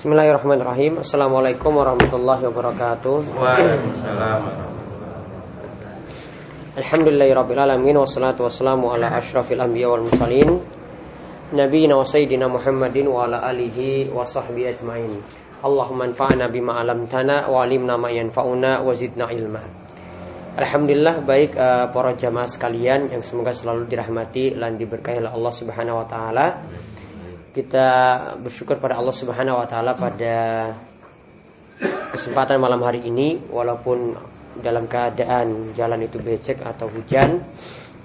Bismillahirrahmanirrahim. 0.00 1.04
Assalamualaikum 1.04 1.76
warahmatullahi 1.76 2.48
wabarakatuh. 2.48 3.36
Waalaikumsalam. 3.36 4.42
Alhamdulillahirabbil 6.80 7.60
alamin 7.60 8.00
wassalatu 8.00 8.48
wassalamu 8.48 8.96
ala 8.96 9.12
asyrafil 9.20 9.60
anbiya 9.60 9.92
wal 9.92 10.08
mursalin 10.08 10.56
nabiyina 11.52 12.00
wa 12.00 12.08
sayyidina 12.08 12.48
Muhammadin 12.48 13.12
wa 13.12 13.28
ala 13.28 13.44
alihi 13.44 14.08
wa 14.08 14.24
sahbihi 14.24 14.72
ajmain. 14.72 15.20
Allahumma 15.60 16.08
anfa'na 16.08 16.48
bima 16.48 16.80
'allamtana 16.80 17.52
wa 17.52 17.60
'allimna 17.60 18.00
ma 18.00 18.08
yanfa'una 18.08 18.80
wa 18.80 18.96
zidna 18.96 19.28
ilma. 19.28 19.60
Alhamdulillah 20.56 21.28
baik 21.28 21.60
uh, 21.60 21.92
para 21.92 22.16
jamaah 22.16 22.48
sekalian 22.48 23.12
yang 23.12 23.20
semoga 23.20 23.52
selalu 23.52 23.84
dirahmati 23.84 24.56
dan 24.56 24.80
diberkahi 24.80 25.28
oleh 25.28 25.32
Allah 25.36 25.52
Subhanahu 25.52 26.00
wa 26.00 26.06
taala. 26.08 26.46
Kita 27.50 27.88
bersyukur 28.38 28.78
pada 28.78 28.94
Allah 28.94 29.10
Subhanahu 29.10 29.58
wa 29.58 29.66
taala 29.66 29.98
pada 29.98 30.70
kesempatan 32.14 32.62
malam 32.62 32.78
hari 32.86 33.02
ini. 33.02 33.42
Walaupun 33.50 34.14
dalam 34.62 34.86
keadaan 34.86 35.74
jalan 35.74 36.06
itu 36.06 36.22
becek 36.22 36.62
atau 36.62 36.86
hujan 36.86 37.42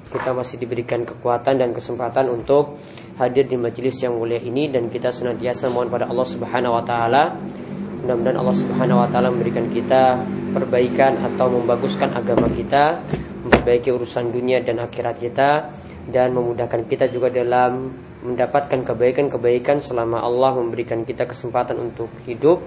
kita 0.10 0.34
masih 0.34 0.58
diberikan 0.58 1.06
kekuatan 1.06 1.62
dan 1.62 1.76
kesempatan 1.78 2.26
untuk 2.34 2.82
hadir 3.22 3.46
di 3.46 3.54
majelis 3.54 4.02
yang 4.02 4.18
mulia 4.18 4.42
ini. 4.42 4.66
Dan 4.66 4.90
kita 4.90 5.14
senantiasa 5.14 5.70
mohon 5.70 5.94
pada 5.94 6.10
Allah 6.10 6.26
Subhanahu 6.26 6.82
wa 6.82 6.82
taala. 6.82 7.38
Mudah-mudahan 8.02 8.42
Allah 8.42 8.58
Subhanahu 8.58 8.98
wa 8.98 9.08
taala 9.14 9.30
memberikan 9.30 9.70
kita 9.70 10.26
perbaikan 10.58 11.22
atau 11.22 11.54
membaguskan 11.54 12.18
agama 12.18 12.50
kita, 12.50 12.98
memperbaiki 13.46 13.94
urusan 13.94 14.34
dunia 14.34 14.66
dan 14.66 14.82
akhirat 14.82 15.22
kita 15.22 15.70
dan 16.10 16.34
memudahkan 16.34 16.90
kita 16.90 17.14
juga 17.14 17.30
dalam 17.30 18.05
mendapatkan 18.26 18.82
kebaikan-kebaikan 18.82 19.78
selama 19.80 20.26
Allah 20.26 20.58
memberikan 20.58 21.06
kita 21.06 21.30
kesempatan 21.30 21.78
untuk 21.78 22.10
hidup 22.26 22.66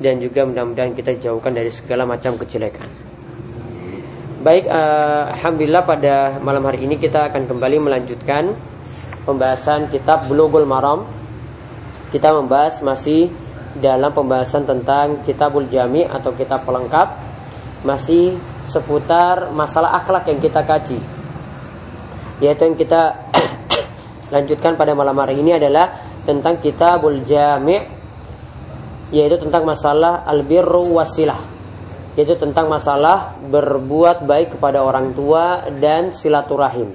dan 0.00 0.16
juga 0.22 0.48
mudah-mudahan 0.48 0.96
kita 0.96 1.20
jauhkan 1.20 1.52
dari 1.52 1.68
segala 1.68 2.08
macam 2.08 2.40
kejelekan. 2.40 2.88
Baik, 4.38 4.70
uh, 4.70 5.34
alhamdulillah 5.34 5.82
pada 5.82 6.14
malam 6.38 6.62
hari 6.62 6.86
ini 6.86 6.94
kita 6.94 7.26
akan 7.28 7.50
kembali 7.50 7.82
melanjutkan 7.82 8.54
pembahasan 9.26 9.90
kitab 9.90 10.30
Bulughul 10.30 10.64
Maram. 10.64 11.04
Kita 12.08 12.32
membahas 12.32 12.80
masih 12.80 13.28
dalam 13.76 14.14
pembahasan 14.14 14.64
tentang 14.64 15.20
Kitabul 15.26 15.68
Jami 15.68 16.06
atau 16.08 16.32
kitab 16.32 16.64
pelengkap 16.64 17.20
masih 17.84 18.38
seputar 18.64 19.52
masalah 19.52 20.00
akhlak 20.00 20.24
yang 20.30 20.40
kita 20.40 20.62
kaji. 20.64 20.98
Yaitu 22.38 22.62
yang 22.62 22.78
kita 22.78 23.02
lanjutkan 24.28 24.76
pada 24.76 24.92
malam 24.92 25.16
hari 25.16 25.40
ini 25.40 25.56
adalah 25.56 26.00
tentang 26.24 26.60
kitabul 26.60 27.24
jami' 27.24 27.80
yaitu 29.08 29.40
tentang 29.40 29.64
masalah 29.64 30.24
albirru 30.28 30.92
wasilah 30.92 31.58
yaitu 32.18 32.34
tentang 32.34 32.66
masalah 32.66 33.38
berbuat 33.46 34.26
baik 34.26 34.58
kepada 34.58 34.82
orang 34.82 35.14
tua 35.14 35.70
dan 35.78 36.10
silaturahim. 36.10 36.90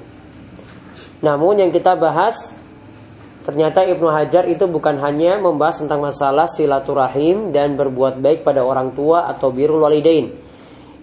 Namun 1.23 1.63
yang 1.63 1.71
kita 1.71 1.95
bahas 1.95 2.51
ternyata 3.47 3.87
Ibnu 3.87 4.11
Hajar 4.11 4.43
itu 4.51 4.67
bukan 4.67 4.99
hanya 4.99 5.39
membahas 5.39 5.79
tentang 5.79 6.03
masalah 6.03 6.43
silaturahim 6.51 7.55
dan 7.55 7.79
berbuat 7.79 8.19
baik 8.19 8.43
pada 8.43 8.67
orang 8.67 8.91
tua 8.91 9.31
atau 9.31 9.47
birrul 9.55 9.87
walidain. 9.87 10.27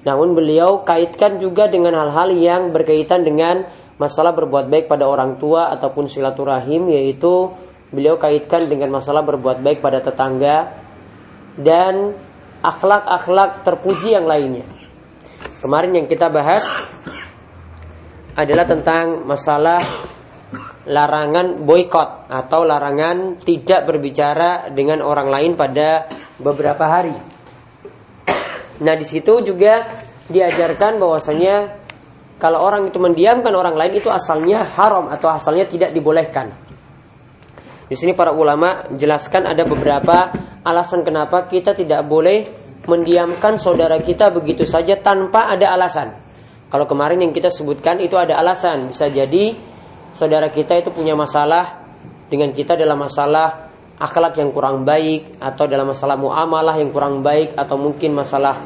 Namun 0.05 0.37
beliau 0.37 0.85
kaitkan 0.85 1.41
juga 1.41 1.73
dengan 1.73 1.97
hal-hal 1.97 2.37
yang 2.37 2.63
berkaitan 2.77 3.25
dengan 3.25 3.65
masalah 4.01 4.33
berbuat 4.33 4.73
baik 4.73 4.89
pada 4.89 5.05
orang 5.05 5.37
tua 5.37 5.69
ataupun 5.77 6.09
silaturahim 6.09 6.89
yaitu 6.89 7.53
beliau 7.93 8.17
kaitkan 8.17 8.65
dengan 8.65 8.97
masalah 8.97 9.21
berbuat 9.21 9.61
baik 9.61 9.85
pada 9.85 10.01
tetangga 10.01 10.73
dan 11.61 12.17
akhlak-akhlak 12.65 13.61
terpuji 13.61 14.17
yang 14.17 14.25
lainnya. 14.25 14.65
Kemarin 15.61 15.93
yang 15.93 16.07
kita 16.09 16.33
bahas 16.33 16.65
adalah 18.33 18.65
tentang 18.65 19.29
masalah 19.29 19.85
larangan 20.89 21.61
boykot 21.61 22.33
atau 22.33 22.65
larangan 22.65 23.37
tidak 23.45 23.85
berbicara 23.85 24.73
dengan 24.73 25.05
orang 25.05 25.29
lain 25.29 25.53
pada 25.61 26.09
beberapa 26.41 26.89
hari. 26.89 27.13
Nah, 28.81 28.95
di 28.97 29.05
situ 29.05 29.45
juga 29.45 29.93
diajarkan 30.33 30.97
bahwasanya 30.97 31.80
kalau 32.41 32.65
orang 32.65 32.89
itu 32.89 32.97
mendiamkan 32.97 33.53
orang 33.53 33.77
lain 33.77 34.01
itu 34.01 34.09
asalnya 34.09 34.65
haram 34.65 35.13
atau 35.13 35.29
asalnya 35.29 35.69
tidak 35.69 35.93
dibolehkan. 35.93 36.49
Di 37.85 37.99
sini 37.99 38.17
para 38.17 38.33
ulama 38.33 38.89
jelaskan 38.97 39.45
ada 39.45 39.61
beberapa 39.69 40.33
alasan 40.65 41.05
kenapa 41.05 41.45
kita 41.45 41.77
tidak 41.77 42.01
boleh 42.09 42.49
mendiamkan 42.89 43.61
saudara 43.61 44.01
kita 44.01 44.33
begitu 44.33 44.65
saja 44.65 44.97
tanpa 44.97 45.53
ada 45.53 45.69
alasan. 45.77 46.17
Kalau 46.73 46.87
kemarin 46.89 47.21
yang 47.21 47.35
kita 47.35 47.53
sebutkan 47.53 48.01
itu 48.01 48.17
ada 48.17 48.41
alasan, 48.41 48.89
bisa 48.89 49.11
jadi 49.11 49.53
saudara 50.17 50.49
kita 50.49 50.81
itu 50.81 50.89
punya 50.95 51.13
masalah 51.13 51.83
dengan 52.31 52.55
kita 52.57 52.79
dalam 52.79 53.05
masalah 53.05 53.69
akhlak 54.01 54.39
yang 54.41 54.49
kurang 54.55 54.87
baik 54.87 55.37
atau 55.43 55.69
dalam 55.69 55.93
masalah 55.93 56.17
muamalah 56.17 56.79
yang 56.81 56.89
kurang 56.89 57.21
baik 57.21 57.53
atau 57.53 57.77
mungkin 57.77 58.17
masalah 58.17 58.57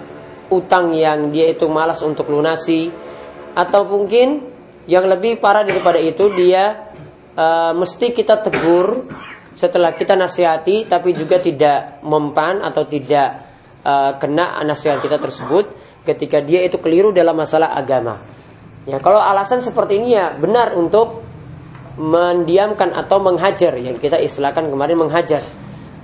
utang 0.53 0.95
yang 0.95 1.33
dia 1.35 1.51
itu 1.51 1.67
malas 1.67 2.05
untuk 2.05 2.31
lunasi 2.31 2.93
atau 3.55 3.87
mungkin 3.87 4.43
yang 4.85 5.09
lebih 5.09 5.41
parah 5.41 5.65
daripada 5.65 5.97
itu 5.97 6.29
dia 6.35 6.91
uh, 7.39 7.73
mesti 7.73 8.13
kita 8.13 8.43
tegur 8.45 9.09
setelah 9.55 9.95
kita 9.95 10.19
nasihati 10.19 10.85
tapi 10.91 11.15
juga 11.15 11.41
tidak 11.41 12.03
mempan 12.03 12.61
atau 12.61 12.85
tidak 12.85 13.29
uh, 13.87 14.19
kena 14.19 14.61
nasihat 14.67 15.01
kita 15.01 15.17
tersebut 15.17 15.71
ketika 16.05 16.43
dia 16.45 16.67
itu 16.67 16.77
keliru 16.83 17.15
dalam 17.15 17.33
masalah 17.39 17.73
agama. 17.73 18.21
Ya, 18.85 19.01
kalau 19.01 19.17
alasan 19.17 19.65
seperti 19.65 19.97
ini 19.97 20.13
ya 20.13 20.37
benar 20.37 20.77
untuk 20.77 21.25
mendiamkan 21.97 22.93
atau 22.93 23.23
menghajar 23.23 23.73
yang 23.81 23.97
kita 23.97 24.21
istilahkan 24.21 24.69
kemarin 24.69 24.99
menghajar. 25.01 25.41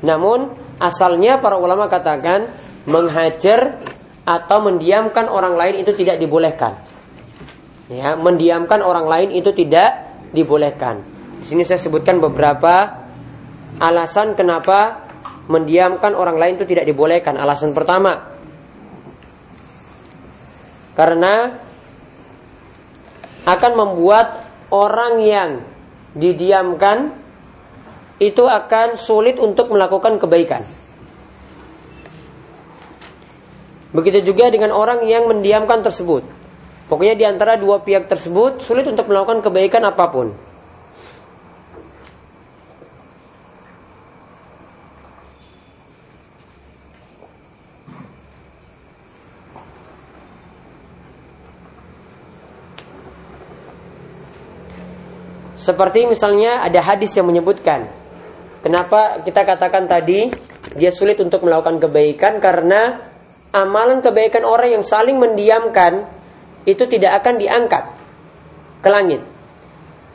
Namun 0.00 0.48
asalnya 0.80 1.36
para 1.42 1.60
ulama 1.60 1.90
katakan 1.92 2.48
menghajar 2.88 3.76
atau 4.24 4.58
mendiamkan 4.64 5.28
orang 5.28 5.58
lain 5.58 5.84
itu 5.84 5.92
tidak 5.92 6.16
dibolehkan. 6.16 6.78
Ya, 7.90 8.14
mendiamkan 8.14 8.86
orang 8.86 9.10
lain 9.10 9.28
itu 9.34 9.50
tidak 9.50 10.14
dibolehkan. 10.30 11.02
Di 11.42 11.44
sini 11.50 11.66
saya 11.66 11.82
sebutkan 11.82 12.22
beberapa 12.22 13.02
alasan 13.82 14.38
kenapa 14.38 15.10
mendiamkan 15.50 16.14
orang 16.14 16.38
lain 16.38 16.54
itu 16.62 16.70
tidak 16.70 16.86
dibolehkan. 16.86 17.34
Alasan 17.34 17.74
pertama, 17.74 18.30
karena 20.94 21.58
akan 23.50 23.72
membuat 23.74 24.46
orang 24.70 25.18
yang 25.18 25.50
didiamkan 26.14 27.10
itu 28.22 28.46
akan 28.46 28.94
sulit 28.94 29.34
untuk 29.42 29.74
melakukan 29.74 30.22
kebaikan. 30.22 30.62
Begitu 33.90 34.30
juga 34.30 34.46
dengan 34.54 34.70
orang 34.70 35.02
yang 35.10 35.26
mendiamkan 35.26 35.82
tersebut. 35.82 36.39
Pokoknya 36.90 37.14
di 37.14 37.22
antara 37.22 37.54
dua 37.54 37.78
pihak 37.78 38.10
tersebut 38.10 38.66
sulit 38.66 38.82
untuk 38.90 39.06
melakukan 39.06 39.46
kebaikan 39.46 39.86
apa 39.86 40.10
pun. 40.10 40.34
Seperti 55.60 56.08
misalnya 56.08 56.64
ada 56.64 56.80
hadis 56.80 57.12
yang 57.14 57.28
menyebutkan 57.28 57.84
Kenapa 58.64 59.20
kita 59.20 59.44
katakan 59.44 59.84
tadi 59.84 60.32
Dia 60.72 60.88
sulit 60.88 61.20
untuk 61.20 61.44
melakukan 61.44 61.76
kebaikan 61.76 62.40
Karena 62.40 62.96
amalan 63.52 64.00
kebaikan 64.00 64.48
orang 64.48 64.80
yang 64.80 64.84
saling 64.84 65.20
mendiamkan 65.20 66.19
itu 66.64 66.84
tidak 66.88 67.24
akan 67.24 67.40
diangkat 67.40 67.84
ke 68.80 68.88
langit. 68.88 69.22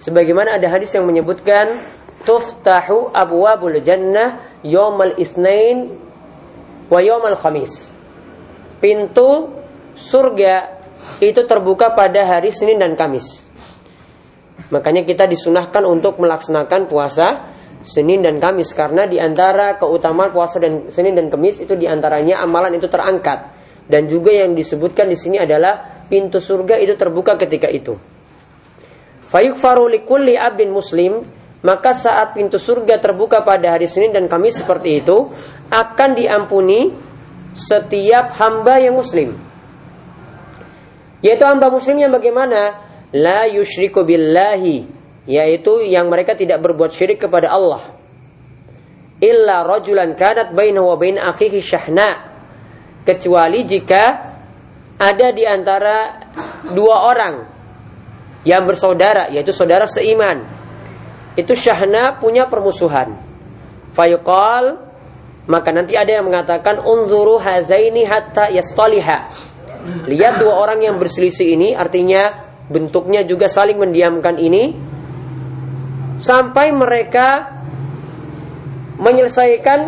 Sebagaimana 0.01 0.59
ada 0.59 0.67
hadis 0.69 0.93
yang 0.93 1.07
menyebutkan 1.07 1.71
tuftahu 2.27 3.13
abwabul 3.13 3.77
jannah 3.81 4.41
yawmal 4.65 5.15
isnain 5.17 5.93
wa 6.89 6.99
yawmal 6.99 7.37
khamis. 7.37 7.89
Pintu 8.81 9.49
surga 9.95 10.75
itu 11.23 11.41
terbuka 11.47 11.93
pada 11.95 12.25
hari 12.27 12.51
Senin 12.51 12.81
dan 12.81 12.97
Kamis. 12.97 13.41
Makanya 14.73 15.05
kita 15.05 15.29
disunahkan 15.29 15.85
untuk 15.85 16.17
melaksanakan 16.17 16.89
puasa 16.89 17.53
Senin 17.85 18.25
dan 18.25 18.41
Kamis 18.41 18.73
karena 18.73 19.05
di 19.05 19.21
antara 19.21 19.77
keutamaan 19.77 20.33
puasa 20.33 20.57
dan 20.57 20.89
Senin 20.89 21.13
dan 21.13 21.29
Kamis 21.29 21.61
itu 21.61 21.77
di 21.77 21.85
antaranya 21.85 22.41
amalan 22.41 22.73
itu 22.73 22.89
terangkat 22.89 23.45
dan 23.85 24.09
juga 24.09 24.33
yang 24.33 24.57
disebutkan 24.57 25.05
di 25.05 25.13
sini 25.13 25.37
adalah 25.37 25.94
pintu 26.07 26.37
surga 26.41 26.77
itu 26.81 26.93
terbuka 26.97 27.37
ketika 27.37 27.69
itu. 27.69 27.97
Fayukfaru 29.25 29.89
likulli 29.89 30.37
abdin 30.37 30.69
muslim 30.69 31.25
maka 31.65 31.97
saat 31.97 32.37
pintu 32.37 32.61
surga 32.61 33.01
terbuka 33.01 33.41
pada 33.41 33.73
hari 33.73 33.89
Senin 33.89 34.13
dan 34.13 34.29
Kamis 34.29 34.61
seperti 34.61 35.01
itu 35.01 35.33
akan 35.73 36.13
diampuni 36.13 36.93
setiap 37.57 38.37
hamba 38.37 38.77
yang 38.77 38.93
muslim. 38.93 39.33
Yaitu 41.25 41.41
hamba 41.41 41.73
muslim 41.73 41.97
yang 41.97 42.13
bagaimana? 42.13 42.85
La 43.17 43.49
yushriku 43.49 44.05
billahi, 44.05 44.85
yaitu 45.25 45.81
yang 45.89 46.05
mereka 46.05 46.37
tidak 46.37 46.61
berbuat 46.61 46.93
syirik 46.93 47.25
kepada 47.25 47.49
Allah. 47.49 47.81
Illa 49.17 49.65
rajulan 49.65 50.13
kanat 50.13 50.53
bainahu 50.53 50.93
wa 50.93 50.97
bain 51.01 51.17
akhihi 51.17 51.65
syahna. 51.65 52.29
Kecuali 53.07 53.65
jika 53.65 54.34
ada 54.95 55.27
di 55.35 55.43
antara 55.43 56.23
dua 56.71 57.11
orang 57.11 57.35
yang 58.47 58.63
bersaudara, 58.63 59.27
yaitu 59.33 59.51
saudara 59.51 59.89
seiman 59.89 60.45
itu 61.35 61.51
syahna 61.51 62.15
punya 62.15 62.47
permusuhan. 62.47 63.19
Fayuqal 63.91 64.85
maka 65.45 65.69
nanti 65.69 65.93
ada 65.93 66.09
yang 66.09 66.25
mengatakan 66.25 66.81
unzuru 66.81 67.37
hazaini 67.37 68.07
hatta 68.07 68.49
yastaliha. 68.49 69.29
Lihat 70.09 70.41
dua 70.41 70.57
orang 70.57 70.81
yang 70.81 70.97
berselisih 70.97 71.53
ini 71.53 71.77
artinya 71.77 72.49
bentuknya 72.65 73.21
juga 73.21 73.45
saling 73.45 73.77
mendiamkan 73.77 74.41
ini 74.41 74.73
sampai 76.25 76.73
mereka 76.73 77.61
menyelesaikan 78.97 79.79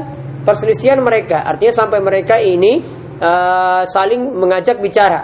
perselisihan 0.46 1.02
mereka. 1.02 1.42
Artinya 1.48 1.74
sampai 1.74 2.00
mereka 2.06 2.38
ini 2.38 2.97
uh, 3.22 3.84
saling 3.86 4.22
mengajak 4.34 4.82
bicara. 4.82 5.22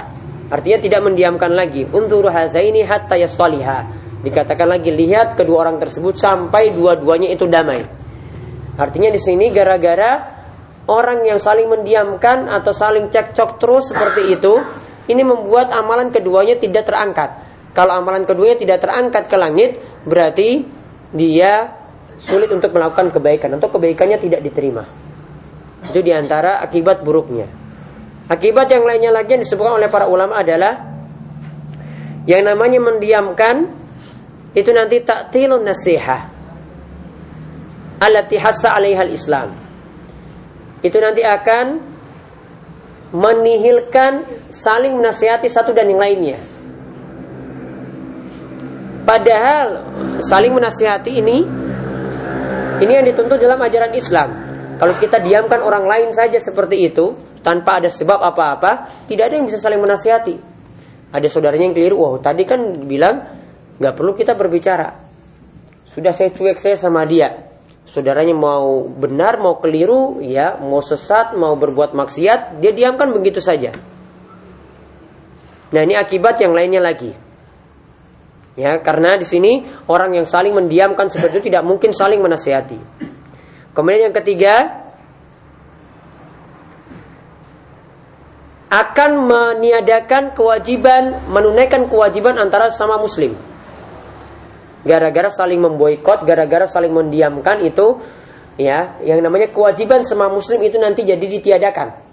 Artinya 0.54 0.80
tidak 0.81 1.01
mendiamkan 1.01 1.50
lagi. 1.54 1.88
Unzuru 1.90 2.30
hazaini 2.30 2.86
hatta 2.86 3.18
yastaliha. 3.18 4.01
Dikatakan 4.24 4.68
lagi 4.69 4.94
lihat 4.94 5.36
kedua 5.36 5.68
orang 5.68 5.81
tersebut 5.81 6.16
sampai 6.16 6.72
dua-duanya 6.72 7.34
itu 7.34 7.50
damai. 7.50 7.84
Artinya 8.80 9.10
di 9.12 9.19
sini 9.19 9.51
gara-gara 9.51 10.24
orang 10.88 11.28
yang 11.28 11.40
saling 11.42 11.68
mendiamkan 11.68 12.48
atau 12.48 12.72
saling 12.72 13.12
cekcok 13.12 13.60
terus 13.60 13.92
seperti 13.92 14.31
itu, 14.36 14.54
ini 15.12 15.22
membuat 15.25 15.75
amalan 15.75 16.10
keduanya 16.10 16.56
tidak 16.56 16.88
terangkat. 16.88 17.30
Kalau 17.74 17.98
amalan 17.98 18.24
keduanya 18.24 18.56
tidak 18.56 18.86
terangkat 18.86 19.28
ke 19.28 19.36
langit, 19.36 19.81
berarti 20.06 20.63
dia 21.12 21.74
sulit 22.24 22.48
untuk 22.54 22.72
melakukan 22.72 23.12
kebaikan 23.12 23.57
atau 23.57 23.68
kebaikannya 23.74 24.18
tidak 24.22 24.42
diterima. 24.46 24.86
Itu 25.89 26.00
di 26.00 26.13
antara 26.16 26.63
akibat 26.63 27.04
buruknya. 27.04 27.62
Akibat 28.31 28.72
yang 28.72 28.88
lainnya 28.88 29.12
lagi 29.12 29.36
yang 29.36 29.44
disebutkan 29.44 29.75
oleh 29.75 29.92
para 29.92 30.08
ulama 30.08 30.40
adalah 30.40 30.80
yang 32.24 32.48
namanya 32.48 32.80
mendiamkan 32.80 33.68
itu 34.56 34.72
nanti 34.72 35.04
taktilun 35.04 35.60
nasihah. 35.60 36.31
Allati 38.00 38.36
hassa 38.40 38.75
'alaiha 38.75 39.04
islam. 39.12 39.52
Itu 40.84 41.00
nanti 41.00 41.24
akan 41.24 41.94
menihilkan 43.14 44.25
saling 44.50 44.98
menasihati 44.98 45.48
satu 45.48 45.72
dan 45.75 45.88
yang 45.92 46.02
lainnya. 46.02 46.40
Padahal 49.04 49.84
saling 50.24 50.56
menasihati 50.56 51.12
ini 51.12 51.44
ini 52.81 52.92
yang 52.92 53.06
dituntut 53.06 53.38
dalam 53.38 53.60
ajaran 53.62 53.94
Islam. 53.94 54.30
Kalau 54.80 54.96
kita 54.98 55.22
diamkan 55.22 55.62
orang 55.62 55.86
lain 55.86 56.10
saja 56.12 56.40
seperti 56.42 56.90
itu 56.90 57.14
tanpa 57.44 57.84
ada 57.84 57.92
sebab 57.92 58.24
apa-apa 58.24 59.06
tidak 59.06 59.30
ada 59.30 59.34
yang 59.38 59.45
bisa 59.45 59.60
saling 59.60 59.84
menasihati 59.84 60.36
ada 61.13 61.28
saudaranya 61.30 61.69
yang 61.69 61.75
keliru 61.75 61.95
wow 62.00 62.16
tadi 62.18 62.48
kan 62.48 62.88
bilang 62.88 63.44
nggak 63.78 63.94
perlu 63.98 64.12
kita 64.13 64.38
berbicara. 64.38 65.01
Sudah 65.90 66.13
saya 66.13 66.34
cuek 66.34 66.57
saya 66.62 66.78
sama 66.78 67.06
dia. 67.06 67.51
Saudaranya 67.84 68.34
mau 68.34 68.88
benar, 68.88 69.38
mau 69.38 69.60
keliru, 69.60 70.24
ya, 70.24 70.57
mau 70.57 70.81
sesat, 70.81 71.36
mau 71.38 71.54
berbuat 71.60 71.94
maksiat, 71.94 72.63
dia 72.63 72.72
diamkan 72.74 73.12
begitu 73.12 73.44
saja. 73.44 73.75
Nah, 75.74 75.81
ini 75.84 75.94
akibat 75.98 76.39
yang 76.42 76.56
lainnya 76.56 76.81
lagi. 76.81 77.12
Ya, 78.54 78.78
karena 78.80 79.18
di 79.18 79.25
sini 79.25 79.66
orang 79.89 80.13
yang 80.13 80.25
saling 80.30 80.54
mendiamkan 80.54 81.10
seperti 81.10 81.42
itu 81.42 81.50
tidak 81.50 81.66
mungkin 81.66 81.92
saling 81.92 82.22
menasihati. 82.22 82.80
Kemudian 83.74 84.10
yang 84.10 84.16
ketiga, 84.16 84.83
akan 88.74 89.12
meniadakan 89.30 90.34
kewajiban 90.34 91.30
menunaikan 91.30 91.86
kewajiban 91.86 92.42
antara 92.42 92.74
sama 92.74 92.98
muslim 92.98 93.38
gara-gara 94.84 95.31
saling 95.31 95.60
memboikot, 95.64 96.28
gara-gara 96.28 96.68
saling 96.68 96.92
mendiamkan 96.92 97.64
itu 97.64 98.04
ya, 98.60 99.00
yang 99.02 99.24
namanya 99.24 99.50
kewajiban 99.50 100.04
sama 100.04 100.28
muslim 100.28 100.60
itu 100.62 100.75
nanti 100.78 101.08
jadi 101.08 101.24
ditiadakan. 101.24 102.04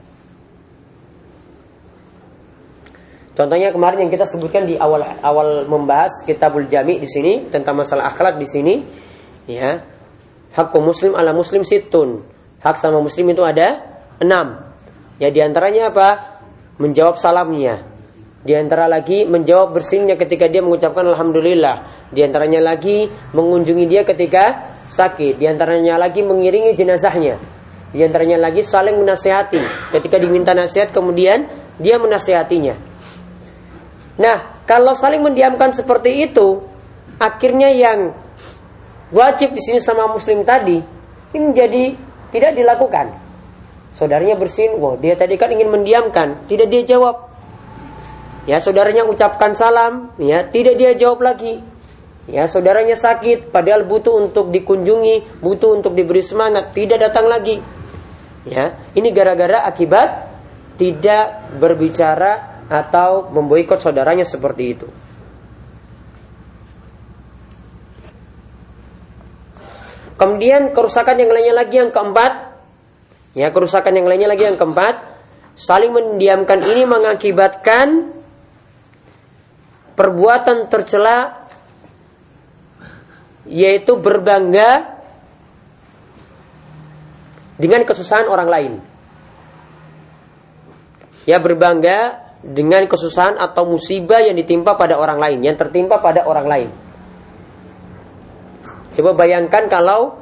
Contohnya 3.35 3.73
kemarin 3.73 4.07
yang 4.07 4.13
kita 4.13 4.27
sebutkan 4.27 4.69
di 4.69 4.77
awal 4.77 5.01
awal 5.23 5.65
membahas 5.65 6.23
kitabul 6.29 6.67
jami 6.69 7.01
di 7.01 7.09
sini 7.09 7.49
tentang 7.49 7.79
masalah 7.79 8.13
akhlak 8.13 8.37
di 8.37 8.47
sini 8.47 8.75
ya. 9.49 9.81
Hak 10.51 10.75
muslim 10.83 11.15
ala 11.15 11.31
muslim 11.31 11.63
situn. 11.63 12.21
Hak 12.61 12.77
sama 12.77 12.99
muslim 13.01 13.31
itu 13.33 13.41
ada 13.41 13.81
enam. 14.19 14.61
Ya 15.17 15.31
di 15.31 15.41
antaranya 15.41 15.89
apa? 15.95 16.30
Menjawab 16.81 17.21
salamnya. 17.21 17.85
Di 18.41 18.57
antara 18.57 18.89
lagi 18.89 19.29
menjawab 19.29 19.77
bersihnya 19.77 20.17
ketika 20.17 20.49
dia 20.49 20.65
mengucapkan 20.65 21.05
alhamdulillah. 21.05 22.09
Di 22.09 22.25
antaranya 22.25 22.65
lagi 22.65 23.05
mengunjungi 23.37 23.85
dia 23.85 24.03
ketika 24.09 24.73
sakit. 24.89 25.37
Di 25.37 25.45
antaranya 25.45 26.01
lagi 26.01 26.25
mengiringi 26.25 26.73
jenazahnya. 26.73 27.37
Di 27.93 28.01
antaranya 28.01 28.41
lagi 28.41 28.65
saling 28.65 28.97
menasehati. 28.97 29.93
Ketika 29.93 30.17
diminta 30.17 30.57
nasihat 30.57 30.89
kemudian 30.89 31.45
dia 31.77 32.01
menasehatinya. 32.01 32.73
Nah, 34.17 34.65
kalau 34.65 34.97
saling 34.97 35.21
mendiamkan 35.21 35.77
seperti 35.77 36.25
itu, 36.25 36.65
akhirnya 37.21 37.69
yang 37.77 38.17
wajib 39.13 39.53
di 39.53 39.61
sini 39.61 39.81
sama 39.85 40.09
muslim 40.09 40.45
tadi 40.49 40.81
ini 41.31 41.45
menjadi 41.51 41.85
tidak 42.31 42.53
dilakukan. 42.57 43.07
Saudaranya 43.95 44.39
bersin, 44.39 44.79
wah 44.79 44.95
dia 44.97 45.19
tadi 45.19 45.35
kan 45.35 45.51
ingin 45.51 45.69
mendiamkan, 45.69 46.47
tidak 46.47 46.71
dia 46.71 46.83
jawab. 46.87 47.31
Ya 48.49 48.57
saudaranya 48.57 49.05
ucapkan 49.05 49.53
salam, 49.53 50.15
ya 50.17 50.47
tidak 50.47 50.81
dia 50.81 50.97
jawab 50.97 51.21
lagi. 51.21 51.61
Ya 52.31 52.47
saudaranya 52.47 52.95
sakit, 52.95 53.51
padahal 53.51 53.85
butuh 53.85 54.15
untuk 54.17 54.55
dikunjungi, 54.55 55.43
butuh 55.43 55.77
untuk 55.77 55.93
diberi 55.99 56.23
semangat, 56.23 56.71
tidak 56.73 57.11
datang 57.11 57.27
lagi. 57.27 57.59
Ya, 58.49 58.73
ini 58.97 59.13
gara-gara 59.13 59.69
akibat 59.69 60.31
tidak 60.81 61.53
berbicara 61.61 62.65
atau 62.73 63.29
memboikot 63.29 63.85
saudaranya 63.85 64.25
seperti 64.25 64.65
itu. 64.65 64.89
Kemudian 70.17 70.73
kerusakan 70.77 71.17
yang 71.17 71.33
lainnya 71.33 71.55
lagi 71.57 71.81
yang 71.81 71.93
keempat, 71.93 72.50
ya 73.37 73.51
kerusakan 73.55 73.95
yang 73.95 74.07
lainnya 74.11 74.31
lagi 74.31 74.47
yang 74.47 74.59
keempat, 74.59 74.95
saling 75.55 75.93
mendiamkan 75.93 76.63
ini 76.65 76.83
mengakibatkan 76.89 78.17
perbuatan 79.95 80.73
tercela 80.73 81.47
yaitu 83.51 83.99
berbangga 83.99 84.97
dengan 87.61 87.85
kesusahan 87.85 88.31
orang 88.31 88.49
lain. 88.49 88.73
Ya 91.29 91.37
berbangga 91.37 92.31
dengan 92.41 92.89
kesusahan 92.89 93.37
atau 93.37 93.69
musibah 93.69 94.25
yang 94.25 94.33
ditimpa 94.41 94.73
pada 94.81 94.97
orang 94.97 95.21
lain, 95.21 95.39
yang 95.45 95.61
tertimpa 95.61 96.01
pada 96.01 96.25
orang 96.25 96.47
lain. 96.49 96.71
Coba 98.97 99.13
bayangkan 99.13 99.69
kalau 99.69 100.17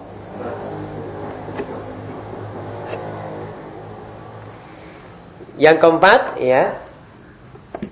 yang 5.58 5.76
keempat 5.76 6.38
ya 6.38 6.78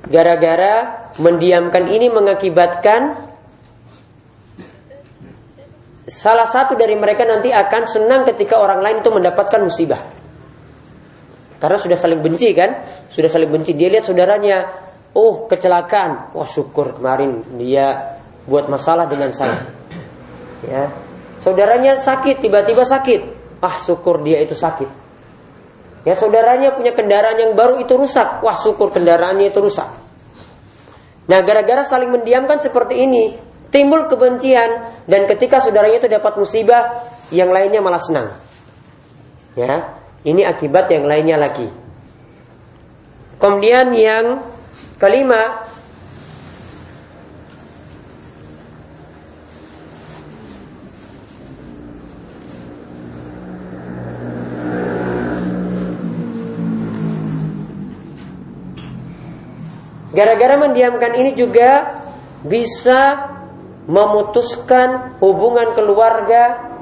gara-gara 0.06 1.06
mendiamkan 1.18 1.90
ini 1.90 2.06
mengakibatkan 2.10 3.26
salah 6.06 6.46
satu 6.46 6.78
dari 6.78 6.94
mereka 6.94 7.26
nanti 7.26 7.50
akan 7.50 7.82
senang 7.84 8.22
ketika 8.22 8.62
orang 8.62 8.80
lain 8.80 9.02
itu 9.02 9.10
mendapatkan 9.10 9.60
musibah. 9.62 10.02
Karena 11.56 11.78
sudah 11.80 11.96
saling 11.96 12.20
benci 12.20 12.52
kan? 12.52 12.84
Sudah 13.08 13.32
saling 13.32 13.48
benci. 13.48 13.72
Dia 13.72 13.88
lihat 13.88 14.04
saudaranya, 14.06 14.68
oh 15.16 15.48
kecelakaan. 15.48 16.36
Wah 16.36 16.48
syukur 16.48 16.94
kemarin 17.00 17.42
dia 17.56 18.16
buat 18.44 18.68
masalah 18.68 19.08
dengan 19.08 19.32
saya. 19.32 19.64
Ya. 20.62 20.92
Saudaranya 21.40 21.96
sakit, 21.96 22.44
tiba-tiba 22.44 22.84
sakit. 22.84 23.20
Ah 23.64 23.80
syukur 23.82 24.20
dia 24.20 24.44
itu 24.44 24.52
sakit. 24.52 25.05
Ya 26.06 26.14
saudaranya 26.14 26.70
punya 26.78 26.94
kendaraan 26.94 27.34
yang 27.34 27.52
baru 27.58 27.82
itu 27.82 27.98
rusak. 27.98 28.38
Wah 28.46 28.54
syukur 28.62 28.94
kendaraannya 28.94 29.50
itu 29.50 29.58
rusak. 29.58 29.90
Nah, 31.26 31.42
gara-gara 31.42 31.82
saling 31.82 32.14
mendiamkan 32.14 32.62
seperti 32.62 33.02
ini, 33.02 33.34
timbul 33.74 34.06
kebencian 34.06 35.02
dan 35.10 35.26
ketika 35.26 35.58
saudaranya 35.58 36.06
itu 36.06 36.06
dapat 36.06 36.38
musibah, 36.38 37.02
yang 37.34 37.50
lainnya 37.50 37.82
malah 37.82 37.98
senang. 37.98 38.30
Ya, 39.58 39.98
ini 40.22 40.46
akibat 40.46 40.86
yang 40.94 41.10
lainnya 41.10 41.34
lagi. 41.34 41.66
Kemudian 43.42 43.90
yang 43.98 44.46
kelima, 45.02 45.66
Gara-gara 60.16 60.56
mendiamkan 60.56 61.12
ini 61.12 61.36
juga 61.36 62.00
bisa 62.40 63.28
memutuskan 63.84 65.20
hubungan 65.20 65.76
keluarga 65.76 66.72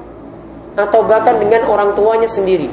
atau 0.79 1.03
bahkan 1.03 1.35
dengan 1.43 1.67
orang 1.67 1.99
tuanya 1.99 2.31
sendiri. 2.31 2.71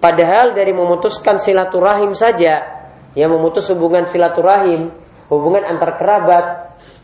Padahal 0.00 0.56
dari 0.56 0.72
memutuskan 0.72 1.36
silaturahim 1.36 2.16
saja, 2.16 2.64
yang 3.12 3.34
memutus 3.34 3.68
hubungan 3.68 4.08
silaturahim, 4.08 4.88
hubungan 5.28 5.66
antar 5.66 6.00
kerabat, 6.00 6.46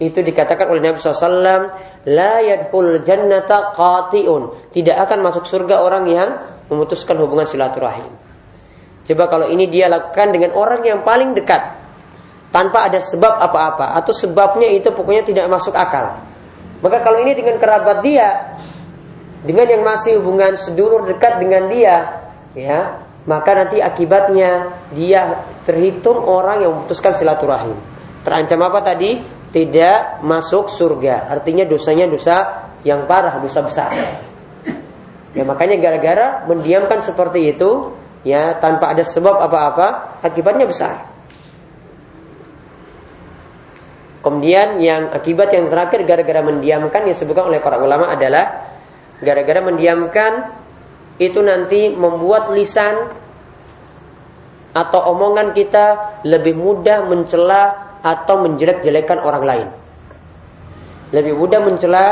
itu 0.00 0.24
dikatakan 0.24 0.72
oleh 0.72 0.80
Nabi 0.80 0.96
SAW, 0.96 1.76
la 2.08 2.34
yadkhul 2.40 3.04
jannata 3.04 3.76
qati'un. 3.76 4.72
Tidak 4.72 4.96
akan 4.96 5.18
masuk 5.20 5.44
surga 5.44 5.84
orang 5.84 6.08
yang 6.08 6.28
memutuskan 6.72 7.20
hubungan 7.20 7.44
silaturahim. 7.44 8.25
Coba 9.06 9.30
kalau 9.30 9.46
ini 9.46 9.70
dia 9.70 9.86
lakukan 9.86 10.34
dengan 10.34 10.50
orang 10.58 10.82
yang 10.82 11.00
paling 11.06 11.32
dekat 11.38 11.62
tanpa 12.50 12.90
ada 12.90 12.98
sebab 12.98 13.38
apa-apa 13.38 13.94
atau 14.02 14.10
sebabnya 14.10 14.66
itu 14.66 14.90
pokoknya 14.90 15.22
tidak 15.22 15.46
masuk 15.46 15.72
akal. 15.78 16.18
Maka 16.82 17.00
kalau 17.00 17.22
ini 17.22 17.32
dengan 17.32 17.56
kerabat 17.56 18.02
dia 18.02 18.58
dengan 19.46 19.66
yang 19.70 19.82
masih 19.86 20.18
hubungan 20.18 20.58
sedulur 20.58 21.06
dekat 21.06 21.38
dengan 21.38 21.70
dia, 21.70 21.96
ya, 22.58 22.98
maka 23.30 23.54
nanti 23.54 23.78
akibatnya 23.78 24.74
dia 24.90 25.46
terhitung 25.62 26.18
orang 26.26 26.66
yang 26.66 26.74
memutuskan 26.74 27.14
silaturahim. 27.14 27.78
Terancam 28.26 28.58
apa 28.66 28.82
tadi? 28.82 29.22
Tidak 29.54 30.20
masuk 30.26 30.68
surga. 30.68 31.30
Artinya 31.30 31.62
dosanya 31.62 32.10
dosa 32.10 32.68
yang 32.82 33.06
parah, 33.06 33.38
dosa 33.38 33.62
besar. 33.62 33.90
Ya 35.32 35.44
makanya 35.46 35.78
gara-gara 35.78 36.42
mendiamkan 36.50 37.00
seperti 37.00 37.54
itu, 37.54 37.95
ya 38.26 38.58
tanpa 38.58 38.90
ada 38.90 39.06
sebab 39.06 39.38
apa-apa 39.38 40.18
akibatnya 40.26 40.66
besar. 40.66 41.06
Kemudian 44.26 44.82
yang 44.82 45.14
akibat 45.14 45.54
yang 45.54 45.70
terakhir 45.70 46.02
gara-gara 46.02 46.42
mendiamkan 46.42 47.06
yang 47.06 47.14
disebutkan 47.14 47.46
oleh 47.46 47.62
para 47.62 47.78
ulama 47.78 48.10
adalah 48.10 48.74
gara-gara 49.22 49.62
mendiamkan 49.62 50.50
itu 51.22 51.38
nanti 51.38 51.94
membuat 51.94 52.50
lisan 52.50 53.14
atau 54.74 55.14
omongan 55.14 55.54
kita 55.54 56.18
lebih 56.26 56.58
mudah 56.58 57.06
mencela 57.06 57.94
atau 58.02 58.42
menjelek-jelekan 58.42 59.22
orang 59.22 59.44
lain. 59.46 59.68
Lebih 61.14 61.38
mudah 61.38 61.60
mencela 61.62 62.06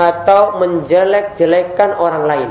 atau 0.00 0.56
menjelek-jelekan 0.56 2.00
orang 2.00 2.24
lain. 2.24 2.50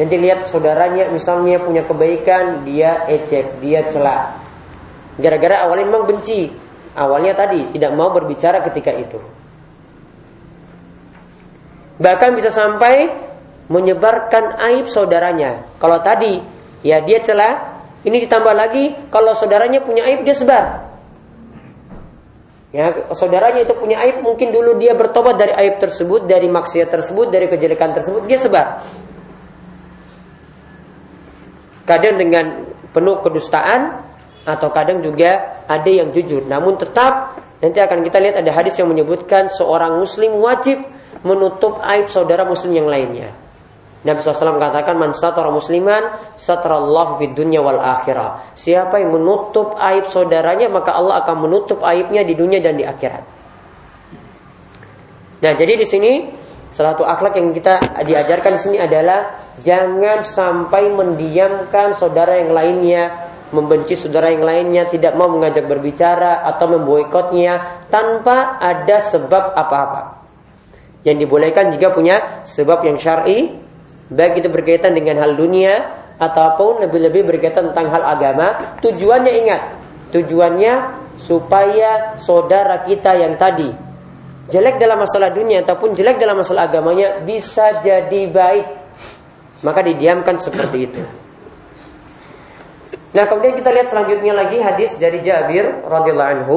Nanti 0.00 0.16
lihat 0.16 0.48
saudaranya 0.48 1.12
misalnya 1.12 1.60
punya 1.60 1.84
kebaikan, 1.84 2.64
dia 2.64 3.04
ejek, 3.04 3.60
dia 3.60 3.84
celah. 3.84 4.32
Gara-gara 5.20 5.68
awalnya 5.68 5.92
memang 5.92 6.08
benci. 6.08 6.48
Awalnya 6.96 7.36
tadi 7.36 7.68
tidak 7.76 7.92
mau 7.92 8.08
berbicara 8.08 8.64
ketika 8.64 8.96
itu. 8.96 9.20
Bahkan 12.00 12.30
bisa 12.32 12.48
sampai 12.48 13.12
menyebarkan 13.68 14.56
aib 14.72 14.88
saudaranya. 14.88 15.68
Kalau 15.76 16.00
tadi 16.00 16.40
ya 16.80 17.04
dia 17.04 17.20
celah, 17.20 17.84
ini 18.00 18.24
ditambah 18.24 18.56
lagi 18.56 18.96
kalau 19.12 19.36
saudaranya 19.36 19.84
punya 19.84 20.08
aib 20.08 20.24
dia 20.24 20.32
sebar. 20.32 20.88
Ya, 22.72 23.12
saudaranya 23.12 23.66
itu 23.66 23.74
punya 23.76 24.00
aib, 24.06 24.22
mungkin 24.22 24.54
dulu 24.54 24.78
dia 24.78 24.94
bertobat 24.94 25.36
dari 25.36 25.50
aib 25.58 25.82
tersebut, 25.82 26.24
dari 26.30 26.46
maksiat 26.46 26.88
tersebut, 26.88 27.26
dari 27.28 27.50
kejelekan 27.50 27.92
tersebut, 27.98 28.30
dia 28.30 28.38
sebar. 28.38 28.86
Kadang 31.88 32.20
dengan 32.20 32.66
penuh 32.90 33.22
kedustaan 33.22 34.02
atau 34.44 34.68
kadang 34.72 35.04
juga 35.04 35.62
ada 35.68 35.90
yang 35.90 36.10
jujur. 36.10 36.44
Namun 36.48 36.80
tetap 36.80 37.38
nanti 37.60 37.78
akan 37.78 38.00
kita 38.00 38.18
lihat 38.18 38.36
ada 38.40 38.50
hadis 38.56 38.76
yang 38.80 38.88
menyebutkan 38.88 39.52
seorang 39.52 40.00
muslim 40.00 40.40
wajib 40.40 40.80
menutup 41.22 41.78
aib 41.84 42.08
saudara 42.08 42.48
muslim 42.48 42.72
yang 42.72 42.88
lainnya. 42.88 43.30
Nabi 44.00 44.24
SAW 44.24 44.56
katakan 44.56 44.96
man 44.96 45.12
satara 45.12 45.52
musliman 45.52 46.16
satarallahu 46.32 47.20
fid 47.20 47.36
dunya 47.36 47.60
wal 47.60 47.76
akhirah. 47.76 48.56
Siapa 48.56 48.96
yang 48.96 49.12
menutup 49.12 49.76
aib 49.76 50.08
saudaranya 50.08 50.72
maka 50.72 50.96
Allah 50.96 51.20
akan 51.20 51.44
menutup 51.44 51.84
aibnya 51.84 52.24
di 52.24 52.32
dunia 52.32 52.64
dan 52.64 52.80
di 52.80 52.84
akhirat. 52.88 53.24
Nah, 55.40 55.52
jadi 55.56 55.72
di 55.76 55.86
sini 55.88 56.12
Salah 56.70 56.94
satu 56.94 57.02
akhlak 57.02 57.34
yang 57.34 57.50
kita 57.50 57.82
diajarkan 58.06 58.54
di 58.54 58.60
sini 58.62 58.78
adalah 58.78 59.34
jangan 59.58 60.22
sampai 60.22 60.86
mendiamkan 60.94 61.98
saudara 61.98 62.38
yang 62.38 62.54
lainnya, 62.54 63.10
membenci 63.50 63.98
saudara 63.98 64.30
yang 64.30 64.46
lainnya, 64.46 64.86
tidak 64.86 65.18
mau 65.18 65.26
mengajak 65.26 65.66
berbicara 65.66 66.46
atau 66.46 66.70
memboikotnya 66.70 67.82
tanpa 67.90 68.62
ada 68.62 69.02
sebab 69.02 69.50
apa-apa. 69.58 70.22
Yang 71.02 71.26
dibolehkan 71.26 71.74
jika 71.74 71.90
punya 71.90 72.46
sebab 72.46 72.86
yang 72.86 73.02
syar'i, 73.02 73.50
baik 74.06 74.38
itu 74.38 74.48
berkaitan 74.52 74.94
dengan 74.94 75.18
hal 75.26 75.34
dunia 75.34 75.90
ataupun 76.22 76.86
lebih-lebih 76.86 77.34
berkaitan 77.34 77.74
tentang 77.74 77.90
hal 77.90 78.02
agama. 78.06 78.78
Tujuannya 78.78 79.32
ingat, 79.42 79.62
tujuannya 80.14 80.72
supaya 81.18 82.14
saudara 82.22 82.86
kita 82.86 83.18
yang 83.18 83.34
tadi 83.34 83.89
jelek 84.50 84.76
dalam 84.82 85.00
masalah 85.00 85.30
dunia 85.30 85.62
ataupun 85.62 85.94
jelek 85.94 86.18
dalam 86.18 86.42
masalah 86.42 86.66
agamanya 86.66 87.22
bisa 87.22 87.80
jadi 87.80 88.22
baik. 88.28 88.66
Maka 89.62 89.80
didiamkan 89.86 90.36
seperti 90.40 90.78
itu. 90.82 91.02
Nah, 93.10 93.24
kemudian 93.26 93.58
kita 93.58 93.70
lihat 93.74 93.90
selanjutnya 93.90 94.32
lagi 94.34 94.58
hadis 94.62 94.94
dari 94.98 95.18
Jabir 95.22 95.82
radhiyallahu 95.86 96.30
anhu. 96.40 96.56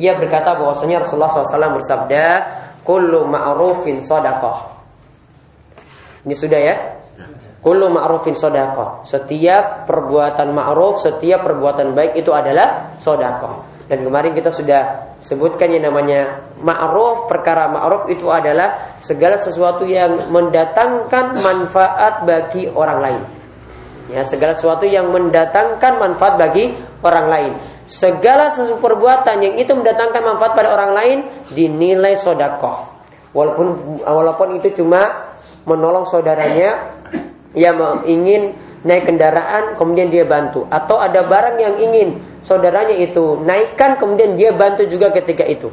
Ia 0.00 0.16
berkata 0.16 0.56
bahwasanya 0.56 1.04
Rasulullah 1.04 1.30
SAW 1.30 1.76
bersabda, 1.76 2.24
"Kullu 2.86 3.28
ma'rufin 3.28 4.00
sadaqah." 4.00 4.72
Ini 6.24 6.34
sudah 6.38 6.60
ya? 6.62 6.76
Kullu 7.62 7.90
ma'rufin 7.90 8.34
sadaqah. 8.34 9.06
Setiap 9.06 9.86
perbuatan 9.86 10.50
ma'ruf, 10.50 11.02
setiap 11.02 11.46
perbuatan 11.46 11.94
baik 11.94 12.18
itu 12.18 12.30
adalah 12.34 12.98
sedekah. 12.98 13.71
Dan 13.92 14.08
kemarin 14.08 14.32
kita 14.32 14.48
sudah 14.48 15.12
sebutkan 15.20 15.68
yang 15.68 15.92
namanya 15.92 16.40
ma'ruf, 16.64 17.28
perkara 17.28 17.68
ma'ruf 17.68 18.08
itu 18.08 18.24
adalah 18.32 18.96
segala 18.96 19.36
sesuatu 19.36 19.84
yang 19.84 20.32
mendatangkan 20.32 21.36
manfaat 21.44 22.24
bagi 22.24 22.72
orang 22.72 22.98
lain. 23.04 23.22
Ya, 24.08 24.24
segala 24.24 24.56
sesuatu 24.56 24.88
yang 24.88 25.12
mendatangkan 25.12 26.00
manfaat 26.00 26.40
bagi 26.40 26.72
orang 27.04 27.26
lain. 27.28 27.52
Segala 27.84 28.48
sesuatu 28.48 28.80
perbuatan 28.80 29.36
yang 29.44 29.54
itu 29.60 29.76
mendatangkan 29.76 30.24
manfaat 30.24 30.56
pada 30.56 30.72
orang 30.72 30.92
lain 30.96 31.18
dinilai 31.52 32.16
sodakoh. 32.16 32.88
Walaupun 33.36 34.00
walaupun 34.08 34.56
itu 34.56 34.72
cuma 34.72 35.36
menolong 35.68 36.08
saudaranya 36.08 36.96
yang 37.52 37.76
ingin 38.08 38.56
naik 38.82 39.08
kendaraan 39.08 39.78
kemudian 39.78 40.10
dia 40.10 40.26
bantu. 40.26 40.66
Atau 40.70 40.98
ada 40.98 41.22
barang 41.22 41.56
yang 41.58 41.74
ingin 41.78 42.08
saudaranya 42.42 42.94
itu 42.98 43.38
naikkan 43.42 43.98
kemudian 43.98 44.34
dia 44.34 44.50
bantu 44.54 44.86
juga 44.86 45.10
ketika 45.14 45.46
itu. 45.46 45.70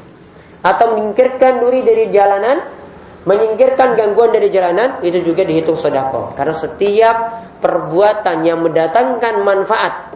Atau 0.62 0.98
menyingkirkan 0.98 1.62
duri 1.64 1.82
dari 1.86 2.12
jalanan 2.14 2.80
menyingkirkan 3.20 4.00
gangguan 4.00 4.32
dari 4.32 4.48
jalanan 4.48 5.04
itu 5.04 5.20
juga 5.22 5.44
dihitung 5.44 5.76
sedekah. 5.76 6.34
Karena 6.34 6.56
setiap 6.56 7.18
perbuatan 7.60 8.48
yang 8.48 8.64
mendatangkan 8.64 9.44
manfaat 9.44 10.16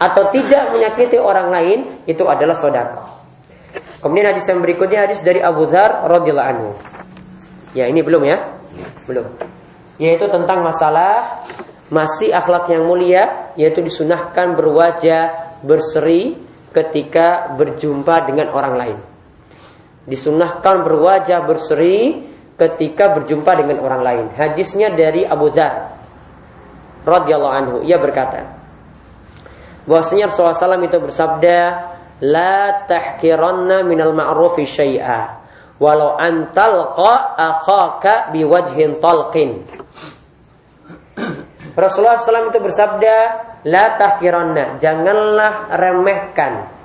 atau 0.00 0.32
tidak 0.32 0.72
menyakiti 0.72 1.18
orang 1.20 1.52
lain 1.52 1.78
itu 2.06 2.24
adalah 2.24 2.56
sedekah. 2.56 3.20
Kemudian 4.00 4.32
hadis 4.32 4.48
yang 4.48 4.64
berikutnya 4.64 5.04
hadis 5.04 5.20
dari 5.20 5.44
Abu 5.44 5.68
Dzar 5.68 6.08
radhiyallahu 6.08 6.48
anhu. 6.48 6.70
Ya 7.76 7.86
ini 7.86 8.00
belum 8.00 8.24
ya? 8.24 8.40
Belum. 9.04 9.28
Yaitu 10.00 10.24
tentang 10.32 10.64
masalah 10.64 11.44
masih 11.90 12.30
akhlak 12.30 12.70
yang 12.70 12.86
mulia 12.86 13.52
yaitu 13.58 13.82
disunahkan 13.82 14.54
berwajah 14.54 15.58
berseri 15.66 16.38
ketika 16.70 17.54
berjumpa 17.58 18.30
dengan 18.30 18.54
orang 18.54 18.74
lain. 18.78 18.98
Disunahkan 20.06 20.86
berwajah 20.86 21.44
berseri 21.44 22.24
ketika 22.56 23.12
berjumpa 23.12 23.52
dengan 23.58 23.82
orang 23.82 24.02
lain. 24.02 24.24
Hadisnya 24.32 24.94
dari 24.94 25.26
Abu 25.26 25.50
Zar 25.50 25.98
radhiyallahu 27.02 27.54
anhu 27.54 27.76
ia 27.82 27.98
berkata, 27.98 28.46
bahwasanya 29.84 30.30
Rasulullah 30.30 30.78
SAW 30.78 30.86
itu 30.86 30.98
bersabda 31.00 31.58
la 32.22 32.84
tahkiranna 32.84 33.82
minal 33.82 34.12
ma'rufi 34.12 34.68
syai'a 34.68 35.40
walau 35.80 36.20
antalqa 36.20 37.34
akhaka 37.40 38.28
biwajhin 38.36 39.00
talqin 39.00 39.64
Rasulullah 41.76 42.18
SAW 42.18 42.50
itu 42.50 42.58
bersabda 42.58 43.16
la 43.66 43.84
tahkiranna 43.94 44.80
janganlah 44.80 45.70
remehkan. 45.76 46.80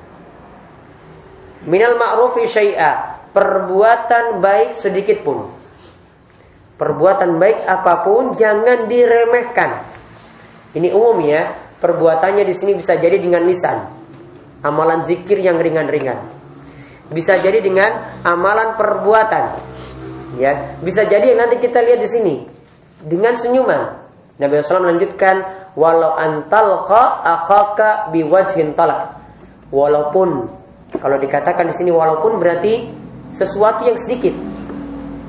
Minal 1.66 1.98
ma'rufi 1.98 2.46
syai'a. 2.46 3.18
Perbuatan 3.36 4.40
baik 4.40 4.80
sedikit 4.80 5.20
pun. 5.26 5.52
Perbuatan 6.80 7.36
baik 7.36 7.68
apa 7.68 8.06
pun 8.06 8.32
jangan 8.38 8.88
diremehkan. 8.88 9.84
Ini 10.72 10.94
umum 10.94 11.20
ya. 11.26 11.52
Perbuatannya 11.76 12.48
di 12.48 12.56
sini 12.56 12.80
bisa 12.80 12.96
jadi 12.96 13.20
dengan 13.20 13.44
lisan. 13.44 13.92
Amalan 14.64 15.04
zikir 15.04 15.42
yang 15.44 15.60
ringan-ringan. 15.60 16.16
Bisa 17.12 17.38
jadi 17.44 17.60
dengan 17.60 18.24
amalan 18.24 18.80
perbuatan. 18.80 19.44
Ya, 20.40 20.80
bisa 20.80 21.04
jadi 21.04 21.36
nanti 21.36 21.60
kita 21.60 21.84
lihat 21.84 22.00
di 22.00 22.10
sini. 22.10 22.36
Dengan 23.04 23.36
senyuman. 23.36 24.05
Nabi 24.36 24.60
SAW 24.60 24.84
melanjutkan 24.84 25.36
walau 25.80 26.16
antalqa 26.20 27.24
akhaka 27.24 28.12
biwajhin 28.12 28.76
talak. 28.76 29.16
Walaupun 29.72 30.52
kalau 31.00 31.18
dikatakan 31.20 31.72
di 31.72 31.76
sini 31.76 31.92
walaupun 31.92 32.40
berarti 32.40 32.92
sesuatu 33.32 33.88
yang 33.88 33.96
sedikit. 33.96 34.36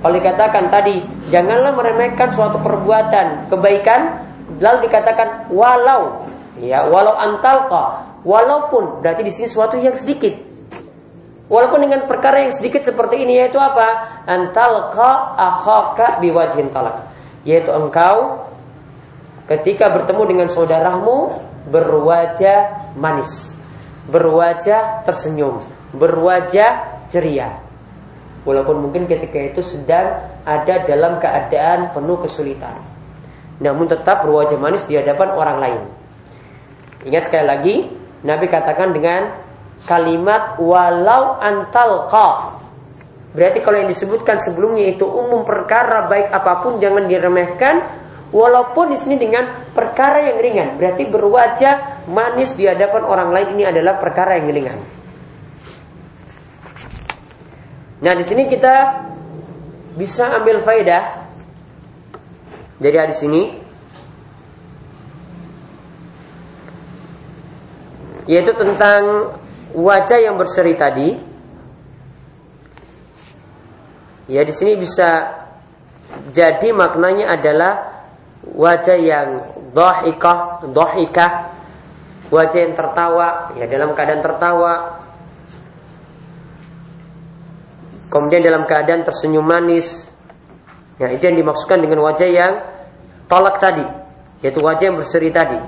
Kalau 0.02 0.14
dikatakan 0.14 0.70
tadi 0.70 1.02
janganlah 1.30 1.75
meremehkan 1.75 2.30
suatu 2.30 2.58
perbuatan 2.62 3.50
kebaikan 3.50 4.22
lalu 4.62 4.86
dikatakan 4.86 5.50
walau 5.50 6.28
ya 6.62 6.86
walau 6.86 7.16
antalqa 7.18 8.06
Walaupun 8.26 9.06
berarti 9.06 9.22
di 9.22 9.30
sini 9.30 9.46
sesuatu 9.46 9.78
yang 9.78 9.94
sedikit. 9.94 10.34
Walaupun 11.46 11.78
dengan 11.78 12.10
perkara 12.10 12.42
yang 12.42 12.50
sedikit 12.50 12.82
seperti 12.82 13.22
ini 13.22 13.38
yaitu 13.38 13.54
apa? 13.54 13.86
Antalqa 14.26 15.38
akhaka 15.38 16.18
biwajhin 16.18 16.75
talak. 16.75 17.06
Yaitu 17.46 17.70
engkau 17.70 18.42
ketika 19.47 19.91
bertemu 19.95 20.23
dengan 20.26 20.49
saudaramu 20.50 21.38
berwajah 21.71 22.93
manis, 22.99 23.50
berwajah 24.11 25.03
tersenyum, 25.07 25.62
berwajah 25.95 27.03
ceria. 27.11 27.62
Walaupun 28.47 28.79
mungkin 28.79 29.11
ketika 29.11 29.43
itu 29.43 29.62
sedang 29.62 30.23
ada 30.47 30.87
dalam 30.87 31.19
keadaan 31.19 31.91
penuh 31.91 32.23
kesulitan. 32.23 32.79
Namun 33.59 33.91
tetap 33.91 34.23
berwajah 34.23 34.59
manis 34.61 34.87
di 34.87 34.95
hadapan 34.95 35.35
orang 35.35 35.59
lain. 35.59 35.83
Ingat 37.03 37.26
sekali 37.26 37.47
lagi, 37.47 37.75
Nabi 38.23 38.47
katakan 38.47 38.95
dengan 38.95 39.35
kalimat 39.87 40.59
walau 40.62 41.38
antalqa. 41.43 42.59
Berarti 43.35 43.59
kalau 43.61 43.83
yang 43.83 43.91
disebutkan 43.91 44.41
sebelumnya 44.41 44.95
itu 44.95 45.05
umum 45.05 45.45
perkara 45.45 46.09
baik 46.09 46.33
apa 46.33 46.65
pun 46.65 46.79
jangan 46.81 47.05
diremehkan 47.05 48.05
walaupun 48.35 48.95
di 48.95 48.99
sini 48.99 49.16
dengan 49.18 49.71
perkara 49.71 50.33
yang 50.33 50.38
ringan. 50.42 50.68
Berarti 50.78 51.06
berwajah 51.06 52.06
manis 52.11 52.54
di 52.59 52.66
hadapan 52.66 53.02
orang 53.06 53.30
lain 53.30 53.49
ini 53.59 53.64
adalah 53.66 53.99
perkara 53.99 54.38
yang 54.38 54.50
ringan. 54.50 54.78
Nah, 57.97 58.12
di 58.12 58.25
sini 58.26 58.45
kita 58.50 58.75
bisa 59.97 60.28
ambil 60.37 60.61
faedah 60.61 61.25
dari 62.76 62.97
hadis 63.00 63.25
ini 63.25 63.56
yaitu 68.28 68.52
tentang 68.52 69.33
wajah 69.73 70.18
yang 70.18 70.37
berseri 70.37 70.75
tadi. 70.75 71.09
Ya 74.26 74.42
di 74.42 74.50
sini 74.50 74.75
bisa 74.75 75.38
jadi 76.34 76.75
maknanya 76.75 77.39
adalah 77.39 77.96
wajah 78.54 78.99
yang 78.99 79.28
dohikah, 79.75 80.71
dohikah, 80.71 81.50
wajah 82.30 82.61
yang 82.63 82.75
tertawa, 82.78 83.56
ya 83.59 83.67
dalam 83.67 83.91
keadaan 83.97 84.23
tertawa. 84.23 84.73
Kemudian 88.06 88.47
dalam 88.47 88.63
keadaan 88.71 89.02
tersenyum 89.02 89.43
manis. 89.43 90.06
Ya 90.97 91.13
itu 91.13 91.28
yang 91.28 91.37
dimaksudkan 91.37 91.82
dengan 91.82 92.06
wajah 92.06 92.28
yang 92.30 92.52
tolak 93.28 93.61
tadi, 93.61 93.85
yaitu 94.41 94.63
wajah 94.63 94.89
yang 94.89 94.97
berseri 94.97 95.28
tadi. 95.28 95.59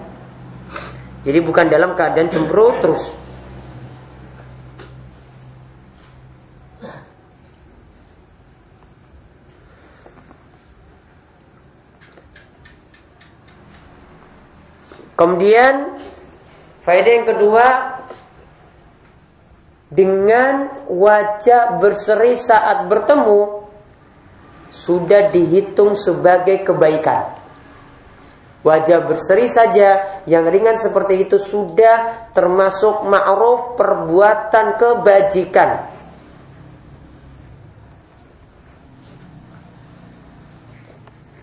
Jadi 1.27 1.39
bukan 1.45 1.67
dalam 1.69 1.93
keadaan 1.99 2.31
cemberut 2.31 2.81
terus. 2.81 3.03
Kemudian 15.19 15.99
faedah 16.87 17.13
yang 17.19 17.27
kedua 17.27 17.67
dengan 19.91 20.87
wajah 20.87 21.83
berseri 21.83 22.39
saat 22.39 22.87
bertemu 22.87 23.67
sudah 24.71 25.27
dihitung 25.35 25.99
sebagai 25.99 26.63
kebaikan. 26.63 27.35
Wajah 28.63 29.03
berseri 29.11 29.51
saja 29.51 30.23
yang 30.29 30.47
ringan 30.47 30.79
seperti 30.79 31.27
itu 31.27 31.43
sudah 31.43 32.31
termasuk 32.31 33.03
ma'ruf 33.03 33.75
perbuatan 33.75 34.79
kebajikan. 34.79 35.99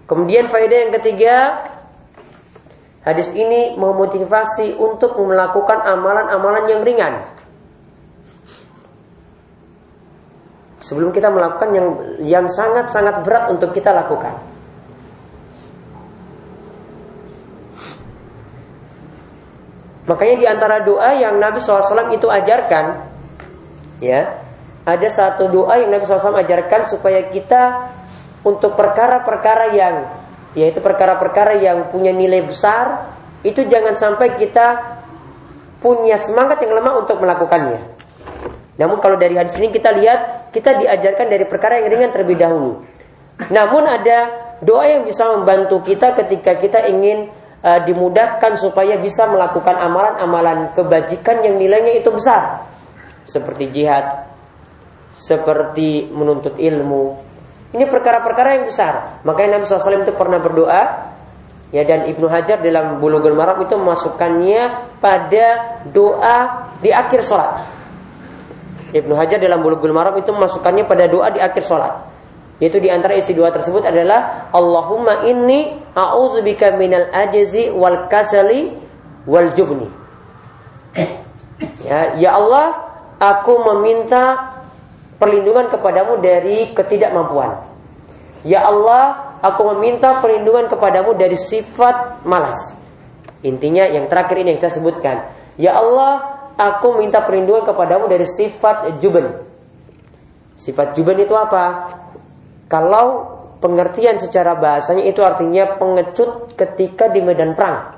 Kemudian 0.05 0.45
faedah 0.45 0.79
yang 0.85 0.93
ketiga, 1.01 1.65
hadis 3.05 3.29
ini 3.31 3.77
memotivasi 3.77 4.75
untuk 4.75 5.15
melakukan 5.21 5.79
amalan-amalan 5.85 6.65
yang 6.67 6.81
ringan. 6.81 7.13
Sebelum 10.81 11.13
kita 11.13 11.29
melakukan 11.29 11.69
yang 11.73 11.87
yang 12.21 12.45
sangat-sangat 12.49 13.25
berat 13.25 13.49
untuk 13.53 13.73
kita 13.73 13.89
lakukan. 13.93 14.37
Makanya 20.05 20.35
di 20.37 20.45
antara 20.45 20.85
doa 20.85 21.17
yang 21.17 21.41
Nabi 21.41 21.57
SAW 21.57 22.13
itu 22.13 22.29
ajarkan, 22.29 23.09
ya, 23.97 24.37
ada 24.85 25.07
satu 25.09 25.49
doa 25.49 25.81
yang 25.81 25.89
Nabi 25.89 26.05
SAW 26.05 26.37
ajarkan 26.45 26.81
supaya 26.85 27.25
kita 27.33 27.89
untuk 28.45 28.77
perkara-perkara 28.77 29.73
yang, 29.73 29.95
yaitu 30.55 30.79
perkara-perkara 30.79 31.59
yang 31.59 31.91
punya 31.91 32.15
nilai 32.15 32.41
besar, 32.47 33.11
itu 33.43 33.67
jangan 33.67 33.93
sampai 33.93 34.39
kita 34.39 34.97
punya 35.83 36.17
semangat 36.17 36.63
yang 36.63 36.73
lemah 36.79 37.03
untuk 37.03 37.21
melakukannya. 37.21 37.93
Namun 38.75 38.97
kalau 38.99 39.15
dari 39.19 39.35
hadis 39.35 39.55
ini 39.59 39.69
kita 39.69 39.91
lihat, 39.93 40.49
kita 40.55 40.79
diajarkan 40.79 41.27
dari 41.27 41.45
perkara 41.45 41.79
yang 41.79 41.91
ringan 41.91 42.11
terlebih 42.11 42.39
dahulu. 42.39 42.81
Namun 43.51 43.83
ada 43.83 44.17
doa 44.63 44.87
yang 44.87 45.03
bisa 45.03 45.27
membantu 45.35 45.83
kita 45.83 46.15
ketika 46.15 46.55
kita 46.55 46.87
ingin 46.87 47.27
uh, 47.59 47.79
dimudahkan 47.83 48.55
supaya 48.55 48.95
bisa 49.01 49.27
melakukan 49.27 49.75
amalan-amalan 49.75 50.71
kebajikan 50.71 51.43
yang 51.43 51.59
nilainya 51.59 51.99
itu 51.99 52.09
besar 52.13 52.63
seperti 53.25 53.73
jihad 53.73 54.29
seperti 55.17 56.07
menuntut 56.13 56.55
ilmu 56.61 57.17
ini 57.75 57.83
perkara-perkara 57.91 58.55
yang 58.55 58.65
besar. 58.71 59.19
Makanya 59.27 59.59
Nabi 59.59 59.67
SAW 59.67 60.07
itu 60.07 60.15
pernah 60.15 60.39
berdoa 60.39 61.11
ya 61.75 61.83
dan 61.83 62.07
Ibnu 62.07 62.31
Hajar 62.31 62.63
dalam 62.63 63.03
Bulughul 63.03 63.35
Maram 63.35 63.59
itu 63.67 63.75
memasukkannya 63.75 64.95
pada 65.03 65.47
doa 65.91 66.71
di 66.79 66.95
akhir 66.95 67.19
sholat. 67.27 67.67
Ibnu 68.95 69.11
Hajar 69.11 69.43
dalam 69.43 69.59
Bulughul 69.59 69.91
Maram 69.91 70.15
itu 70.15 70.31
memasukkannya 70.31 70.87
pada 70.87 71.11
doa 71.11 71.27
di 71.35 71.43
akhir 71.43 71.67
sholat. 71.67 71.93
Yaitu 72.63 72.79
di 72.79 72.87
antara 72.87 73.19
isi 73.19 73.35
doa 73.35 73.51
tersebut 73.51 73.83
adalah 73.83 74.47
Allahumma 74.55 75.27
inni 75.27 75.75
a'udzubika 75.91 76.79
minal 76.79 77.11
ajzi 77.11 77.67
wal 77.75 78.07
kasali 78.07 78.71
wal 79.27 79.51
jubni. 79.51 79.91
Ya, 81.83 82.15
ya 82.15 82.39
Allah, 82.39 82.71
aku 83.19 83.59
meminta 83.75 84.54
perlindungan 85.19 85.71
kepadamu 85.71 86.19
dari 86.19 86.71
ketidakmampuan. 86.75 87.63
Ya 88.45 88.61
Allah, 88.65 89.35
aku 89.41 89.73
meminta 89.73 90.21
perlindungan 90.21 90.69
kepadamu 90.69 91.17
dari 91.17 91.37
sifat 91.39 92.21
malas. 92.27 92.75
Intinya 93.41 93.85
yang 93.89 94.05
terakhir 94.09 94.41
ini 94.41 94.53
yang 94.53 94.61
saya 94.61 94.73
sebutkan. 94.77 95.25
Ya 95.57 95.77
Allah, 95.77 96.45
aku 96.57 96.99
minta 96.99 97.21
perlindungan 97.25 97.65
kepadamu 97.65 98.05
dari 98.09 98.25
sifat 98.25 99.01
juben. 99.01 99.45
Sifat 100.55 100.93
juben 100.97 101.17
itu 101.19 101.33
apa? 101.33 101.93
Kalau 102.65 103.35
pengertian 103.61 104.17
secara 104.17 104.57
bahasanya 104.57 105.05
itu 105.05 105.21
artinya 105.21 105.77
pengecut 105.77 106.53
ketika 106.53 107.09
di 107.09 107.21
medan 107.21 107.53
perang. 107.53 107.97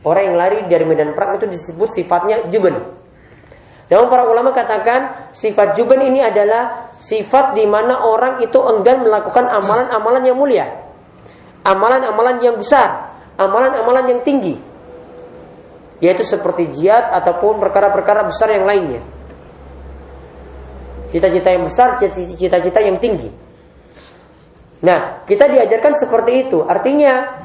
Orang 0.00 0.32
yang 0.32 0.36
lari 0.38 0.58
dari 0.70 0.84
medan 0.88 1.12
perang 1.12 1.36
itu 1.36 1.46
disebut 1.50 1.92
sifatnya 1.92 2.48
juben. 2.48 2.99
Namun 3.90 4.06
para 4.06 4.22
ulama 4.22 4.54
katakan 4.54 5.34
sifat 5.34 5.74
juben 5.74 5.98
ini 6.06 6.22
adalah 6.22 6.94
sifat 6.94 7.58
di 7.58 7.66
mana 7.66 8.06
orang 8.06 8.38
itu 8.38 8.56
enggan 8.62 9.02
melakukan 9.02 9.50
amalan-amalan 9.50 10.22
yang 10.22 10.38
mulia. 10.38 10.66
Amalan-amalan 11.66 12.38
yang 12.38 12.54
besar, 12.54 13.18
amalan-amalan 13.34 14.14
yang 14.14 14.20
tinggi. 14.22 14.54
Yaitu 15.98 16.22
seperti 16.22 16.70
jihad 16.70 17.02
ataupun 17.18 17.58
perkara-perkara 17.58 18.24
besar 18.30 18.54
yang 18.54 18.64
lainnya. 18.64 19.02
Cita-cita 21.10 21.50
yang 21.50 21.66
besar, 21.66 21.98
cita-cita 21.98 22.78
yang 22.78 22.96
tinggi. 23.02 23.28
Nah, 24.86 25.26
kita 25.26 25.50
diajarkan 25.50 25.98
seperti 25.98 26.46
itu. 26.46 26.62
Artinya 26.62 27.42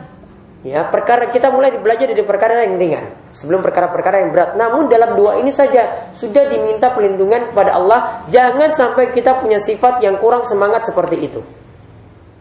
Ya, 0.65 0.81
perkara 0.89 1.29
kita 1.29 1.53
mulai 1.53 1.77
belajar 1.77 2.09
dari 2.09 2.25
perkara 2.25 2.65
yang 2.65 2.81
ringan 2.81 3.13
sebelum 3.37 3.61
perkara-perkara 3.61 4.25
yang 4.25 4.33
berat. 4.33 4.49
Namun 4.57 4.89
dalam 4.89 5.13
dua 5.13 5.37
ini 5.37 5.53
saja 5.53 6.09
sudah 6.17 6.49
diminta 6.49 6.89
pelindungan 6.89 7.53
kepada 7.53 7.77
Allah. 7.77 8.25
Jangan 8.33 8.73
sampai 8.73 9.13
kita 9.13 9.37
punya 9.37 9.61
sifat 9.61 10.01
yang 10.01 10.17
kurang 10.17 10.41
semangat 10.41 10.89
seperti 10.89 11.21
itu. 11.21 11.45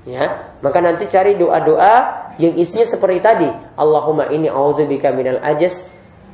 Ya, 0.09 0.57
maka 0.65 0.81
nanti 0.81 1.05
cari 1.05 1.37
doa-doa 1.37 2.33
yang 2.41 2.57
isinya 2.57 2.89
seperti 2.89 3.21
tadi. 3.21 3.49
Allahumma 3.77 4.33
ini 4.33 4.49
a'udzubika 4.49 5.13
minal 5.13 5.45
ajaz, 5.45 5.85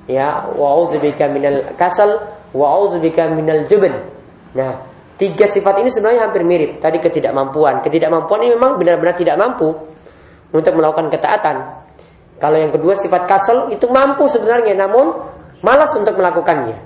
ya, 0.07 0.47
wa 0.47 0.79
a'udzubika 0.79 1.27
minal 1.27 1.75
kasal, 1.75 2.23
wa 2.55 2.67
a'udzubika 2.71 3.35
minal 3.35 3.67
jubn. 3.67 3.91
Nah, 4.55 4.79
tiga 5.19 5.51
sifat 5.51 5.83
ini 5.83 5.91
sebenarnya 5.91 6.31
hampir 6.31 6.47
mirip. 6.47 6.79
Tadi 6.79 7.03
ketidakmampuan. 7.03 7.83
Ketidakmampuan 7.83 8.47
ini 8.47 8.55
memang 8.55 8.79
benar-benar 8.79 9.19
tidak 9.19 9.35
mampu 9.35 9.91
untuk 10.51 10.73
melakukan 10.75 11.11
ketaatan. 11.11 11.57
Kalau 12.41 12.57
yang 12.57 12.73
kedua 12.73 12.97
sifat 12.97 13.29
kasel 13.29 13.69
itu 13.71 13.85
mampu 13.93 14.25
sebenarnya 14.27 14.73
namun 14.75 15.13
malas 15.61 15.93
untuk 15.93 16.17
melakukannya. 16.17 16.77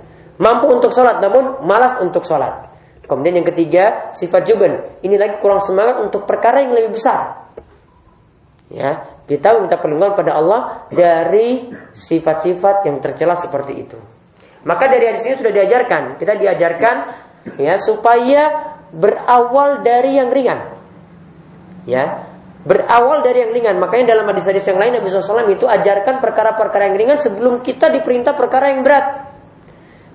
Mampu 0.43 0.67
untuk 0.67 0.91
sholat 0.91 1.23
namun 1.23 1.63
malas 1.63 2.03
untuk 2.03 2.27
sholat. 2.27 2.75
Kemudian 3.05 3.39
yang 3.39 3.47
ketiga 3.47 4.11
sifat 4.17 4.43
juben. 4.49 4.81
Ini 5.05 5.15
lagi 5.15 5.37
kurang 5.39 5.63
semangat 5.63 6.01
untuk 6.01 6.27
perkara 6.27 6.65
yang 6.65 6.75
lebih 6.75 6.97
besar. 6.99 7.47
Ya, 8.73 9.07
kita 9.29 9.61
minta 9.61 9.79
perlindungan 9.79 10.17
pada 10.17 10.41
Allah 10.41 10.89
dari 10.91 11.71
sifat-sifat 11.95 12.89
yang 12.89 12.99
tercela 12.99 13.37
seperti 13.39 13.73
itu. 13.77 13.99
Maka 14.65 14.89
dari 14.89 15.05
hadis 15.13 15.29
ini 15.29 15.37
sudah 15.37 15.53
diajarkan, 15.53 16.17
kita 16.17 16.41
diajarkan 16.41 16.97
ya 17.61 17.77
supaya 17.77 18.43
berawal 18.91 19.85
dari 19.85 20.17
yang 20.17 20.33
ringan. 20.33 20.73
Ya, 21.85 22.34
berawal 22.65 23.21
dari 23.21 23.45
yang 23.45 23.53
ringan. 23.53 23.77
Makanya 23.79 24.17
dalam 24.17 24.27
hadis-hadis 24.33 24.65
yang 24.67 24.81
lain 24.81 24.99
Nabi 24.99 25.07
SAW 25.13 25.53
itu 25.53 25.69
ajarkan 25.69 26.19
perkara-perkara 26.19 26.91
yang 26.91 26.97
ringan 26.97 27.19
sebelum 27.21 27.61
kita 27.61 27.93
diperintah 27.93 28.33
perkara 28.33 28.73
yang 28.73 28.81
berat. 28.83 29.31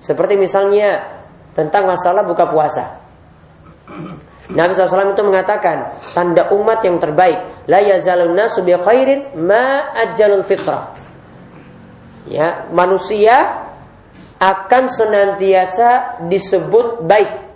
Seperti 0.02 0.34
misalnya 0.34 1.22
tentang 1.54 1.86
masalah 1.86 2.26
buka 2.26 2.50
puasa. 2.50 2.84
Nabi 4.50 4.74
SAW 4.74 5.14
itu 5.14 5.22
mengatakan 5.22 5.94
tanda 6.10 6.50
umat 6.50 6.82
yang 6.82 6.98
terbaik 6.98 7.66
la 7.70 7.78
yazalun 7.86 8.34
nasu 8.34 8.66
khairin 8.66 9.38
ma 9.38 9.94
ajjalul 9.94 10.42
fitrah. 10.42 10.90
Ya, 12.26 12.66
manusia 12.74 13.66
akan 14.40 14.84
senantiasa 14.90 16.22
disebut 16.26 17.06
baik. 17.06 17.49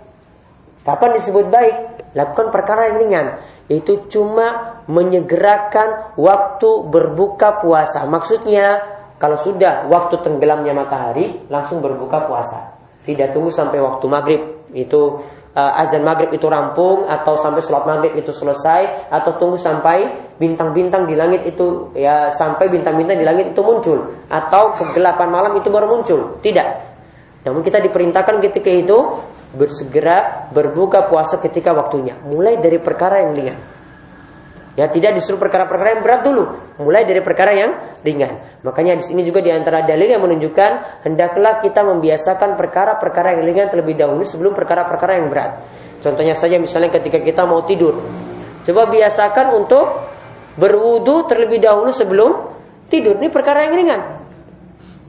Kapan 0.85 1.17
disebut 1.17 1.49
baik? 1.49 1.75
Lakukan 2.13 2.53
perkara 2.53 2.93
yang 2.93 3.01
ringan 3.01 3.27
itu 3.65 4.05
cuma 4.13 4.79
menyegerakan 4.85 6.13
waktu 6.15 6.69
berbuka 6.85 7.57
puasa. 7.65 8.05
Maksudnya 8.05 8.77
kalau 9.17 9.41
sudah 9.41 9.89
waktu 9.89 10.21
tenggelamnya 10.21 10.77
matahari 10.77 11.49
langsung 11.49 11.81
berbuka 11.81 12.29
puasa. 12.29 12.77
Tidak 13.01 13.33
tunggu 13.33 13.49
sampai 13.49 13.81
waktu 13.81 14.05
maghrib 14.05 14.41
itu 14.77 15.01
uh, 15.57 15.81
azan 15.81 16.05
maghrib 16.05 16.29
itu 16.29 16.45
rampung 16.45 17.09
atau 17.09 17.33
sampai 17.41 17.65
sholat 17.65 17.89
maghrib 17.89 18.13
itu 18.21 18.29
selesai 18.29 19.09
atau 19.09 19.41
tunggu 19.41 19.57
sampai 19.57 20.29
bintang-bintang 20.37 21.09
di 21.09 21.17
langit 21.17 21.47
itu 21.47 21.95
ya 21.97 22.29
sampai 22.29 22.69
bintang-bintang 22.69 23.17
di 23.17 23.25
langit 23.25 23.55
itu 23.55 23.61
muncul 23.65 24.27
atau 24.29 24.75
kegelapan 24.77 25.29
malam 25.33 25.57
itu 25.57 25.73
baru 25.73 25.89
muncul. 25.89 26.37
Tidak. 26.43 26.67
Namun 27.49 27.61
kita 27.65 27.81
diperintahkan 27.81 28.41
ketika 28.41 28.69
itu 28.69 28.97
bersegera 29.55 30.47
berbuka 30.51 31.07
puasa 31.07 31.39
ketika 31.39 31.71
waktunya. 31.71 32.19
Mulai 32.21 32.59
dari 32.59 32.77
perkara 32.77 33.23
yang 33.23 33.31
ringan. 33.33 33.59
Ya 34.75 34.91
tidak 34.91 35.15
disuruh 35.15 35.39
perkara-perkara 35.39 35.95
yang 35.95 36.03
berat 36.03 36.21
dulu, 36.27 36.51
mulai 36.83 37.07
dari 37.07 37.23
perkara 37.23 37.55
yang 37.55 37.95
ringan. 38.03 38.59
Makanya 38.59 38.99
di 38.99 39.07
sini 39.07 39.23
juga 39.23 39.39
di 39.39 39.47
antara 39.47 39.87
dalil 39.87 40.11
yang 40.11 40.19
menunjukkan 40.19 41.01
hendaklah 41.07 41.63
kita 41.63 41.79
membiasakan 41.79 42.59
perkara-perkara 42.59 43.39
yang 43.39 43.47
ringan 43.47 43.71
terlebih 43.71 43.95
dahulu 43.95 44.27
sebelum 44.27 44.51
perkara-perkara 44.51 45.15
yang 45.15 45.31
berat. 45.31 45.63
Contohnya 46.03 46.35
saja 46.35 46.59
misalnya 46.59 46.91
ketika 46.91 47.23
kita 47.23 47.47
mau 47.47 47.63
tidur. 47.63 48.03
Coba 48.67 48.91
biasakan 48.91 49.55
untuk 49.55 50.11
berwudu 50.59 51.23
terlebih 51.31 51.63
dahulu 51.63 51.95
sebelum 51.95 52.31
tidur. 52.91 53.15
Ini 53.15 53.31
perkara 53.31 53.63
yang 53.71 53.79
ringan. 53.79 54.01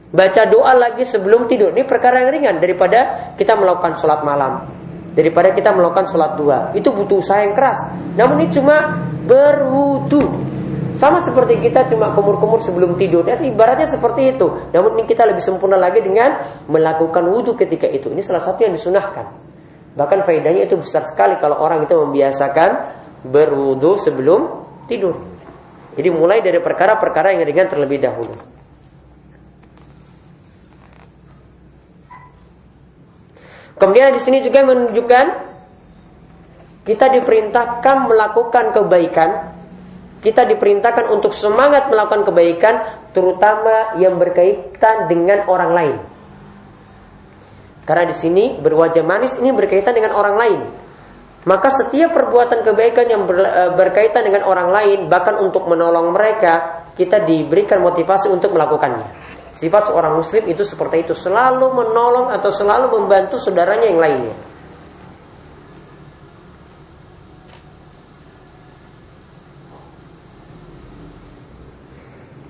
Baca 0.07 0.47
doa 0.47 0.71
lagi 0.71 1.03
sebelum 1.03 1.51
tidur. 1.51 1.75
Ini 1.75 1.83
perkara 1.83 2.23
yang 2.23 2.31
ringan 2.31 2.55
daripada 2.63 3.31
kita 3.35 3.59
melakukan 3.59 3.99
sholat 3.99 4.23
malam. 4.23 4.63
Daripada 5.11 5.51
kita 5.51 5.75
melakukan 5.75 6.07
sholat 6.07 6.39
dua. 6.39 6.71
Itu 6.71 6.95
butuh 6.95 7.19
usaha 7.19 7.43
yang 7.43 7.51
keras. 7.51 7.75
Namun 8.15 8.47
ini 8.47 8.47
cuma 8.55 9.03
berwudu. 9.27 10.23
Sama 10.95 11.21
seperti 11.21 11.61
kita 11.61 11.85
cuma 11.91 12.15
kumur-kumur 12.15 12.63
sebelum 12.63 12.95
tidur. 12.95 13.27
Ya, 13.27 13.35
ibaratnya 13.37 13.85
seperti 13.85 14.33
itu. 14.33 14.47
Namun 14.71 14.97
ini 14.97 15.03
kita 15.05 15.27
lebih 15.27 15.43
sempurna 15.43 15.75
lagi 15.75 15.99
dengan 15.99 16.39
melakukan 16.71 17.27
wudhu 17.27 17.59
ketika 17.59 17.85
itu. 17.85 18.07
Ini 18.09 18.23
salah 18.23 18.41
satu 18.41 18.63
yang 18.63 18.73
disunahkan. 18.73 19.25
Bahkan 19.93 20.19
faedahnya 20.23 20.65
itu 20.65 20.79
besar 20.79 21.03
sekali 21.03 21.35
kalau 21.37 21.59
orang 21.59 21.83
itu 21.83 21.93
membiasakan 21.93 22.69
berwudu 23.27 23.99
sebelum 23.99 24.41
tidur. 24.87 25.19
Jadi 25.97 26.09
mulai 26.13 26.39
dari 26.39 26.61
perkara-perkara 26.61 27.33
yang 27.35 27.43
ringan 27.43 27.67
terlebih 27.67 28.01
dahulu. 28.01 28.56
Kemudian 33.77 34.13
di 34.13 34.21
sini 34.21 34.41
juga 34.41 34.65
menunjukkan 34.65 35.25
kita 36.87 37.05
diperintahkan 37.13 37.95
melakukan 38.07 38.65
kebaikan. 38.73 39.29
Kita 40.17 40.49
diperintahkan 40.49 41.13
untuk 41.13 41.29
semangat 41.29 41.93
melakukan 41.93 42.25
kebaikan 42.25 42.81
terutama 43.13 43.93
yang 44.01 44.17
berkaitan 44.17 45.05
dengan 45.05 45.45
orang 45.45 45.71
lain. 45.77 45.97
Karena 47.85 48.03
di 48.09 48.15
sini 48.17 48.57
berwajah 48.57 49.05
manis 49.05 49.37
ini 49.37 49.53
berkaitan 49.53 49.93
dengan 49.93 50.17
orang 50.17 50.35
lain. 50.35 50.59
Maka 51.47 51.71
setiap 51.71 52.11
perbuatan 52.11 52.59
kebaikan 52.65 53.07
yang 53.07 53.23
e, 53.23 53.63
berkaitan 53.77 54.27
dengan 54.27 54.43
orang 54.43 54.67
lain, 54.67 54.99
bahkan 55.07 55.39
untuk 55.39 55.63
menolong 55.63 56.11
mereka, 56.11 56.83
kita 56.99 57.23
diberikan 57.23 57.79
motivasi 57.79 58.27
untuk 58.27 58.51
melakukannya. 58.51 59.26
Sifat 59.57 59.89
seorang 59.89 60.21
muslim 60.21 60.45
itu 60.53 60.61
seperti 60.61 61.01
itu, 61.01 61.17
selalu 61.17 61.73
menolong 61.73 62.29
atau 62.29 62.53
selalu 62.53 62.93
membantu 62.93 63.41
saudaranya 63.41 63.89
yang 63.89 63.97
lainnya. 63.97 64.35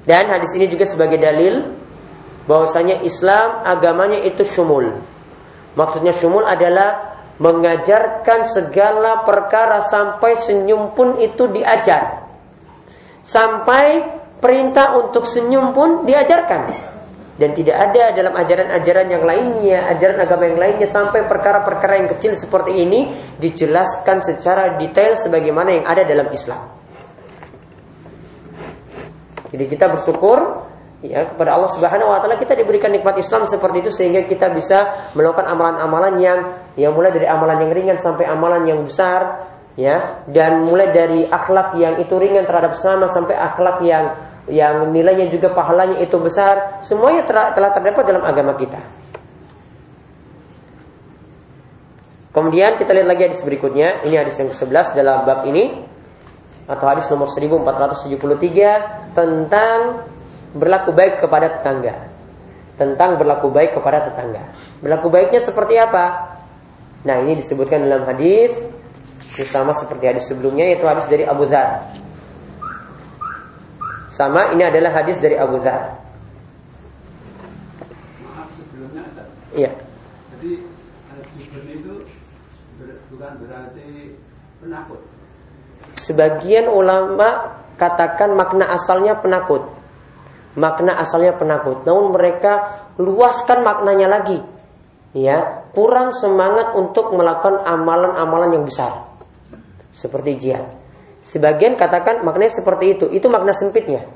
Dan 0.03 0.27
hadis 0.27 0.51
ini 0.59 0.67
juga 0.67 0.83
sebagai 0.83 1.15
dalil 1.15 1.71
bahwasanya 2.43 2.99
Islam 3.07 3.63
agamanya 3.63 4.19
itu 4.27 4.43
syumul. 4.43 4.99
Maksudnya 5.79 6.11
syumul 6.11 6.43
adalah 6.43 7.23
mengajarkan 7.39 8.51
segala 8.51 9.23
perkara 9.23 9.79
sampai 9.87 10.35
senyum 10.43 10.91
pun 10.91 11.23
itu 11.23 11.47
diajar. 11.55 12.27
Sampai 13.23 14.03
perintah 14.43 14.99
untuk 14.99 15.23
senyum 15.23 15.71
pun 15.71 16.03
diajarkan 16.03 16.87
dan 17.37 17.53
tidak 17.53 17.77
ada 17.77 18.17
dalam 18.17 18.33
ajaran-ajaran 18.33 19.07
yang 19.13 19.23
lainnya, 19.23 19.85
ajaran 19.93 20.17
agama 20.25 20.43
yang 20.49 20.57
lainnya 20.57 20.89
sampai 20.89 21.29
perkara-perkara 21.29 22.01
yang 22.01 22.09
kecil 22.17 22.33
seperti 22.33 22.81
ini 22.81 23.13
dijelaskan 23.37 24.25
secara 24.25 24.73
detail 24.81 25.13
sebagaimana 25.13 25.69
yang 25.77 25.85
ada 25.85 26.01
dalam 26.01 26.27
Islam. 26.33 26.65
Jadi 29.53 29.63
kita 29.69 29.85
bersyukur 29.93 30.65
ya 31.05 31.29
kepada 31.29 31.53
Allah 31.53 31.69
Subhanahu 31.77 32.09
wa 32.09 32.19
taala 32.19 32.41
kita 32.41 32.57
diberikan 32.57 32.89
nikmat 32.89 33.21
Islam 33.21 33.45
seperti 33.45 33.85
itu 33.85 33.91
sehingga 33.93 34.25
kita 34.25 34.49
bisa 34.49 35.09
melakukan 35.13 35.45
amalan-amalan 35.45 36.13
yang 36.17 36.39
yang 36.73 36.91
mulai 36.97 37.13
dari 37.13 37.29
amalan 37.29 37.69
yang 37.69 37.71
ringan 37.71 37.97
sampai 38.01 38.25
amalan 38.25 38.65
yang 38.65 38.81
besar 38.81 39.45
ya 39.77 40.25
dan 40.25 40.65
mulai 40.65 40.89
dari 40.89 41.29
akhlak 41.29 41.77
yang 41.77 42.01
itu 42.01 42.17
ringan 42.17 42.49
terhadap 42.49 42.73
sama 42.81 43.05
sampai 43.05 43.37
akhlak 43.37 43.77
yang 43.85 44.17
yang 44.47 44.91
nilainya 44.95 45.27
juga 45.27 45.51
pahalanya 45.51 45.99
itu 45.99 46.15
besar, 46.19 46.83
semuanya 46.87 47.27
telah 47.27 47.71
terdapat 47.75 48.03
dalam 48.07 48.23
agama 48.23 48.55
kita. 48.55 48.79
Kemudian 52.31 52.77
kita 52.77 52.93
lihat 52.93 53.07
lagi 53.09 53.23
hadis 53.27 53.41
berikutnya, 53.41 54.05
ini 54.05 54.13
hadis 54.13 54.37
yang 54.37 54.53
ke-11 54.53 54.93
dalam 54.93 55.25
bab 55.25 55.41
ini 55.49 55.83
atau 56.69 56.85
hadis 56.85 57.09
nomor 57.09 57.33
1473 57.33 59.17
tentang 59.17 60.05
berlaku 60.53 60.93
baik 60.93 61.17
kepada 61.17 61.59
tetangga. 61.59 61.97
Tentang 62.77 63.17
berlaku 63.17 63.49
baik 63.49 63.73
kepada 63.73 64.05
tetangga. 64.05 64.53
Berlaku 64.85 65.09
baiknya 65.09 65.41
seperti 65.41 65.81
apa? 65.81 66.37
Nah, 67.09 67.17
ini 67.25 67.41
disebutkan 67.41 67.81
dalam 67.81 68.05
hadis 68.05 68.53
sama 69.49 69.73
seperti 69.73 70.05
hadis 70.05 70.29
sebelumnya 70.29 70.65
yaitu 70.69 70.85
hadis 70.85 71.09
dari 71.09 71.25
Abu 71.25 71.49
Dzar. 71.49 71.89
Sama 74.17 74.49
ini 74.57 74.65
adalah 74.65 74.97
hadis 74.97 75.21
dari 75.21 75.37
Abu. 75.37 75.61
Maaf 75.61 75.77
sebelumnya 78.57 79.05
Iya. 79.53 79.69
Jadi 80.33 80.65
jubun 81.37 81.63
itu 81.69 81.93
ber- 82.81 82.97
bukan 83.13 83.31
berarti 83.45 84.17
penakut. 84.57 85.05
Sebagian 86.01 86.65
ulama 86.65 87.61
katakan 87.77 88.33
makna 88.33 88.73
asalnya 88.73 89.21
penakut. 89.21 89.69
Makna 90.57 90.97
asalnya 90.97 91.37
penakut. 91.37 91.85
Namun 91.85 92.17
mereka 92.17 92.81
luaskan 92.97 93.61
maknanya 93.61 94.09
lagi. 94.09 94.41
Ya, 95.13 95.61
kurang 95.77 96.09
semangat 96.17 96.73
untuk 96.73 97.13
melakukan 97.13 97.61
amalan-amalan 97.69 98.49
yang 98.57 98.65
besar. 98.65 99.13
Seperti 99.93 100.41
jihad. 100.41 100.65
Sebagian 101.27 101.75
katakan 101.75 102.23
maknanya 102.23 102.55
seperti 102.55 102.95
itu. 102.95 103.05
Itu 103.11 103.27
makna 103.27 103.51
sempitnya. 103.51 104.07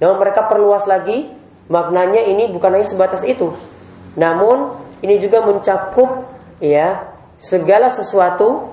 Namun 0.00 0.16
mereka 0.16 0.48
perluas 0.48 0.88
lagi. 0.88 1.28
Maknanya 1.68 2.24
ini 2.26 2.48
bukan 2.50 2.72
hanya 2.72 2.88
sebatas 2.88 3.20
itu. 3.22 3.52
Namun 4.16 4.76
ini 5.04 5.20
juga 5.20 5.44
mencakup 5.44 6.26
ya 6.58 7.12
segala 7.36 7.92
sesuatu 7.92 8.72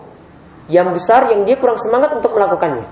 yang 0.70 0.94
besar 0.94 1.34
yang 1.34 1.44
dia 1.44 1.58
kurang 1.58 1.82
semangat 1.82 2.16
untuk 2.16 2.32
melakukannya. 2.34 2.86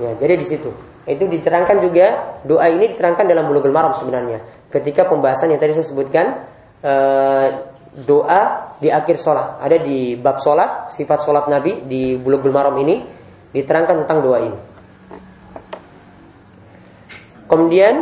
Ya, 0.00 0.10
jadi 0.16 0.34
di 0.40 0.46
situ. 0.48 0.70
Itu 1.04 1.28
diterangkan 1.28 1.80
juga 1.80 2.38
doa 2.44 2.66
ini 2.72 2.92
diterangkan 2.92 3.24
dalam 3.28 3.48
Bulughul 3.48 3.72
Maram 3.72 3.92
sebenarnya. 3.96 4.40
Ketika 4.72 5.04
pembahasan 5.08 5.52
yang 5.52 5.60
tadi 5.60 5.76
saya 5.76 5.86
sebutkan 5.86 6.26
eh, 6.80 7.46
doa 8.06 8.72
di 8.78 8.88
akhir 8.88 9.18
sholat 9.18 9.58
ada 9.58 9.76
di 9.82 10.14
bab 10.14 10.38
sholat 10.38 10.94
sifat 10.94 11.26
sholat 11.26 11.50
Nabi 11.50 11.84
di 11.84 12.14
Bulughul 12.16 12.54
Maram 12.54 12.78
ini 12.78 13.19
diterangkan 13.50 14.06
tentang 14.06 14.18
doa 14.22 14.38
ini. 14.42 14.58
Kemudian 17.50 17.94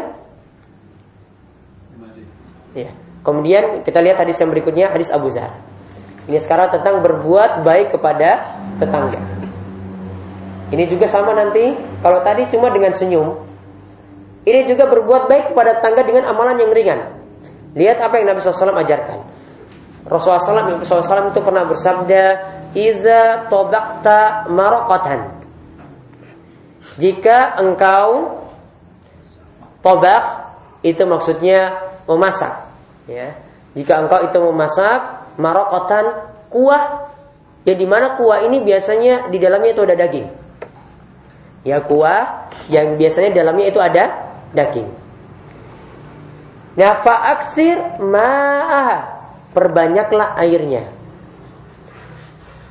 ya, 2.77 2.91
kemudian 3.25 3.81
kita 3.81 4.05
lihat 4.05 4.21
hadis 4.21 4.37
yang 4.37 4.53
berikutnya 4.53 4.93
hadis 4.93 5.09
Abu 5.09 5.33
Zar. 5.33 5.57
Ini 6.29 6.37
sekarang 6.45 6.69
tentang 6.69 7.01
berbuat 7.01 7.65
baik 7.65 7.97
kepada 7.97 8.61
tetangga. 8.77 9.17
Ini 10.69 10.85
juga 10.85 11.09
sama 11.09 11.33
nanti 11.33 11.73
kalau 12.05 12.21
tadi 12.21 12.45
cuma 12.53 12.69
dengan 12.69 12.93
senyum. 12.93 13.41
Ini 14.45 14.69
juga 14.69 14.85
berbuat 14.89 15.29
baik 15.33 15.53
kepada 15.53 15.81
tetangga 15.81 16.05
dengan 16.05 16.29
amalan 16.29 16.61
yang 16.61 16.73
ringan. 16.73 17.01
Lihat 17.73 18.01
apa 18.05 18.21
yang 18.21 18.33
Nabi 18.33 18.41
SAW 18.45 18.77
ajarkan. 18.77 19.19
Rasulullah 20.09 20.85
SAW 20.85 21.33
itu 21.33 21.41
pernah 21.45 21.65
bersabda, 21.69 22.23
"Iza 22.77 23.49
tobakta 23.49 24.49
marokatan." 24.49 25.38
Jika 26.99 27.63
engkau 27.63 28.43
tobak 29.81 30.51
itu 30.83 31.03
maksudnya 31.07 31.79
memasak, 32.11 32.67
ya. 33.07 33.39
Jika 33.79 34.03
engkau 34.03 34.27
itu 34.27 34.39
memasak 34.43 35.31
marokatan 35.39 36.27
kuah, 36.51 37.15
ya 37.63 37.75
di 37.79 37.87
mana 37.87 38.19
kuah 38.19 38.43
ini 38.43 38.59
biasanya 38.67 39.31
di 39.31 39.39
dalamnya 39.39 39.71
itu 39.79 39.83
ada 39.87 39.95
daging. 39.95 40.29
Ya 41.63 41.79
kuah 41.83 42.51
yang 42.67 42.99
biasanya 42.99 43.31
di 43.31 43.39
dalamnya 43.39 43.67
itu 43.71 43.79
ada 43.79 44.05
daging. 44.51 44.89
Nah, 46.79 47.03
fa'aksir 47.03 47.99
ma'ah. 47.99 49.19
Perbanyaklah 49.51 50.39
airnya. 50.39 50.87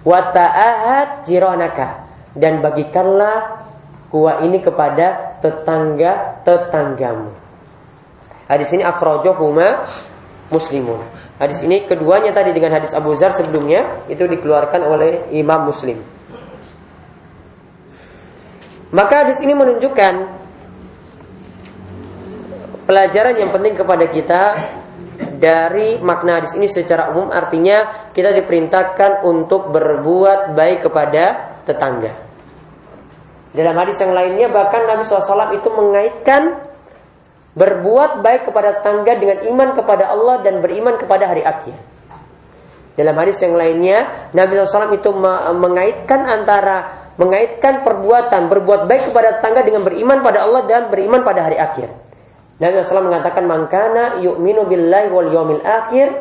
Wata'ahat 0.07 1.27
jironaka. 1.27 2.07
Dan 2.31 2.63
bagikanlah 2.63 3.66
kuah 4.07 4.43
ini 4.43 4.63
kepada 4.63 5.37
tetangga-tetanggamu. 5.43 7.31
Hadis 8.47 8.71
ini 8.71 8.83
akhrajohuma 8.83 9.83
muslimun. 10.47 11.03
Hadis 11.37 11.61
ini 11.61 11.85
keduanya 11.85 12.31
tadi 12.33 12.55
dengan 12.55 12.79
hadis 12.79 12.95
Abu 12.95 13.13
Zar 13.13 13.35
sebelumnya 13.35 13.85
itu 14.07 14.23
dikeluarkan 14.25 14.81
oleh 14.87 15.29
Imam 15.35 15.69
Muslim. 15.69 15.99
Maka 18.87 19.27
hadis 19.27 19.43
ini 19.43 19.51
menunjukkan 19.51 20.13
pelajaran 22.87 23.35
yang 23.35 23.51
penting 23.51 23.75
kepada 23.75 24.07
kita 24.07 24.55
dari 25.37 25.99
makna 25.99 26.39
hadis 26.41 26.55
ini 26.55 26.71
secara 26.71 27.11
umum 27.11 27.29
artinya 27.29 28.09
kita 28.15 28.31
diperintahkan 28.31 29.27
untuk 29.27 29.69
berbuat 29.75 30.55
baik 30.55 30.87
kepada 30.87 31.23
tetangga. 31.67 32.26
Dalam 33.57 33.73
hadis 33.73 33.97
yang 33.97 34.13
lainnya 34.13 34.53
bahkan 34.53 34.85
Nabi 34.85 35.01
SAW 35.01 35.57
itu 35.57 35.65
mengaitkan 35.73 36.61
berbuat 37.57 38.21
baik 38.21 38.53
kepada 38.53 38.77
tetangga 38.77 39.17
dengan 39.17 39.37
iman 39.49 39.69
kepada 39.73 40.13
Allah 40.13 40.45
dan 40.45 40.61
beriman 40.61 40.93
kepada 41.01 41.25
hari 41.25 41.41
akhir. 41.41 41.73
Dalam 42.93 43.17
hadis 43.17 43.41
yang 43.41 43.57
lainnya 43.57 44.29
Nabi 44.37 44.61
SAW 44.61 44.93
itu 44.93 45.09
mengaitkan 45.57 46.21
antara 46.29 47.09
mengaitkan 47.17 47.81
perbuatan 47.81 48.45
berbuat 48.45 48.85
baik 48.85 49.09
kepada 49.09 49.41
tetangga 49.41 49.65
dengan 49.65 49.81
beriman 49.81 50.21
pada 50.21 50.45
Allah 50.45 50.61
dan 50.69 50.93
beriman 50.93 51.25
pada 51.25 51.49
hari 51.49 51.57
akhir. 51.57 51.89
Nabi 52.61 52.77
SAW 52.85 53.09
mengatakan 53.09 53.45
mangkana 53.49 54.21
yu'minu 54.21 54.69
billahi 54.69 55.09
wal 55.09 55.29
yawmil 55.33 55.65
akhir 55.65 56.13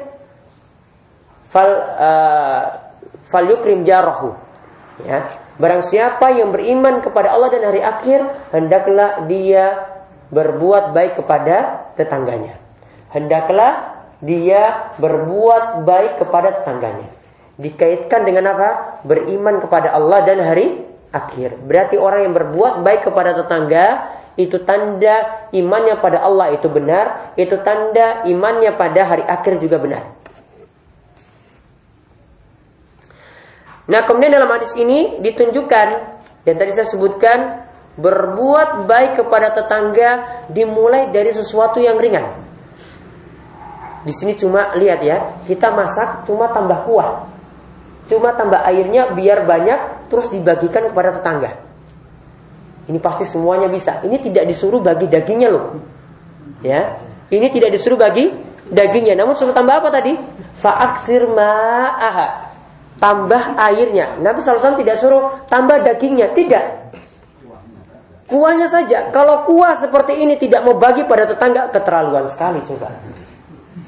fal 1.53 1.69
uh, 2.01 2.61
fal 3.29 3.45
yukrim 3.45 3.85
jarahu. 3.85 4.33
Ya, 5.05 5.29
barang 5.57 5.83
siapa 5.85 6.33
yang 6.37 6.53
beriman 6.53 7.01
kepada 7.01 7.33
Allah 7.33 7.49
dan 7.53 7.63
hari 7.69 7.81
akhir, 7.81 8.25
hendaklah 8.53 9.25
dia 9.29 9.89
berbuat 10.31 10.93
baik 10.93 11.23
kepada 11.23 11.89
tetangganya. 11.95 12.59
Hendaklah 13.15 14.05
dia 14.21 14.93
berbuat 15.01 15.85
baik 15.85 16.21
kepada 16.21 16.61
tetangganya. 16.61 17.09
Dikaitkan 17.57 18.29
dengan 18.29 18.53
apa? 18.53 19.01
Beriman 19.07 19.61
kepada 19.65 19.97
Allah 19.97 20.25
dan 20.29 20.45
hari 20.45 20.85
akhir. 21.13 21.57
Berarti 21.65 21.97
orang 21.97 22.29
yang 22.29 22.35
berbuat 22.37 22.85
baik 22.85 23.09
kepada 23.09 23.33
tetangga 23.33 24.13
itu 24.37 24.61
tanda 24.69 25.49
imannya 25.57 25.97
pada 25.97 26.21
Allah 26.21 26.53
itu 26.53 26.69
benar, 26.69 27.33
itu 27.41 27.57
tanda 27.65 28.29
imannya 28.29 28.77
pada 28.77 29.09
hari 29.09 29.25
akhir 29.25 29.57
juga 29.57 29.81
benar. 29.81 30.05
Nah, 33.87 34.03
kemudian 34.03 34.35
dalam 34.35 34.51
hadis 34.51 34.75
ini 34.75 35.23
ditunjukkan 35.23 35.89
dan 36.43 36.55
tadi 36.59 36.71
saya 36.75 36.87
sebutkan 36.91 37.67
berbuat 37.97 38.85
baik 38.85 39.25
kepada 39.25 39.55
tetangga 39.55 40.45
dimulai 40.51 41.09
dari 41.15 41.31
sesuatu 41.33 41.79
yang 41.79 41.97
ringan. 41.97 42.45
Di 44.07 44.15
sini 44.15 44.39
cuma 44.39 44.75
lihat 44.79 45.03
ya, 45.03 45.43
kita 45.47 45.75
masak 45.75 46.27
cuma 46.27 46.51
tambah 46.51 46.87
kuah. 46.87 47.27
Cuma 48.07 48.35
tambah 48.39 48.63
airnya 48.63 49.11
biar 49.11 49.43
banyak 49.43 50.07
terus 50.07 50.31
dibagikan 50.31 50.87
kepada 50.87 51.19
tetangga. 51.19 51.59
Ini 52.87 53.03
pasti 53.03 53.27
semuanya 53.27 53.67
bisa. 53.67 53.99
Ini 54.07 54.23
tidak 54.23 54.47
disuruh 54.47 54.79
bagi 54.79 55.11
dagingnya 55.11 55.51
loh. 55.51 55.75
Ya. 56.63 57.03
Ini 57.27 57.51
tidak 57.51 57.75
disuruh 57.75 57.99
bagi 57.99 58.31
dagingnya. 58.71 59.19
Namun 59.19 59.35
suruh 59.35 59.51
tambah 59.51 59.83
apa 59.83 59.91
tadi? 59.91 60.15
Fa'aksir 60.63 61.27
ma'aha. 61.27 62.56
Tambah 62.97 63.61
airnya. 63.61 64.17
Nabi 64.25 64.41
SAW 64.41 64.81
tidak 64.81 64.97
suruh 64.97 65.45
tambah 65.53 65.85
dagingnya. 65.85 66.33
Tidak. 66.33 66.65
Kuahnya 68.27 68.67
saja. 68.67 69.13
Kalau 69.15 69.47
kuah 69.47 69.79
seperti 69.79 70.19
ini 70.19 70.35
tidak 70.35 70.67
mau 70.67 70.75
bagi 70.75 71.07
pada 71.07 71.29
tetangga, 71.29 71.71
keterlaluan 71.71 72.27
sekali 72.27 72.59
coba. 72.67 72.91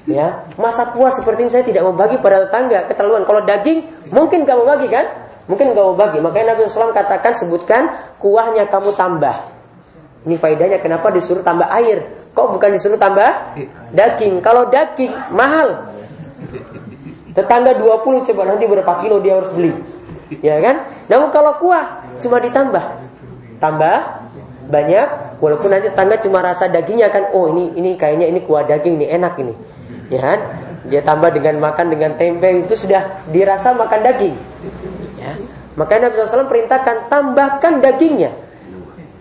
Ya, 0.09 0.47
masa 0.57 0.89
kuah 0.89 1.13
seperti 1.13 1.45
ini 1.45 1.51
saya 1.53 1.65
tidak 1.69 1.85
mau 1.85 1.93
bagi 1.93 2.17
pada 2.23 2.49
tetangga, 2.49 2.87
keterlaluan. 2.89 3.27
Kalau 3.29 3.43
daging 3.45 4.09
mungkin 4.15 4.47
kamu 4.47 4.63
bagi 4.65 4.89
kan? 4.89 5.05
Mungkin 5.49 5.73
kamu 5.73 5.93
bagi. 5.97 6.19
Makanya 6.21 6.55
Nabi 6.55 6.69
SAW 6.69 6.93
katakan 6.93 7.33
sebutkan 7.35 7.83
kuahnya 8.21 8.69
kamu 8.69 8.93
tambah. 8.95 9.37
Ini 10.29 10.37
faedahnya 10.37 10.79
kenapa 10.85 11.09
disuruh 11.09 11.41
tambah 11.41 11.67
air? 11.73 12.05
Kok 12.37 12.61
bukan 12.61 12.71
disuruh 12.77 13.01
tambah 13.01 13.57
daging? 13.91 14.45
Kalau 14.45 14.69
daging 14.69 15.11
mahal. 15.33 15.89
Tetangga 17.39 17.79
20 17.79 18.27
coba 18.27 18.43
nanti 18.51 18.67
berapa 18.67 18.93
kilo 18.99 19.23
dia 19.23 19.39
harus 19.39 19.55
beli. 19.55 19.71
Ya 20.43 20.59
kan? 20.59 20.83
Namun 21.07 21.31
kalau 21.31 21.55
kuah 21.63 22.03
cuma 22.19 22.43
ditambah. 22.43 22.83
Tambah 23.63 23.99
banyak 24.67 25.39
walaupun 25.39 25.71
nanti 25.71 25.87
tetangga 25.95 26.19
cuma 26.19 26.43
rasa 26.43 26.67
dagingnya 26.67 27.09
kan 27.15 27.31
oh 27.31 27.49
ini 27.55 27.79
ini 27.79 27.91
kayaknya 27.95 28.27
ini 28.27 28.43
kuah 28.43 28.67
daging 28.67 28.99
ini 28.99 29.07
enak 29.07 29.39
ini. 29.39 29.55
Ya 30.11 30.19
kan? 30.19 30.39
Dia 30.91 31.01
tambah 31.07 31.31
dengan 31.31 31.63
makan 31.63 31.95
dengan 31.95 32.19
tempe 32.19 32.51
itu 32.67 32.75
sudah 32.75 33.23
dirasa 33.31 33.71
makan 33.71 34.01
daging. 34.03 34.35
Ya. 35.23 35.39
Makanya 35.79 36.11
Nabi 36.11 36.27
SAW 36.27 36.51
perintahkan 36.51 37.07
tambahkan 37.07 37.79
dagingnya. 37.79 38.35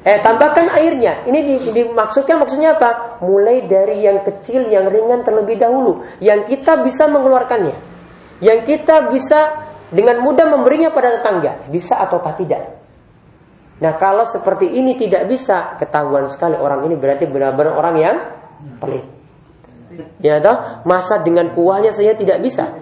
Eh 0.08 0.18
tambahkan 0.26 0.74
airnya. 0.74 1.22
Ini 1.30 1.70
dimaksudkan 1.70 2.42
maksudnya 2.42 2.82
apa? 2.82 3.22
Mulai 3.22 3.70
dari 3.70 4.02
yang 4.02 4.26
kecil, 4.26 4.66
yang 4.72 4.90
ringan 4.90 5.22
terlebih 5.22 5.60
dahulu, 5.60 6.02
yang 6.24 6.48
kita 6.48 6.80
bisa 6.82 7.12
mengeluarkannya, 7.12 7.76
yang 8.43 8.65
kita 8.65 9.10
bisa 9.10 9.65
dengan 9.89 10.19
mudah 10.19 10.45
memberinya 10.52 10.91
pada 10.91 11.17
tetangga, 11.19 11.69
bisa 11.71 11.97
ataukah 11.97 12.34
tidak? 12.36 12.78
Nah 13.78 13.93
kalau 13.95 14.26
seperti 14.26 14.67
ini 14.73 14.97
tidak 14.97 15.30
bisa 15.30 15.78
ketahuan 15.78 16.26
sekali 16.28 16.58
orang 16.58 16.89
ini 16.89 16.97
berarti 16.97 17.30
benar-benar 17.30 17.73
orang 17.78 17.95
yang 17.97 18.15
pelit. 18.82 19.06
Ya 20.21 20.41
toh 20.41 20.84
masa 20.84 21.21
dengan 21.21 21.54
kuahnya 21.54 21.93
saya 21.93 22.17
tidak 22.17 22.41
bisa. 22.41 22.73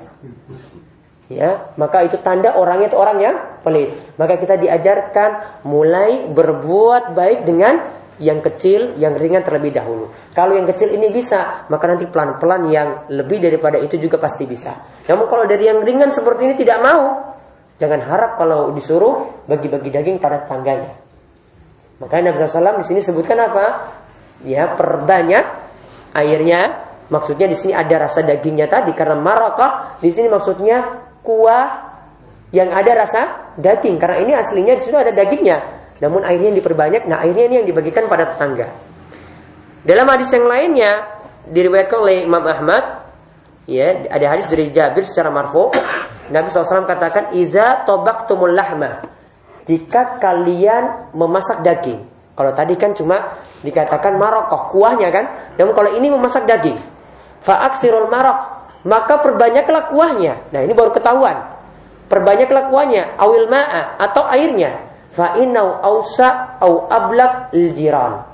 Ya, 1.26 1.74
maka 1.74 2.06
itu 2.06 2.22
tanda 2.22 2.54
orangnya 2.54 2.94
itu 2.94 2.98
orang 3.02 3.18
yang 3.18 3.36
pelit. 3.66 3.98
Maka 4.22 4.38
kita 4.38 4.62
diajarkan 4.62 5.66
mulai 5.66 6.30
berbuat 6.30 7.18
baik 7.18 7.50
dengan 7.50 7.82
yang 8.20 8.40
kecil, 8.40 8.96
yang 8.96 9.16
ringan 9.20 9.44
terlebih 9.44 9.76
dahulu. 9.76 10.12
Kalau 10.32 10.56
yang 10.56 10.68
kecil 10.68 10.92
ini 10.96 11.12
bisa, 11.12 11.68
maka 11.68 11.86
nanti 11.88 12.08
pelan-pelan 12.08 12.72
yang 12.72 12.90
lebih 13.12 13.44
daripada 13.44 13.76
itu 13.76 14.00
juga 14.00 14.16
pasti 14.20 14.48
bisa. 14.48 14.72
Namun 15.08 15.28
kalau 15.28 15.44
dari 15.44 15.68
yang 15.68 15.84
ringan 15.84 16.12
seperti 16.16 16.48
ini 16.48 16.56
tidak 16.56 16.80
mau, 16.80 17.36
Jangan 17.76 18.00
harap 18.08 18.32
kalau 18.40 18.72
disuruh 18.72 19.44
bagi-bagi 19.52 19.92
daging 19.92 20.18
pada 20.24 20.48
tetangganya. 20.48 20.96
Makanya 22.00 22.32
Nabi 22.32 22.48
SAW 22.48 22.80
di 22.80 22.88
sini 22.88 23.02
sebutkan 23.04 23.36
apa? 23.40 23.66
Ya 24.48 24.72
perbanyak 24.72 25.46
airnya. 26.16 26.88
Maksudnya 27.06 27.46
di 27.46 27.54
sini 27.54 27.76
ada 27.76 28.08
rasa 28.08 28.24
dagingnya 28.24 28.72
tadi 28.72 28.96
karena 28.96 29.20
marakah. 29.20 30.00
Di 30.00 30.10
sini 30.10 30.32
maksudnya 30.32 31.04
kuah 31.20 31.68
yang 32.56 32.72
ada 32.72 32.92
rasa 32.96 33.22
daging 33.60 34.00
karena 34.00 34.18
ini 34.24 34.32
aslinya 34.32 34.74
di 34.80 34.82
situ 34.82 34.96
ada 34.96 35.12
dagingnya. 35.12 35.60
Namun 36.00 36.28
airnya 36.28 36.52
yang 36.52 36.60
diperbanyak. 36.60 37.08
Nah 37.08 37.24
airnya 37.24 37.46
ini 37.48 37.56
yang 37.64 37.68
dibagikan 37.68 38.08
pada 38.12 38.36
tetangga. 38.36 38.68
Dalam 39.86 40.06
hadis 40.10 40.34
yang 40.34 40.50
lainnya 40.50 40.92
diriwayatkan 41.46 41.98
oleh 42.02 42.26
Imam 42.26 42.42
Ahmad 42.42 43.06
Ya, 43.66 43.98
ada 44.14 44.26
hadis 44.30 44.46
dari 44.46 44.70
Jabir 44.70 45.02
secara 45.02 45.34
marfu. 45.34 45.74
Nabi 46.30 46.54
SAW 46.54 46.86
katakan, 46.86 47.34
"Iza 47.34 47.82
tobak 47.82 48.30
tumul 48.30 48.54
lahma." 48.54 49.02
Jika 49.66 50.22
kalian 50.22 51.14
memasak 51.18 51.66
daging. 51.66 52.06
Kalau 52.38 52.54
tadi 52.54 52.78
kan 52.78 52.94
cuma 52.94 53.42
dikatakan 53.66 54.22
marokoh, 54.22 54.70
kuahnya 54.70 55.10
kan. 55.10 55.26
Namun 55.58 55.74
kalau 55.74 55.90
ini 55.98 56.14
memasak 56.14 56.46
daging. 56.46 56.78
Fa'aksirul 57.42 58.06
marok. 58.06 58.70
Maka 58.86 59.18
perbanyaklah 59.18 59.90
kuahnya. 59.90 60.54
Nah 60.54 60.62
ini 60.62 60.78
baru 60.78 60.94
ketahuan. 60.94 61.58
Perbanyaklah 62.06 62.70
kuahnya. 62.70 63.18
Awil 63.18 63.50
ma'a 63.50 63.98
atau 63.98 64.30
airnya. 64.30 64.78
Fa'inau 65.16 65.80
ausa 65.80 66.60
au 66.60 66.92
ablak 66.92 67.56
iljiran. 67.56 68.28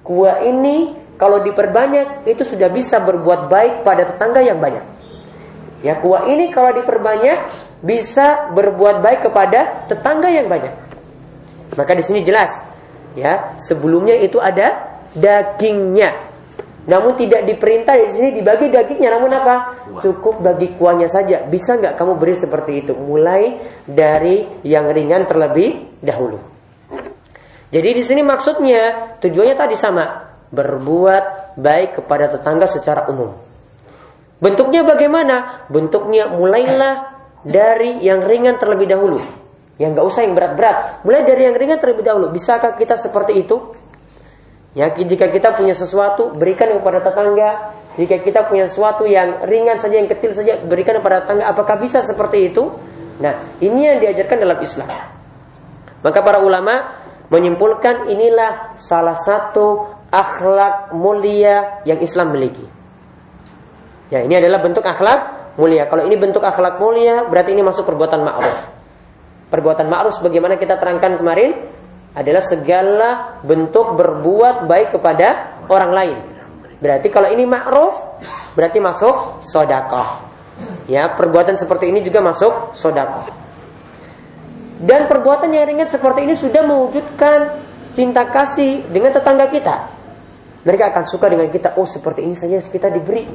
Kuah 0.00 0.40
ini 0.48 0.96
kalau 1.20 1.44
diperbanyak 1.44 2.24
itu 2.24 2.40
sudah 2.40 2.72
bisa 2.72 3.04
berbuat 3.04 3.52
baik 3.52 3.84
pada 3.84 4.08
tetangga 4.08 4.40
yang 4.40 4.56
banyak. 4.56 4.80
Ya 5.84 6.00
kuah 6.00 6.24
ini 6.24 6.48
kalau 6.48 6.72
diperbanyak 6.72 7.44
bisa 7.84 8.52
berbuat 8.52 9.04
baik 9.04 9.28
kepada 9.28 9.84
tetangga 9.88 10.32
yang 10.32 10.48
banyak. 10.48 10.72
Maka 11.76 11.92
di 11.92 12.04
sini 12.04 12.24
jelas 12.24 12.48
ya 13.12 13.56
sebelumnya 13.60 14.16
itu 14.16 14.40
ada 14.40 15.00
dagingnya. 15.12 16.29
Namun 16.88 17.12
tidak 17.18 17.44
diperintah 17.44 17.92
di 17.92 18.08
sini 18.08 18.28
dibagi 18.32 18.72
dagingnya. 18.72 19.20
Namun 19.20 19.30
apa? 19.36 19.54
Cukup 20.00 20.40
bagi 20.40 20.72
kuahnya 20.78 21.10
saja. 21.10 21.44
Bisa 21.44 21.76
nggak 21.76 21.98
kamu 21.98 22.16
beri 22.16 22.34
seperti 22.38 22.72
itu? 22.80 22.92
Mulai 22.96 23.60
dari 23.84 24.48
yang 24.64 24.88
ringan 24.88 25.28
terlebih 25.28 26.00
dahulu. 26.00 26.40
Jadi 27.70 27.90
di 27.94 28.02
sini 28.02 28.22
maksudnya 28.24 29.14
tujuannya 29.22 29.54
tadi 29.54 29.76
sama 29.78 30.30
berbuat 30.50 31.54
baik 31.60 32.02
kepada 32.02 32.32
tetangga 32.32 32.66
secara 32.66 33.06
umum. 33.06 33.30
Bentuknya 34.40 34.82
bagaimana? 34.82 35.68
Bentuknya 35.68 36.32
mulailah 36.32 37.22
dari 37.44 38.00
yang 38.02 38.24
ringan 38.24 38.56
terlebih 38.56 38.88
dahulu. 38.88 39.20
Yang 39.76 39.90
gak 39.96 40.06
usah 40.12 40.20
yang 40.26 40.34
berat-berat. 40.36 40.76
Mulai 41.06 41.22
dari 41.24 41.42
yang 41.48 41.56
ringan 41.56 41.78
terlebih 41.80 42.04
dahulu. 42.04 42.32
Bisakah 42.32 42.76
kita 42.76 43.00
seperti 43.00 43.36
itu? 43.36 43.56
Ya, 44.70 44.86
jika 44.94 45.26
kita 45.34 45.58
punya 45.58 45.74
sesuatu, 45.74 46.30
berikan 46.30 46.70
kepada 46.78 47.02
tetangga. 47.02 47.74
Jika 47.98 48.22
kita 48.22 48.46
punya 48.46 48.70
sesuatu 48.70 49.02
yang 49.02 49.42
ringan 49.42 49.82
saja, 49.82 49.98
yang 49.98 50.06
kecil 50.06 50.30
saja, 50.30 50.62
berikan 50.62 50.94
kepada 51.02 51.26
tetangga. 51.26 51.50
Apakah 51.50 51.74
bisa 51.82 52.06
seperti 52.06 52.54
itu? 52.54 52.70
Nah, 53.18 53.34
ini 53.58 53.90
yang 53.90 53.98
diajarkan 53.98 54.38
dalam 54.38 54.58
Islam. 54.62 54.88
Maka 56.00 56.18
para 56.22 56.38
ulama 56.38 57.02
menyimpulkan 57.28 58.08
inilah 58.08 58.78
salah 58.78 59.18
satu 59.18 59.90
akhlak 60.10 60.94
mulia 60.94 61.82
yang 61.82 61.98
Islam 61.98 62.30
miliki. 62.30 62.64
Ya, 64.10 64.22
ini 64.22 64.38
adalah 64.38 64.62
bentuk 64.62 64.86
akhlak 64.86 65.54
mulia. 65.58 65.90
Kalau 65.90 66.06
ini 66.06 66.14
bentuk 66.14 66.42
akhlak 66.46 66.78
mulia, 66.78 67.26
berarti 67.26 67.58
ini 67.58 67.62
masuk 67.62 67.86
perbuatan 67.86 68.22
ma'ruf. 68.22 68.58
Perbuatan 69.50 69.86
ma'ruf 69.90 70.22
bagaimana 70.22 70.54
kita 70.54 70.78
terangkan 70.78 71.18
kemarin 71.18 71.58
adalah 72.14 72.42
segala 72.42 73.38
bentuk 73.46 73.94
berbuat 73.94 74.66
baik 74.66 74.98
kepada 74.98 75.58
orang 75.70 75.92
lain. 75.94 76.18
Berarti 76.80 77.12
kalau 77.12 77.28
ini 77.30 77.44
ma'ruf, 77.46 77.94
berarti 78.56 78.80
masuk 78.82 79.44
sodakoh. 79.46 80.26
Ya, 80.90 81.12
perbuatan 81.12 81.56
seperti 81.56 81.92
ini 81.92 82.02
juga 82.02 82.24
masuk 82.24 82.74
sodakoh. 82.74 83.30
Dan 84.80 85.06
perbuatan 85.06 85.52
yang 85.52 85.68
ringan 85.68 85.92
seperti 85.92 86.24
ini 86.24 86.34
sudah 86.34 86.64
mewujudkan 86.64 87.52
cinta 87.92 88.24
kasih 88.32 88.88
dengan 88.88 89.12
tetangga 89.12 89.46
kita. 89.52 89.76
Mereka 90.64 90.92
akan 90.92 91.04
suka 91.04 91.28
dengan 91.28 91.52
kita. 91.52 91.76
Oh 91.76 91.84
seperti 91.84 92.24
ini 92.24 92.32
saja 92.32 92.56
kita 92.64 92.88
diberi. 92.88 93.28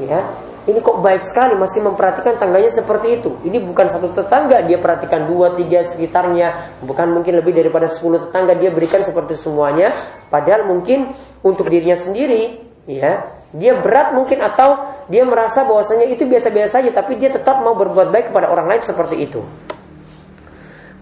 Ya, 0.00 0.24
ini 0.62 0.78
kok 0.78 1.02
baik 1.02 1.26
sekali 1.26 1.58
masih 1.58 1.82
memperhatikan 1.82 2.38
tangganya 2.38 2.70
seperti 2.70 3.18
itu. 3.18 3.34
Ini 3.42 3.58
bukan 3.66 3.90
satu 3.90 4.14
tetangga 4.14 4.62
dia 4.62 4.78
perhatikan 4.78 5.26
dua 5.26 5.58
tiga 5.58 5.82
sekitarnya, 5.90 6.78
bukan 6.86 7.10
mungkin 7.10 7.42
lebih 7.42 7.50
daripada 7.50 7.90
sepuluh 7.90 8.30
tetangga 8.30 8.54
dia 8.54 8.70
berikan 8.70 9.02
seperti 9.02 9.34
semuanya. 9.34 9.90
Padahal 10.30 10.70
mungkin 10.70 11.10
untuk 11.42 11.66
dirinya 11.66 11.98
sendiri, 11.98 12.62
ya 12.86 13.42
dia 13.50 13.72
berat 13.74 14.14
mungkin 14.14 14.38
atau 14.38 15.02
dia 15.10 15.26
merasa 15.26 15.66
bahwasanya 15.66 16.06
itu 16.08 16.24
biasa-biasa 16.30 16.78
saja, 16.78 16.90
tapi 16.94 17.18
dia 17.18 17.34
tetap 17.34 17.58
mau 17.60 17.74
berbuat 17.74 18.14
baik 18.14 18.30
kepada 18.30 18.46
orang 18.46 18.70
lain 18.70 18.82
seperti 18.86 19.18
itu. 19.18 19.42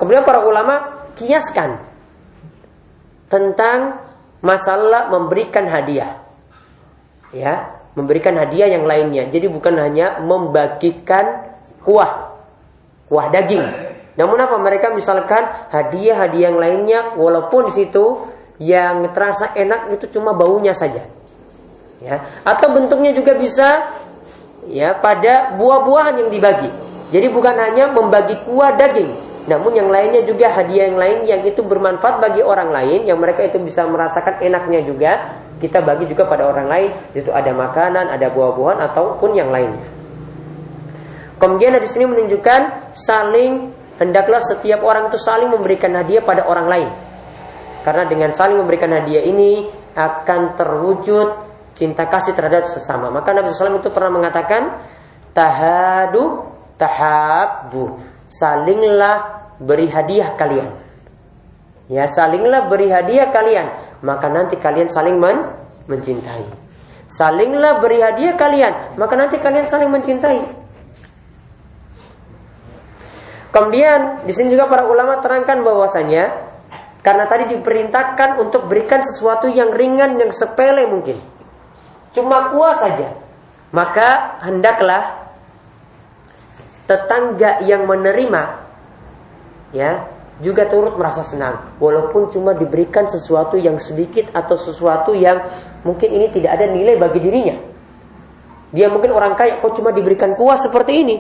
Kemudian 0.00 0.24
para 0.24 0.40
ulama 0.40 1.04
kiaskan 1.20 1.76
tentang 3.28 4.08
masalah 4.40 5.12
memberikan 5.12 5.68
hadiah. 5.68 6.16
Ya, 7.30 7.79
memberikan 7.94 8.37
hadiah 8.38 8.70
yang 8.70 8.87
lainnya. 8.87 9.26
Jadi 9.26 9.50
bukan 9.50 9.74
hanya 9.79 10.22
membagikan 10.22 11.50
kuah, 11.83 12.37
kuah 13.11 13.26
daging. 13.33 13.64
Namun 14.18 14.37
apa 14.37 14.57
mereka 14.61 14.92
misalkan 14.92 15.48
hadiah-hadiah 15.72 16.53
yang 16.53 16.59
lainnya 16.59 17.00
walaupun 17.16 17.72
di 17.72 17.85
situ 17.85 18.29
yang 18.61 19.09
terasa 19.16 19.57
enak 19.57 19.96
itu 19.96 20.20
cuma 20.20 20.37
baunya 20.37 20.76
saja. 20.76 21.07
Ya, 22.00 22.16
atau 22.48 22.72
bentuknya 22.72 23.12
juga 23.12 23.37
bisa 23.37 23.96
ya 24.68 24.96
pada 24.96 25.57
buah-buahan 25.57 26.20
yang 26.20 26.31
dibagi. 26.33 26.68
Jadi 27.11 27.26
bukan 27.29 27.57
hanya 27.59 27.90
membagi 27.90 28.38
kuah 28.46 28.72
daging, 28.76 29.11
namun 29.48 29.72
yang 29.72 29.88
lainnya 29.88 30.20
juga 30.29 30.53
hadiah 30.53 30.92
yang 30.92 30.98
lain 31.00 31.18
yang 31.24 31.40
itu 31.48 31.64
bermanfaat 31.64 32.20
bagi 32.20 32.44
orang 32.44 32.68
lain, 32.68 33.09
yang 33.09 33.16
mereka 33.16 33.40
itu 33.46 33.57
bisa 33.57 33.88
merasakan 33.88 34.42
enaknya 34.44 34.85
juga, 34.85 35.12
kita 35.61 35.81
bagi 35.81 36.05
juga 36.09 36.29
pada 36.29 36.44
orang 36.48 36.66
lain. 36.68 36.90
Itu 37.16 37.33
ada 37.33 37.53
makanan, 37.53 38.12
ada 38.12 38.29
buah-buahan 38.29 38.81
ataupun 38.92 39.31
yang 39.33 39.48
lainnya. 39.48 39.87
Kemudian 41.40 41.72
di 41.81 41.88
sini 41.88 42.05
menunjukkan 42.05 42.92
saling 42.92 43.72
hendaklah 43.96 44.44
setiap 44.44 44.85
orang 44.85 45.09
itu 45.09 45.16
saling 45.16 45.48
memberikan 45.48 45.96
hadiah 45.96 46.20
pada 46.20 46.44
orang 46.44 46.68
lain. 46.68 46.88
Karena 47.81 48.05
dengan 48.05 48.37
saling 48.37 48.61
memberikan 48.61 48.92
hadiah 48.92 49.24
ini 49.24 49.64
akan 49.96 50.53
terwujud 50.53 51.28
cinta 51.72 52.05
kasih 52.05 52.36
terhadap 52.36 52.68
sesama. 52.68 53.09
Maka 53.09 53.32
Nabi 53.32 53.49
SAW 53.49 53.80
itu 53.80 53.88
pernah 53.88 54.12
mengatakan 54.12 54.84
tahadu 55.32 56.45
tahabu 56.76 57.97
salinglah 58.31 59.51
beri 59.59 59.91
hadiah 59.91 60.39
kalian. 60.39 60.70
Ya, 61.91 62.07
salinglah 62.07 62.70
beri 62.70 62.87
hadiah 62.87 63.35
kalian, 63.35 63.66
maka 64.07 64.31
nanti 64.31 64.55
kalian 64.55 64.87
saling 64.87 65.18
men 65.18 65.43
mencintai. 65.91 66.47
Salinglah 67.11 67.83
beri 67.83 67.99
hadiah 67.99 68.39
kalian, 68.39 68.95
maka 68.95 69.18
nanti 69.18 69.43
kalian 69.43 69.66
saling 69.66 69.91
mencintai. 69.91 70.41
Kemudian 73.51 74.22
di 74.22 74.31
sini 74.31 74.55
juga 74.55 74.70
para 74.70 74.87
ulama 74.87 75.18
terangkan 75.18 75.66
bahwasanya 75.66 76.31
karena 77.03 77.26
tadi 77.26 77.59
diperintahkan 77.59 78.39
untuk 78.39 78.70
berikan 78.70 79.03
sesuatu 79.03 79.51
yang 79.51 79.74
ringan 79.74 80.14
yang 80.22 80.31
sepele 80.31 80.87
mungkin. 80.87 81.18
Cuma 82.14 82.55
kuah 82.55 82.78
saja. 82.78 83.11
Maka 83.74 84.39
hendaklah 84.47 85.19
tetangga 86.91 87.62
yang 87.62 87.86
menerima 87.86 88.43
ya 89.70 90.11
juga 90.43 90.66
turut 90.66 90.99
merasa 90.99 91.22
senang 91.22 91.78
walaupun 91.78 92.32
cuma 92.34 92.51
diberikan 92.57 93.07
sesuatu 93.07 93.55
yang 93.55 93.78
sedikit 93.78 94.34
atau 94.34 94.59
sesuatu 94.59 95.14
yang 95.14 95.47
mungkin 95.86 96.11
ini 96.11 96.26
tidak 96.34 96.59
ada 96.59 96.66
nilai 96.66 96.99
bagi 96.99 97.22
dirinya. 97.22 97.57
Dia 98.70 98.86
mungkin 98.91 99.14
orang 99.14 99.38
kaya 99.38 99.62
kok 99.62 99.76
cuma 99.78 99.95
diberikan 99.95 100.34
kuah 100.34 100.59
seperti 100.59 100.93
ini. 101.03 101.16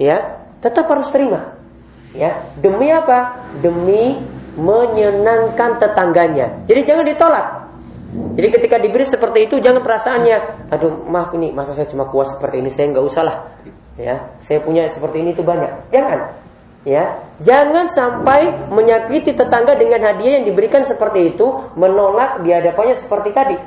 Ya, 0.00 0.44
tetap 0.60 0.88
harus 0.88 1.06
terima. 1.12 1.54
Ya, 2.16 2.40
demi 2.58 2.88
apa? 2.88 3.44
Demi 3.60 4.18
menyenangkan 4.56 5.78
tetangganya. 5.78 6.66
Jadi 6.66 6.80
jangan 6.82 7.04
ditolak. 7.06 7.46
Jadi 8.08 8.48
ketika 8.48 8.76
diberi 8.80 9.04
seperti 9.04 9.38
itu 9.46 9.60
jangan 9.60 9.84
perasaannya, 9.84 10.38
aduh 10.72 11.04
maaf 11.06 11.30
ini 11.36 11.52
masa 11.52 11.76
saya 11.76 11.84
cuma 11.92 12.08
kuat 12.08 12.32
seperti 12.32 12.64
ini 12.64 12.72
saya 12.72 12.90
nggak 12.96 13.04
usah 13.04 13.22
lah. 13.22 13.36
Ya, 13.98 14.30
saya 14.46 14.62
punya 14.62 14.86
seperti 14.86 15.26
ini 15.26 15.34
itu 15.34 15.42
banyak. 15.42 15.90
Jangan. 15.90 16.38
Ya, 16.86 17.18
jangan 17.42 17.90
sampai 17.90 18.70
menyakiti 18.70 19.34
tetangga 19.34 19.74
dengan 19.74 19.98
hadiah 20.00 20.40
yang 20.40 20.46
diberikan 20.46 20.86
seperti 20.86 21.34
itu, 21.34 21.46
menolak 21.74 22.40
di 22.46 22.54
hadapannya 22.54 22.94
seperti 22.94 23.34
tadi. 23.34 23.58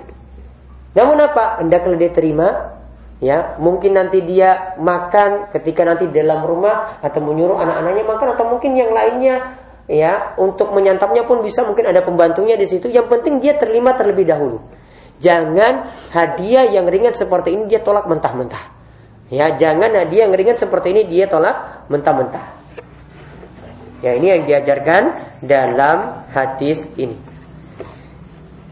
Namun 0.96 1.20
apa? 1.20 1.60
Hendaklah 1.60 2.00
dia 2.00 2.10
terima, 2.10 2.48
ya 3.22 3.60
mungkin 3.62 3.94
nanti 3.94 4.26
dia 4.26 4.74
makan 4.82 5.54
ketika 5.54 5.86
nanti 5.86 6.10
dalam 6.10 6.42
rumah 6.42 6.98
atau 7.04 7.22
menyuruh 7.22 7.62
anak-anaknya 7.62 8.06
makan 8.10 8.28
atau 8.34 8.46
mungkin 8.50 8.74
yang 8.74 8.90
lainnya 8.90 9.60
ya 9.86 10.34
untuk 10.42 10.74
menyantapnya 10.74 11.22
pun 11.30 11.46
bisa 11.46 11.62
mungkin 11.62 11.86
ada 11.86 12.02
pembantunya 12.02 12.58
di 12.58 12.66
situ 12.66 12.90
yang 12.90 13.06
penting 13.06 13.38
dia 13.38 13.54
terima 13.62 13.94
terlebih 13.94 14.26
dahulu 14.26 14.58
jangan 15.22 15.86
hadiah 16.10 16.66
yang 16.66 16.90
ringan 16.90 17.14
seperti 17.14 17.54
ini 17.54 17.70
dia 17.70 17.86
tolak 17.86 18.10
mentah-mentah 18.10 18.81
ya 19.32 19.56
jangan 19.56 19.90
hadiah 19.96 20.28
yang 20.28 20.36
ringan 20.36 20.60
seperti 20.60 20.92
ini 20.92 21.08
dia 21.08 21.26
tolak 21.26 21.88
mentah-mentah 21.88 22.62
Ya 24.02 24.18
ini 24.18 24.34
yang 24.34 24.44
diajarkan 24.50 25.14
dalam 25.46 26.26
hadis 26.34 26.90
ini. 26.98 27.14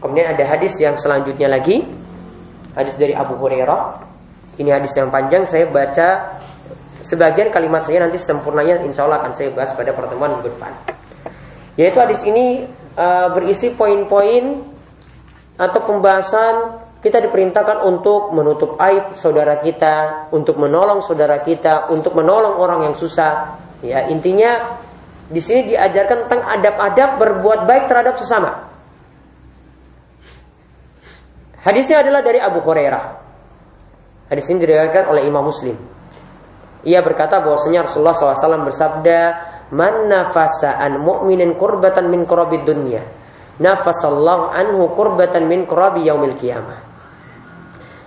Kemudian 0.02 0.34
ada 0.34 0.42
hadis 0.42 0.74
yang 0.82 0.98
selanjutnya 0.98 1.46
lagi. 1.46 1.86
Hadis 2.74 2.98
dari 2.98 3.14
Abu 3.14 3.38
Hurairah. 3.38 4.10
Ini 4.58 4.74
hadis 4.74 4.90
yang 4.98 5.06
panjang 5.14 5.46
saya 5.46 5.70
baca 5.70 6.34
sebagian 7.06 7.54
kalimat 7.54 7.86
saya 7.86 8.02
nanti 8.02 8.18
sempurnanya 8.18 8.82
insya 8.82 9.06
Allah 9.06 9.22
akan 9.22 9.32
saya 9.32 9.54
bahas 9.54 9.70
pada 9.72 9.94
pertemuan 9.94 10.34
minggu 10.34 10.50
depan. 10.50 10.74
Yaitu 11.78 11.98
hadis 12.02 12.20
ini 12.26 12.66
uh, 12.98 13.30
berisi 13.30 13.70
poin-poin 13.70 14.66
atau 15.54 15.80
pembahasan 15.86 16.54
kita 17.00 17.16
diperintahkan 17.24 17.80
untuk 17.88 18.36
menutup 18.36 18.76
aib 18.76 19.16
saudara 19.16 19.56
kita, 19.56 20.28
untuk 20.36 20.60
menolong 20.60 21.00
saudara 21.00 21.40
kita, 21.40 21.88
untuk 21.88 22.12
menolong 22.12 22.60
orang 22.60 22.92
yang 22.92 22.94
susah. 22.96 23.56
Ya, 23.80 24.04
intinya 24.12 24.76
di 25.32 25.40
sini 25.40 25.72
diajarkan 25.72 26.28
tentang 26.28 26.44
adab-adab 26.44 27.16
berbuat 27.16 27.64
baik 27.64 27.88
terhadap 27.88 28.20
sesama. 28.20 28.68
Hadisnya 31.64 32.04
adalah 32.04 32.20
dari 32.20 32.36
Abu 32.36 32.60
Hurairah. 32.60 33.04
Hadis 34.28 34.44
ini 34.52 34.60
diriwayatkan 34.60 35.08
oleh 35.08 35.24
Imam 35.24 35.48
Muslim. 35.48 35.80
Ia 36.84 37.00
berkata 37.00 37.40
bahwasanya 37.40 37.88
Rasulullah 37.88 38.16
SAW 38.16 38.68
bersabda, 38.68 39.18
"Man 39.72 40.08
nafasa 40.08 40.76
an 40.76 41.00
mu'minin 41.00 41.56
kurbatan 41.56 42.12
min 42.12 42.28
kurabid 42.28 42.64
dunya, 42.68 43.04
nafasallahu 43.56 44.52
anhu 44.52 44.92
kurbatan 44.92 45.48
min 45.48 45.64
kurabi 45.64 46.04
yaumil 46.04 46.36
qiyamah." 46.36 46.89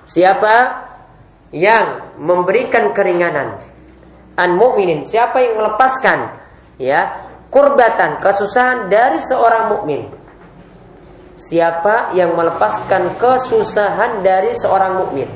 Siapa 0.03 0.55
yang 1.53 2.17
memberikan 2.19 2.91
keringanan 2.91 3.61
an 4.35 4.49
mu'minin, 4.57 5.05
siapa 5.05 5.39
yang 5.39 5.61
melepaskan 5.61 6.33
ya 6.81 7.23
kurbatan 7.53 8.17
kesusahan 8.17 8.89
dari 8.89 9.21
seorang 9.21 9.69
mukmin. 9.69 10.09
Siapa 11.37 12.15
yang 12.17 12.33
melepaskan 12.33 13.13
kesusahan 13.21 14.25
dari 14.25 14.57
seorang 14.57 15.05
mukmin? 15.05 15.29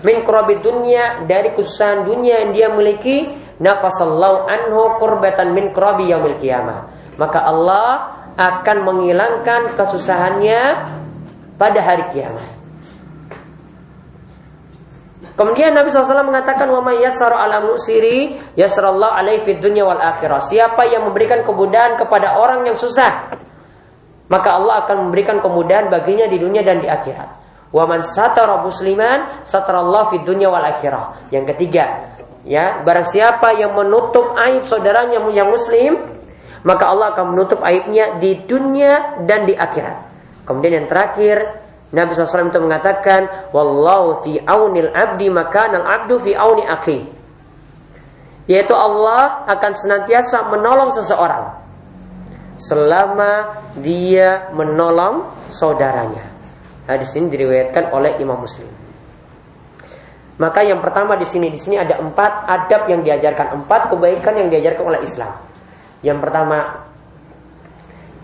Min 0.00 0.24
dunia 0.64 1.28
dari 1.28 1.52
kesusahan 1.52 2.08
dunia 2.08 2.46
yang 2.46 2.50
dia 2.56 2.68
miliki, 2.72 3.28
nafasallahu 3.60 4.48
anhu 4.48 4.96
kurbatan 4.96 5.52
min 5.52 5.76
kurabi 5.76 6.08
yaumil 6.08 6.40
qiyamah. 6.40 6.88
Maka 7.20 7.44
Allah 7.44 8.16
akan 8.40 8.76
menghilangkan 8.88 9.76
kesusahannya 9.76 10.60
pada 11.60 11.80
hari 11.84 12.08
kiamat. 12.16 12.59
Kemudian 15.40 15.72
Nabi 15.72 15.88
SAW 15.88 16.20
mengatakan 16.20 16.68
wa 16.68 16.84
may 16.84 17.00
yassara 17.00 17.40
ala 17.40 17.64
musiri 17.64 18.36
yassarallahu 18.60 19.08
alaihi 19.08 19.40
fid 19.40 19.64
dunya 19.64 19.88
wal 19.88 19.96
akhirah. 19.96 20.44
Siapa 20.44 20.84
yang 20.84 21.08
memberikan 21.08 21.40
kemudahan 21.48 21.96
kepada 21.96 22.36
orang 22.36 22.68
yang 22.68 22.76
susah, 22.76 23.32
maka 24.28 24.48
Allah 24.52 24.84
akan 24.84 25.08
memberikan 25.08 25.40
kemudahan 25.40 25.88
baginya 25.88 26.28
di 26.28 26.36
dunia 26.36 26.60
dan 26.60 26.84
di 26.84 26.92
akhirat. 26.92 27.40
Wa 27.72 27.88
man 27.88 28.04
satara 28.04 28.60
musliman 28.60 29.40
satarallahu 29.48 30.12
fid 30.12 30.28
dunya 30.28 30.52
wal 30.52 30.60
akhirah. 30.60 31.32
Yang 31.32 31.56
ketiga, 31.56 32.12
ya, 32.44 32.84
barang 32.84 33.08
siapa 33.08 33.56
yang 33.56 33.72
menutup 33.72 34.36
aib 34.44 34.68
saudaranya 34.68 35.24
yang 35.32 35.48
muslim, 35.48 36.04
maka 36.68 36.84
Allah 36.84 37.16
akan 37.16 37.32
menutup 37.32 37.64
aibnya 37.64 38.20
di 38.20 38.44
dunia 38.44 39.24
dan 39.24 39.48
di 39.48 39.56
akhirat. 39.56 40.04
Kemudian 40.44 40.84
yang 40.84 40.88
terakhir, 40.92 41.64
Nabi 41.90 42.14
SAW 42.14 42.54
itu 42.54 42.62
mengatakan, 42.62 43.50
Wallahu 43.50 44.22
fi 44.22 44.38
aunil 44.38 44.94
abdi 44.94 45.26
makanal 45.26 45.82
abdu 45.82 46.22
fi 46.22 46.38
auni 46.38 46.62
akhi. 46.62 47.02
Yaitu 48.46 48.74
Allah 48.74 49.42
akan 49.46 49.72
senantiasa 49.74 50.46
menolong 50.50 50.94
seseorang. 50.94 51.58
Selama 52.60 53.58
dia 53.78 54.50
menolong 54.54 55.26
saudaranya. 55.50 56.30
Hadis 56.86 57.14
ini 57.18 57.30
diriwayatkan 57.30 57.90
oleh 57.94 58.18
Imam 58.22 58.38
Muslim. 58.42 58.70
Maka 60.40 60.64
yang 60.64 60.80
pertama 60.80 61.20
di 61.20 61.26
sini, 61.28 61.52
di 61.52 61.60
sini 61.60 61.76
ada 61.76 62.00
empat 62.00 62.48
adab 62.48 62.88
yang 62.88 63.04
diajarkan, 63.04 63.60
empat 63.60 63.92
kebaikan 63.92 64.34
yang 64.40 64.48
diajarkan 64.48 64.84
oleh 64.88 65.00
Islam. 65.04 65.36
Yang 66.00 66.18
pertama 66.24 66.58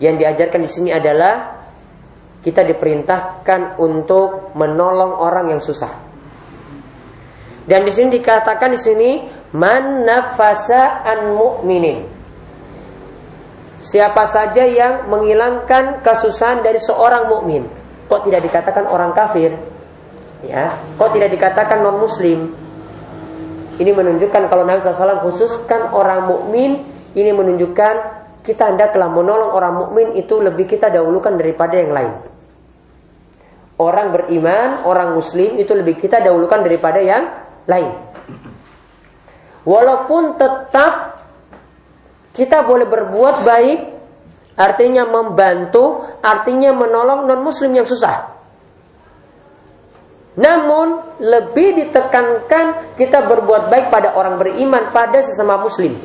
yang 0.01 0.17
diajarkan 0.17 0.61
di 0.65 0.71
sini 0.71 0.91
adalah 0.97 1.56
kita 2.47 2.63
diperintahkan 2.63 3.83
untuk 3.83 4.55
menolong 4.55 5.19
orang 5.19 5.51
yang 5.51 5.59
susah. 5.59 5.91
Dan 7.67 7.83
di 7.83 7.91
sini 7.91 8.23
dikatakan 8.23 8.71
di 8.71 8.79
sini 8.79 9.11
man 9.59 10.07
nafasa 10.07 11.03
an. 11.03 11.35
Siapa 13.83 14.23
saja 14.31 14.63
yang 14.63 15.11
menghilangkan 15.11 16.07
kesusahan 16.07 16.63
dari 16.63 16.79
seorang 16.79 17.27
mukmin. 17.27 17.67
Kok 18.07 18.23
tidak 18.23 18.47
dikatakan 18.47 18.87
orang 18.87 19.11
kafir? 19.11 19.51
Ya, 20.47 20.71
kok 20.95 21.11
tidak 21.11 21.35
dikatakan 21.35 21.83
non 21.83 21.99
muslim? 21.99 22.55
Ini 23.77 23.91
menunjukkan 23.91 24.47
kalau 24.47 24.63
Nabi 24.63 24.79
SAW 24.81 25.27
khususkan 25.27 25.91
orang 25.91 26.31
mukmin, 26.31 26.87
ini 27.19 27.31
menunjukkan 27.35 27.95
kita 28.47 28.71
hendaklah 28.71 29.11
menolong 29.11 29.51
orang 29.51 29.75
mukmin 29.75 30.15
itu 30.15 30.39
lebih 30.39 30.71
kita 30.71 30.87
dahulukan 30.87 31.35
daripada 31.35 31.75
yang 31.75 31.91
lain. 31.91 32.36
Orang 33.77 34.09
beriman, 34.17 34.89
orang 34.89 35.13
muslim 35.13 35.61
itu 35.61 35.77
lebih 35.77 36.01
kita 36.01 36.25
dahulukan 36.25 36.65
daripada 36.65 36.97
yang 36.97 37.29
lain. 37.69 37.93
Walaupun 39.69 40.41
tetap 40.41 41.21
kita 42.33 42.65
boleh 42.65 42.89
berbuat 42.89 43.45
baik, 43.45 43.79
artinya 44.57 45.05
membantu, 45.05 46.09
artinya 46.25 46.73
menolong 46.73 47.29
non 47.29 47.45
muslim 47.45 47.77
yang 47.77 47.85
susah. 47.85 48.33
Namun 50.41 51.21
lebih 51.21 51.81
ditekankan 51.81 52.97
kita 52.97 53.29
berbuat 53.29 53.69
baik 53.73 53.93
pada 53.93 54.17
orang 54.17 54.41
beriman 54.41 54.89
pada 54.93 55.21
sesama 55.21 55.61
muslim. 55.61 55.97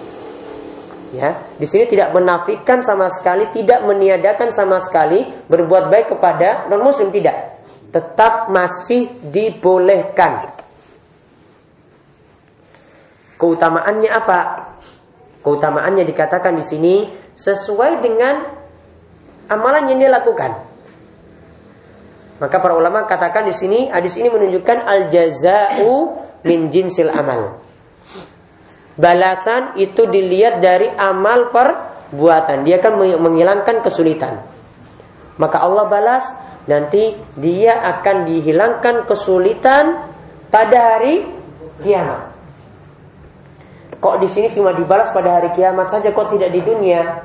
Ya, 1.12 1.36
di 1.60 1.68
sini 1.68 1.92
tidak 1.92 2.16
menafikan 2.16 2.80
sama 2.80 3.12
sekali, 3.12 3.52
tidak 3.52 3.84
meniadakan 3.84 4.56
sama 4.56 4.80
sekali 4.80 5.28
berbuat 5.52 5.92
baik 5.92 6.16
kepada 6.16 6.72
non 6.72 6.88
muslim 6.88 7.12
tidak 7.12 7.51
tetap 7.92 8.48
masih 8.48 9.12
dibolehkan. 9.30 10.48
Keutamaannya 13.36 14.10
apa? 14.10 14.40
Keutamaannya 15.44 16.08
dikatakan 16.08 16.56
di 16.56 16.64
sini 16.64 16.96
sesuai 17.36 18.00
dengan 18.00 18.36
amalan 19.52 19.92
yang 19.92 20.00
dia 20.00 20.12
lakukan. 20.14 20.52
Maka 22.42 22.58
para 22.58 22.74
ulama 22.74 23.06
katakan 23.06 23.46
di 23.46 23.54
sini 23.54 23.92
hadis 23.92 24.18
ini 24.18 24.32
menunjukkan 24.32 24.78
al 24.82 25.14
jazau 25.14 26.18
min 26.42 26.74
jinsil 26.74 27.12
amal. 27.12 27.62
Balasan 28.98 29.78
itu 29.78 30.06
dilihat 30.06 30.62
dari 30.62 30.90
amal 30.90 31.54
perbuatan. 31.54 32.66
Dia 32.66 32.82
akan 32.82 33.22
menghilangkan 33.22 33.82
kesulitan. 33.82 34.42
Maka 35.42 35.58
Allah 35.64 35.86
balas 35.90 36.26
nanti 36.70 37.18
dia 37.38 37.82
akan 37.98 38.30
dihilangkan 38.30 39.06
kesulitan 39.10 40.10
pada 40.52 40.78
hari 40.98 41.26
kiamat. 41.82 42.30
kok 44.02 44.18
di 44.18 44.28
sini 44.30 44.50
cuma 44.50 44.74
dibalas 44.74 45.14
pada 45.14 45.38
hari 45.38 45.54
kiamat 45.54 45.94
saja 45.94 46.10
kok 46.10 46.34
tidak 46.34 46.50
di 46.50 46.62
dunia? 46.66 47.22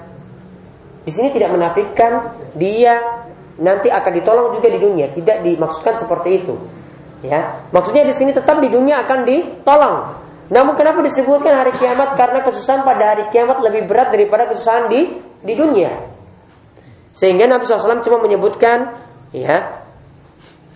Di 1.07 1.11
sini 1.15 1.33
tidak 1.33 1.57
menafikan 1.57 2.37
dia 2.53 3.25
nanti 3.57 3.89
akan 3.89 4.13
ditolong 4.13 4.53
juga 4.61 4.69
di 4.69 4.81
dunia, 4.81 5.09
tidak 5.13 5.41
dimaksudkan 5.41 5.97
seperti 5.97 6.45
itu. 6.45 6.55
Ya, 7.25 7.65
maksudnya 7.73 8.05
di 8.05 8.13
sini 8.13 8.37
tetap 8.37 8.61
di 8.61 8.69
dunia 8.69 9.01
akan 9.09 9.25
ditolong. 9.25 9.99
Namun 10.53 10.79
kenapa 10.79 11.01
disebutkan 11.03 11.65
hari 11.65 11.73
kiamat? 11.75 12.15
Karena 12.15 12.45
kesusahan 12.45 12.85
pada 12.85 13.17
hari 13.17 13.25
kiamat 13.33 13.59
lebih 13.65 13.89
berat 13.89 14.13
daripada 14.13 14.47
kesusahan 14.53 14.87
di 14.93 15.01
di 15.43 15.55
dunia. 15.57 15.91
Sehingga 17.17 17.49
Nabi 17.49 17.65
SAW 17.65 18.05
cuma 18.05 18.21
menyebutkan 18.21 19.06
ya 19.35 19.83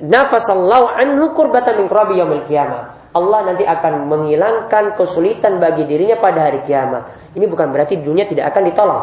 nafasallahu 0.01 0.87
anhu 0.97 1.37
kurbatan 1.37 1.85
min 1.85 1.87
qurabi 1.87 2.19
yaumil 2.19 2.45
kiamat. 2.49 2.99
Allah 3.11 3.43
nanti 3.43 3.67
akan 3.67 4.07
menghilangkan 4.07 4.95
kesulitan 4.95 5.59
bagi 5.59 5.83
dirinya 5.85 6.15
pada 6.17 6.47
hari 6.47 6.63
kiamat. 6.63 7.35
Ini 7.35 7.45
bukan 7.51 7.75
berarti 7.75 7.99
dunia 7.99 8.23
tidak 8.23 8.55
akan 8.55 8.71
ditolong. 8.71 9.03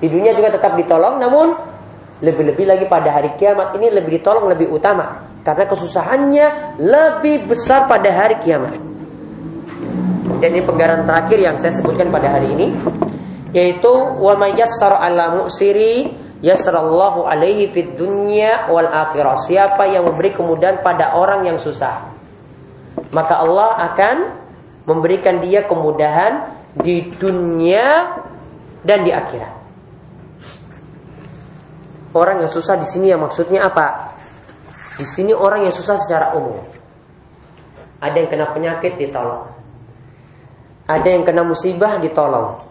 Di 0.00 0.08
dunia 0.08 0.32
juga 0.32 0.56
tetap 0.56 0.76
ditolong, 0.76 1.20
namun 1.20 1.52
lebih-lebih 2.20 2.64
lagi 2.64 2.84
pada 2.88 3.12
hari 3.12 3.36
kiamat 3.36 3.76
ini 3.76 3.92
lebih 3.92 4.20
ditolong 4.20 4.48
lebih 4.48 4.72
utama 4.72 5.20
karena 5.44 5.68
kesusahannya 5.68 6.46
lebih 6.80 7.44
besar 7.44 7.84
pada 7.84 8.08
hari 8.08 8.40
kiamat. 8.40 8.72
Dan 10.40 10.48
ini 10.52 10.64
penggaran 10.64 11.04
terakhir 11.04 11.38
yang 11.38 11.56
saya 11.60 11.76
sebutkan 11.76 12.08
pada 12.08 12.34
hari 12.34 12.50
ini 12.56 12.66
yaitu 13.54 13.88
wa 14.20 14.36
ala 14.36 15.24
mu'siri 15.38 16.25
yasrallahu 16.44 17.24
alaihi 17.24 17.70
fid 17.72 17.96
dunya 17.96 18.68
wal 18.68 18.88
akhirah. 18.88 19.40
Siapa 19.46 19.88
yang 19.88 20.08
memberi 20.08 20.32
kemudahan 20.32 20.84
pada 20.84 21.16
orang 21.16 21.48
yang 21.48 21.58
susah, 21.60 22.12
maka 23.12 23.34
Allah 23.40 23.70
akan 23.92 24.16
memberikan 24.86 25.40
dia 25.40 25.64
kemudahan 25.64 26.52
di 26.76 27.08
dunia 27.16 28.16
dan 28.84 29.02
di 29.02 29.10
akhirat. 29.10 29.54
Orang 32.16 32.40
yang 32.40 32.48
susah 32.48 32.80
di 32.80 32.88
sini 32.88 33.12
ya 33.12 33.20
maksudnya 33.20 33.68
apa? 33.68 34.16
Di 34.96 35.04
sini 35.04 35.36
orang 35.36 35.68
yang 35.68 35.74
susah 35.74 36.00
secara 36.00 36.32
umum. 36.32 36.64
Ada 38.00 38.16
yang 38.24 38.28
kena 38.32 38.46
penyakit 38.52 38.96
ditolong. 38.96 39.52
Ada 40.88 41.08
yang 41.12 41.24
kena 41.28 41.44
musibah 41.44 42.00
ditolong. 42.00 42.65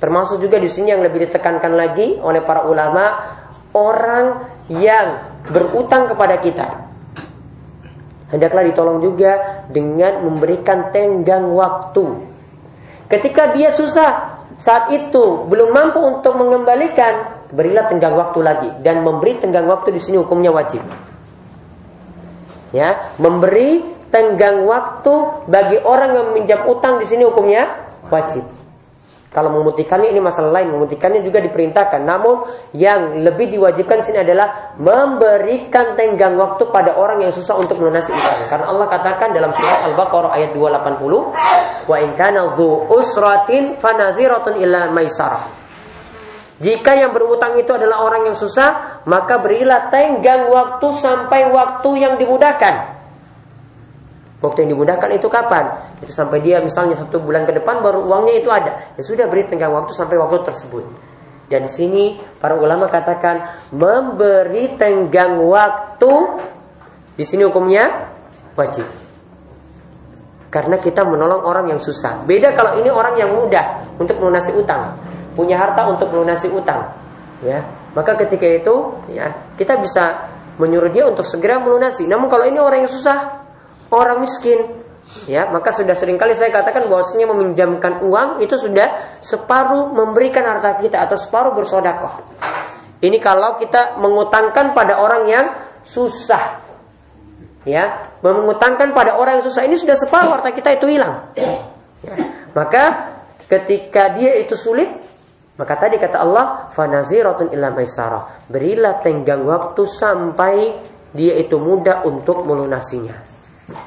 Termasuk 0.00 0.40
juga 0.40 0.56
di 0.56 0.72
sini 0.72 0.96
yang 0.96 1.04
lebih 1.04 1.28
ditekankan 1.28 1.76
lagi 1.76 2.16
oleh 2.16 2.40
para 2.40 2.64
ulama 2.64 3.36
orang 3.76 4.48
yang 4.72 5.20
berutang 5.44 6.08
kepada 6.08 6.40
kita. 6.40 6.68
Hendaklah 8.32 8.64
ditolong 8.64 9.04
juga 9.04 9.62
dengan 9.68 10.24
memberikan 10.24 10.88
tenggang 10.94 11.52
waktu. 11.52 12.30
Ketika 13.10 13.52
dia 13.52 13.74
susah, 13.74 14.40
saat 14.62 14.88
itu 14.94 15.50
belum 15.50 15.74
mampu 15.74 15.98
untuk 15.98 16.38
mengembalikan, 16.38 17.42
berilah 17.50 17.90
tenggang 17.90 18.14
waktu 18.14 18.38
lagi 18.40 18.70
dan 18.86 19.02
memberi 19.02 19.36
tenggang 19.42 19.66
waktu 19.66 19.90
di 19.92 20.00
sini 20.00 20.16
hukumnya 20.22 20.54
wajib. 20.54 20.80
Ya, 22.70 23.10
memberi 23.18 23.82
tenggang 24.14 24.62
waktu 24.62 25.44
bagi 25.50 25.82
orang 25.82 26.14
yang 26.14 26.26
meminjam 26.30 26.60
utang 26.70 27.02
di 27.02 27.06
sini 27.10 27.26
hukumnya 27.26 27.66
wajib. 28.14 28.59
Kalau 29.30 29.62
memutihkannya 29.62 30.10
ini 30.10 30.18
masalah 30.18 30.50
lain, 30.50 30.74
memutihkannya 30.74 31.22
juga 31.22 31.38
diperintahkan. 31.38 32.02
Namun 32.02 32.50
yang 32.74 33.22
lebih 33.22 33.54
diwajibkan 33.54 34.02
di 34.02 34.04
sini 34.10 34.26
adalah 34.26 34.74
memberikan 34.74 35.94
tenggang 35.94 36.34
waktu 36.34 36.66
pada 36.66 36.98
orang 36.98 37.22
yang 37.22 37.30
susah 37.30 37.54
untuk 37.54 37.78
melunasi 37.78 38.10
utang. 38.10 38.50
Karena 38.50 38.66
Allah 38.74 38.90
katakan 38.90 39.30
dalam 39.30 39.54
surat 39.54 39.86
Al-Baqarah 39.86 40.34
ayat 40.34 40.50
280, 40.50 41.30
"Wa 41.86 41.96
in 42.02 42.10
kana 42.18 42.50
usratin 42.90 43.78
fanaziratun 43.78 44.58
ila 44.66 44.90
maisarah." 44.90 45.46
Jika 46.58 46.92
yang 46.98 47.14
berutang 47.14 47.54
itu 47.54 47.70
adalah 47.70 48.02
orang 48.02 48.28
yang 48.28 48.36
susah, 48.36 49.00
maka 49.06 49.38
berilah 49.38 49.94
tenggang 49.94 50.50
waktu 50.50 50.90
sampai 50.98 51.48
waktu 51.54 51.90
yang 52.02 52.18
dimudahkan. 52.18 52.99
Waktu 54.40 54.64
yang 54.64 54.76
dimudahkan 54.76 55.10
itu 55.12 55.28
kapan? 55.28 55.68
Itu 56.00 56.12
sampai 56.16 56.40
dia 56.40 56.64
misalnya 56.64 56.96
satu 56.96 57.20
bulan 57.20 57.44
ke 57.44 57.52
depan 57.60 57.84
baru 57.84 58.00
uangnya 58.08 58.34
itu 58.40 58.48
ada. 58.48 58.72
Ya 58.96 59.02
sudah 59.04 59.28
beri 59.28 59.44
tenggang 59.44 59.72
waktu 59.72 59.92
sampai 59.92 60.16
waktu 60.16 60.40
tersebut. 60.48 60.84
Dan 61.50 61.66
di 61.66 61.72
sini 61.72 62.04
para 62.40 62.56
ulama 62.56 62.88
katakan 62.88 63.68
memberi 63.74 64.80
tenggang 64.80 65.36
waktu 65.44 66.12
di 67.20 67.24
sini 67.26 67.44
hukumnya 67.44 68.08
wajib. 68.56 68.88
Karena 70.48 70.80
kita 70.80 71.04
menolong 71.04 71.44
orang 71.44 71.76
yang 71.76 71.80
susah. 71.82 72.24
Beda 72.24 72.56
kalau 72.56 72.80
ini 72.80 72.88
orang 72.88 73.14
yang 73.20 73.36
mudah 73.36 73.86
untuk 74.00 74.18
melunasi 74.18 74.56
utang 74.56 74.96
punya 75.34 75.56
harta 75.56 75.86
untuk 75.88 76.10
melunasi 76.10 76.50
utang, 76.50 76.90
ya, 77.40 77.62
maka 77.94 78.18
ketika 78.18 78.44
itu 78.44 78.92
ya 79.08 79.30
kita 79.56 79.78
bisa 79.78 80.28
menyuruh 80.60 80.92
dia 80.92 81.08
untuk 81.08 81.24
segera 81.24 81.56
melunasi. 81.62 82.04
Namun 82.04 82.28
kalau 82.28 82.44
ini 82.44 82.60
orang 82.60 82.84
yang 82.84 82.92
susah, 82.92 83.39
orang 83.90 84.22
miskin, 84.22 84.58
ya, 85.26 85.50
maka 85.50 85.74
sudah 85.74 85.94
sering 85.98 86.16
kali 86.16 86.34
saya 86.34 86.54
katakan 86.54 86.86
bahwasanya 86.86 87.30
meminjamkan 87.30 88.02
uang 88.06 88.42
itu 88.42 88.54
sudah 88.54 89.18
separuh 89.22 89.90
memberikan 89.90 90.46
harta 90.46 90.78
kita 90.78 91.02
atau 91.02 91.18
separuh 91.18 91.52
bersodakoh. 91.54 92.22
Ini 93.00 93.16
kalau 93.18 93.56
kita 93.56 93.96
mengutangkan 93.96 94.76
pada 94.76 95.00
orang 95.00 95.24
yang 95.26 95.46
susah. 95.84 96.68
Ya, 97.60 98.08
mengutangkan 98.24 98.96
pada 98.96 99.20
orang 99.20 99.40
yang 99.40 99.44
susah 99.44 99.68
ini 99.68 99.76
sudah 99.76 99.92
separuh 99.92 100.32
harta 100.32 100.48
kita 100.56 100.80
itu 100.80 100.96
hilang. 100.96 101.28
Ya, 101.36 101.68
maka 102.56 103.12
ketika 103.44 104.16
dia 104.16 104.32
itu 104.40 104.56
sulit, 104.56 104.88
maka 105.60 105.76
tadi 105.76 106.00
kata 106.00 106.24
Allah, 106.24 106.72
fanaziratun 106.72 107.52
maisarah. 107.52 108.48
Berilah 108.48 109.04
tenggang 109.04 109.44
waktu 109.44 109.82
sampai 109.84 110.72
dia 111.12 111.36
itu 111.36 111.60
mudah 111.60 112.08
untuk 112.08 112.48
melunasinya. 112.48 113.39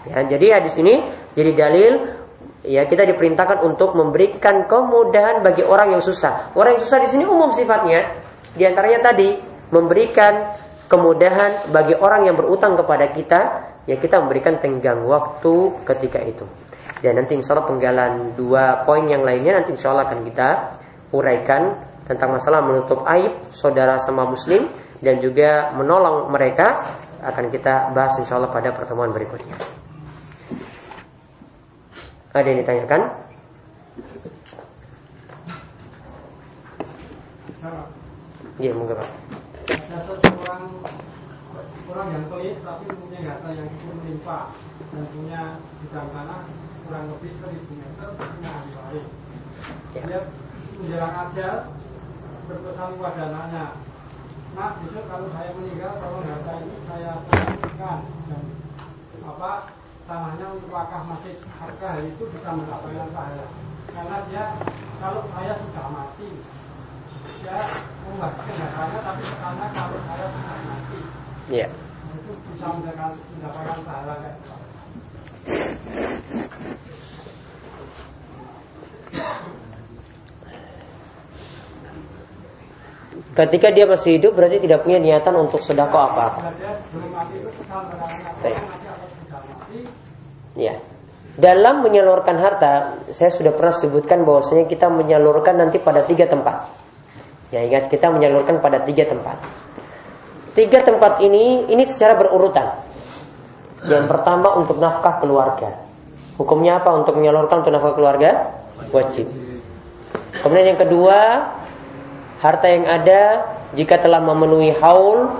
Ya, 0.08 0.24
jadi 0.36 0.62
hadis 0.62 0.76
ini 0.80 1.04
jadi 1.36 1.52
dalil 1.56 1.94
ya 2.64 2.88
kita 2.88 3.04
diperintahkan 3.04 3.64
untuk 3.68 3.94
memberikan 3.94 4.66
kemudahan 4.68 5.44
bagi 5.44 5.64
orang 5.64 5.96
yang 5.96 6.04
susah. 6.04 6.56
Orang 6.56 6.80
yang 6.80 6.84
susah 6.84 7.00
di 7.04 7.10
sini 7.12 7.24
umum 7.28 7.52
sifatnya. 7.52 8.24
Di 8.54 8.64
antaranya 8.64 9.12
tadi 9.12 9.36
memberikan 9.74 10.56
kemudahan 10.88 11.74
bagi 11.74 11.98
orang 11.98 12.30
yang 12.30 12.36
berutang 12.38 12.78
kepada 12.78 13.10
kita, 13.12 13.40
ya 13.90 13.96
kita 13.98 14.22
memberikan 14.22 14.62
tenggang 14.62 15.04
waktu 15.04 15.74
ketika 15.84 16.22
itu. 16.24 16.46
Dan 17.04 17.20
nanti 17.20 17.36
insya 17.36 17.58
Allah 17.58 17.68
penggalan 17.68 18.38
dua 18.40 18.88
poin 18.88 19.04
yang 19.04 19.28
lainnya 19.28 19.60
nanti 19.60 19.76
insya 19.76 19.92
Allah 19.92 20.08
akan 20.08 20.24
kita 20.24 20.50
uraikan 21.12 21.76
tentang 22.08 22.36
masalah 22.36 22.64
menutup 22.64 23.04
aib 23.08 23.32
saudara 23.52 24.00
sama 24.00 24.24
muslim 24.28 24.68
dan 25.04 25.20
juga 25.20 25.76
menolong 25.76 26.32
mereka 26.32 26.80
akan 27.24 27.46
kita 27.48 27.96
bahas 27.96 28.14
insya 28.20 28.36
Allah 28.36 28.52
pada 28.52 28.76
pertemuan 28.76 29.16
berikutnya. 29.16 29.56
Ada 32.34 32.48
yang 32.50 32.60
ditanyakan? 32.66 33.02
Iya, 38.62 38.72
mungkin 38.78 38.96
Pak. 38.96 39.10
Orang, 40.44 40.64
orang 41.90 42.08
yang 42.16 42.24
pelit 42.32 42.58
tapi 42.64 42.86
punya 42.96 43.20
harta 43.28 43.50
yang 43.52 43.68
cukup 43.76 43.94
melimpah 44.02 44.46
dan 44.94 45.04
punya 45.10 45.42
bidang 45.84 46.08
tanah 46.14 46.42
kurang 46.86 47.06
lebih 47.12 47.32
seribu 47.42 47.74
meter 47.76 48.10
punya 48.14 48.52
ahli 48.54 48.72
waris. 48.78 49.08
Ya. 49.94 50.02
Dia 50.06 50.20
menjelang 50.80 51.16
ajal 51.28 51.56
berpesan 52.48 52.90
kepada 53.00 53.22
anaknya 53.32 53.66
Nak 54.54 54.78
besok 54.86 55.06
kalau 55.10 55.28
saya 55.34 55.50
meninggal 55.58 55.98
tolong 55.98 56.30
harta 56.30 56.54
ini 56.62 56.78
saya 56.86 57.12
tanggung 57.26 58.22
dan 58.30 58.44
apa 59.26 59.52
tanahnya 60.06 60.46
untuk 60.54 60.70
wakaf 60.70 61.10
masjid 61.10 61.42
harga 61.58 61.90
itu 62.06 62.24
bisa 62.30 62.50
mendapatkan 62.54 63.10
saya 63.18 63.46
karena 63.90 64.18
dia 64.30 64.44
kalau 65.02 65.26
saya 65.34 65.54
sudah 65.58 65.88
mati 65.90 66.30
dia 67.42 67.60
membagikan 68.06 68.56
hartanya 68.62 69.00
tapi 69.02 69.22
ke 69.26 69.36
sana 69.42 69.66
kalau 69.74 70.00
saya 70.06 70.26
sudah 70.30 70.58
mati 70.70 71.00
yeah. 71.50 71.70
itu 72.14 72.32
bisa 72.54 72.68
mendapatkan 72.78 73.12
mendapatkan 73.34 73.80
pahala 73.82 74.14
kayak 74.22 74.38
Ketika 83.34 83.74
dia 83.74 83.90
masih 83.90 84.22
hidup 84.22 84.38
berarti 84.38 84.62
tidak 84.62 84.86
punya 84.86 85.02
niatan 85.02 85.34
untuk 85.34 85.58
sedekah 85.58 85.90
apa-apa. 85.90 86.54
Ya. 90.54 90.78
Dalam 91.34 91.82
menyalurkan 91.82 92.38
harta, 92.38 93.02
saya 93.10 93.34
sudah 93.34 93.58
pernah 93.58 93.74
sebutkan 93.74 94.22
bahwasanya 94.22 94.70
kita 94.70 94.86
menyalurkan 94.86 95.58
nanti 95.58 95.82
pada 95.82 96.06
tiga 96.06 96.30
tempat. 96.30 96.70
Ya 97.50 97.66
ingat 97.66 97.90
kita 97.90 98.14
menyalurkan 98.14 98.62
pada 98.62 98.86
tiga 98.86 99.10
tempat. 99.10 99.42
Tiga 100.54 100.86
tempat 100.86 101.18
ini 101.26 101.66
ini 101.74 101.84
secara 101.90 102.14
berurutan. 102.14 102.78
Yang 103.90 104.06
pertama 104.14 104.54
untuk 104.62 104.78
nafkah 104.78 105.18
keluarga. 105.18 105.74
Hukumnya 106.38 106.78
apa 106.78 106.94
untuk 107.02 107.18
menyalurkan 107.18 107.66
untuk 107.66 107.74
nafkah 107.74 107.98
keluarga? 107.98 108.62
wajib. 108.94 109.30
Kemudian 110.42 110.76
yang 110.76 110.82
kedua, 110.82 111.50
harta 112.44 112.68
yang 112.68 112.84
ada 112.84 113.48
jika 113.72 113.96
telah 114.04 114.20
memenuhi 114.20 114.76
haul 114.84 115.40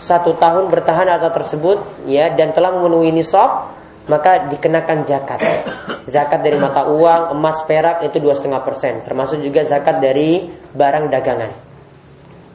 satu 0.00 0.32
tahun 0.40 0.72
bertahan 0.72 1.04
harta 1.04 1.28
tersebut 1.28 2.08
ya 2.08 2.32
dan 2.32 2.56
telah 2.56 2.72
memenuhi 2.72 3.12
nisab 3.12 3.68
maka 4.08 4.48
dikenakan 4.48 5.04
zakat. 5.04 5.40
Zakat 6.08 6.40
dari 6.40 6.56
mata 6.56 6.88
uang, 6.88 7.36
emas, 7.36 7.60
perak 7.68 8.00
itu 8.00 8.16
dua 8.16 8.32
setengah 8.32 8.64
persen, 8.64 9.04
termasuk 9.04 9.44
juga 9.44 9.60
zakat 9.68 10.00
dari 10.00 10.48
barang 10.48 11.12
dagangan. 11.12 11.52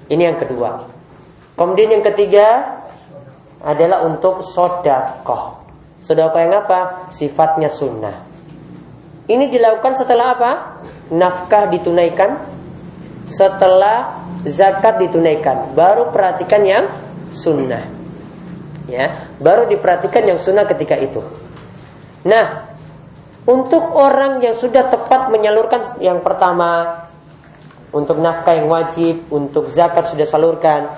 Ini 0.10 0.34
yang 0.34 0.38
kedua. 0.42 0.82
Kemudian 1.54 1.94
yang 1.94 2.02
ketiga 2.02 2.82
adalah 3.62 4.02
untuk 4.10 4.42
sodakoh. 4.42 5.62
Sodakoh 6.02 6.42
yang 6.42 6.66
apa? 6.66 7.08
Sifatnya 7.14 7.70
sunnah. 7.70 8.26
Ini 9.30 9.48
dilakukan 9.48 9.94
setelah 9.96 10.36
apa? 10.36 10.52
Nafkah 11.14 11.70
ditunaikan, 11.70 12.42
setelah 13.34 14.22
zakat 14.46 15.02
ditunaikan, 15.02 15.74
baru 15.74 16.14
perhatikan 16.14 16.62
yang 16.62 16.86
sunnah. 17.34 17.82
Ya, 18.86 19.32
baru 19.40 19.66
diperhatikan 19.66 20.28
yang 20.28 20.38
sunnah 20.38 20.68
ketika 20.68 21.00
itu. 21.00 21.24
Nah, 22.28 22.68
untuk 23.48 23.96
orang 23.96 24.44
yang 24.44 24.56
sudah 24.56 24.92
tepat 24.92 25.32
menyalurkan 25.32 26.00
yang 26.04 26.20
pertama 26.22 27.04
untuk 27.94 28.20
nafkah 28.20 28.58
yang 28.58 28.68
wajib, 28.68 29.28
untuk 29.32 29.70
zakat 29.72 30.12
sudah 30.12 30.28
salurkan, 30.28 30.90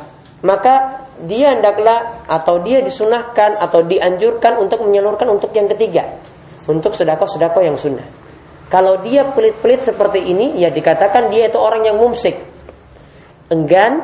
maka 0.42 1.06
dia 1.22 1.56
hendaklah 1.56 2.26
atau 2.28 2.60
dia 2.60 2.84
disunahkan 2.84 3.60
atau 3.60 3.84
dianjurkan 3.86 4.60
untuk 4.60 4.84
menyalurkan 4.84 5.28
untuk 5.30 5.52
yang 5.56 5.68
ketiga, 5.72 6.20
untuk 6.66 6.96
sedekah-sedekah 6.96 7.62
yang 7.64 7.78
sunnah. 7.78 8.25
Kalau 8.66 9.06
dia 9.06 9.30
pelit-pelit 9.30 9.86
seperti 9.86 10.26
ini, 10.26 10.58
ya 10.58 10.74
dikatakan 10.74 11.30
dia 11.30 11.48
itu 11.48 11.58
orang 11.62 11.86
yang 11.86 12.02
mumsik, 12.02 12.34
enggan 13.54 14.02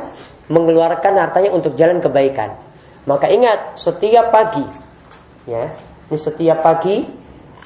mengeluarkan 0.52 1.18
hartanya 1.18 1.50
untuk 1.50 1.74
jalan 1.74 1.98
kebaikan. 1.98 2.54
Maka 3.10 3.26
ingat, 3.34 3.82
setiap 3.82 4.30
pagi, 4.30 4.62
ya, 5.50 5.74
ini 6.14 6.18
setiap 6.22 6.62
pagi 6.62 7.02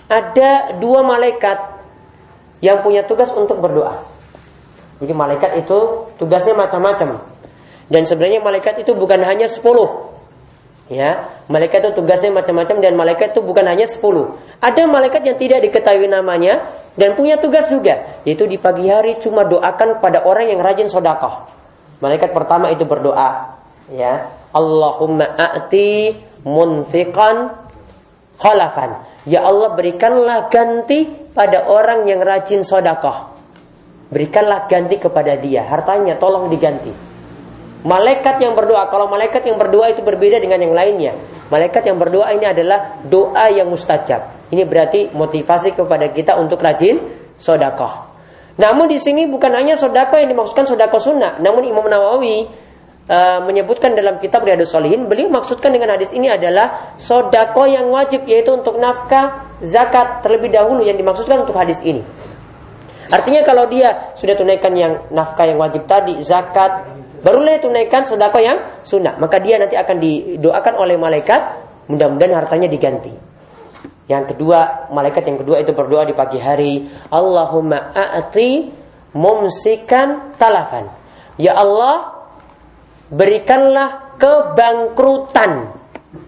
ada 0.07 0.79
dua 0.79 1.03
malaikat 1.03 1.75
yang 2.63 2.79
punya 2.79 3.03
tugas 3.03 3.27
untuk 3.35 3.59
berdoa. 3.59 3.99
Jadi 5.03 5.11
malaikat 5.11 5.59
itu 5.59 6.07
tugasnya 6.15 6.55
macam-macam. 6.55 7.19
Dan 7.91 8.07
sebenarnya 8.07 8.39
malaikat 8.39 8.79
itu 8.79 8.95
bukan 8.95 9.19
hanya 9.27 9.51
sepuluh. 9.51 10.14
Ya, 10.85 11.33
malaikat 11.49 11.81
itu 11.81 11.91
tugasnya 11.97 12.29
macam-macam 12.29 12.77
dan 12.77 12.93
malaikat 12.93 13.33
itu 13.33 13.41
bukan 13.41 13.65
hanya 13.65 13.89
sepuluh. 13.89 14.37
Ada 14.61 14.85
malaikat 14.85 15.25
yang 15.25 15.33
tidak 15.33 15.65
diketahui 15.65 16.05
namanya 16.05 16.69
dan 16.93 17.17
punya 17.17 17.41
tugas 17.41 17.65
juga, 17.73 18.21
yaitu 18.21 18.45
di 18.45 18.61
pagi 18.61 18.85
hari 18.85 19.17
cuma 19.17 19.49
doakan 19.49 19.97
pada 19.97 20.21
orang 20.29 20.53
yang 20.53 20.61
rajin 20.61 20.85
sodakoh. 20.85 21.49
Malaikat 22.05 22.29
pertama 22.37 22.69
itu 22.69 22.85
berdoa, 22.85 23.57
ya, 23.89 24.29
Allahumma 24.53 25.33
a'ti 25.33 26.21
munfiqan 26.45 27.49
khalafan. 28.37 29.01
Ya 29.25 29.41
Allah 29.41 29.73
berikanlah 29.73 30.53
ganti 30.53 31.09
pada 31.33 31.65
orang 31.65 32.05
yang 32.05 32.21
rajin 32.21 32.61
sodakoh. 32.61 33.33
Berikanlah 34.13 34.69
ganti 34.69 35.01
kepada 35.01 35.33
dia. 35.33 35.65
Hartanya 35.65 36.13
tolong 36.21 36.45
diganti. 36.45 37.14
Malaikat 37.85 38.41
yang 38.41 38.57
berdoa, 38.57 38.89
kalau 38.89 39.05
malaikat 39.05 39.45
yang 39.45 39.61
berdoa 39.61 39.93
itu 39.93 40.01
berbeda 40.01 40.41
dengan 40.41 40.57
yang 40.57 40.73
lainnya. 40.73 41.13
Malaikat 41.53 41.85
yang 41.85 42.01
berdoa 42.01 42.33
ini 42.33 42.49
adalah 42.49 42.97
doa 43.05 43.45
yang 43.53 43.69
mustajab. 43.69 44.49
Ini 44.49 44.65
berarti 44.65 45.13
motivasi 45.13 45.77
kepada 45.77 46.09
kita 46.09 46.33
untuk 46.41 46.65
rajin 46.65 46.97
sodakoh. 47.37 48.09
Namun 48.57 48.89
di 48.89 48.97
sini 48.97 49.29
bukan 49.29 49.53
hanya 49.53 49.77
sodakoh 49.77 50.17
yang 50.17 50.33
dimaksudkan 50.33 50.65
sodakoh 50.65 50.97
sunnah. 50.97 51.37
Namun 51.37 51.61
Imam 51.69 51.85
Nawawi 51.85 52.49
uh, 53.05 53.45
menyebutkan 53.45 53.93
dalam 53.93 54.17
kitab 54.17 54.41
Riyadus 54.41 54.73
Solihin, 54.73 55.05
beliau 55.05 55.29
maksudkan 55.29 55.69
dengan 55.69 55.93
hadis 55.93 56.09
ini 56.09 56.25
adalah 56.25 56.97
sodako 56.97 57.69
yang 57.69 57.85
wajib 57.93 58.25
yaitu 58.25 58.49
untuk 58.49 58.81
nafkah 58.81 59.45
zakat 59.61 60.25
terlebih 60.25 60.49
dahulu 60.49 60.81
yang 60.81 60.97
dimaksudkan 60.97 61.45
untuk 61.45 61.53
hadis 61.53 61.77
ini. 61.85 62.01
Artinya 63.13 63.45
kalau 63.45 63.69
dia 63.69 64.17
sudah 64.17 64.33
tunaikan 64.33 64.73
yang 64.73 65.05
nafkah 65.13 65.45
yang 65.45 65.61
wajib 65.61 65.85
tadi, 65.85 66.17
zakat, 66.25 67.04
barulah 67.23 67.59
tunaikan 67.61 68.03
sodako 68.03 68.39
yang 68.41 68.83
sunnah. 68.83 69.15
Maka 69.21 69.39
dia 69.39 69.55
nanti 69.61 69.77
akan 69.77 69.97
didoakan 69.99 70.73
oleh 70.79 70.95
malaikat, 70.99 71.41
mudah-mudahan 71.91 72.33
hartanya 72.43 72.67
diganti. 72.67 73.11
Yang 74.05 74.35
kedua, 74.37 74.89
malaikat 74.93 75.25
yang 75.25 75.41
kedua 75.41 75.57
itu 75.65 75.73
berdoa 75.73 76.05
di 76.05 76.13
pagi 76.13 76.37
hari, 76.37 76.85
Allahumma 77.09 77.89
a'ti 77.89 78.69
mumsikan 79.17 80.37
talafan. 80.37 80.85
Ya 81.41 81.57
Allah, 81.57 82.13
berikanlah 83.09 84.13
kebangkrutan. 84.21 85.73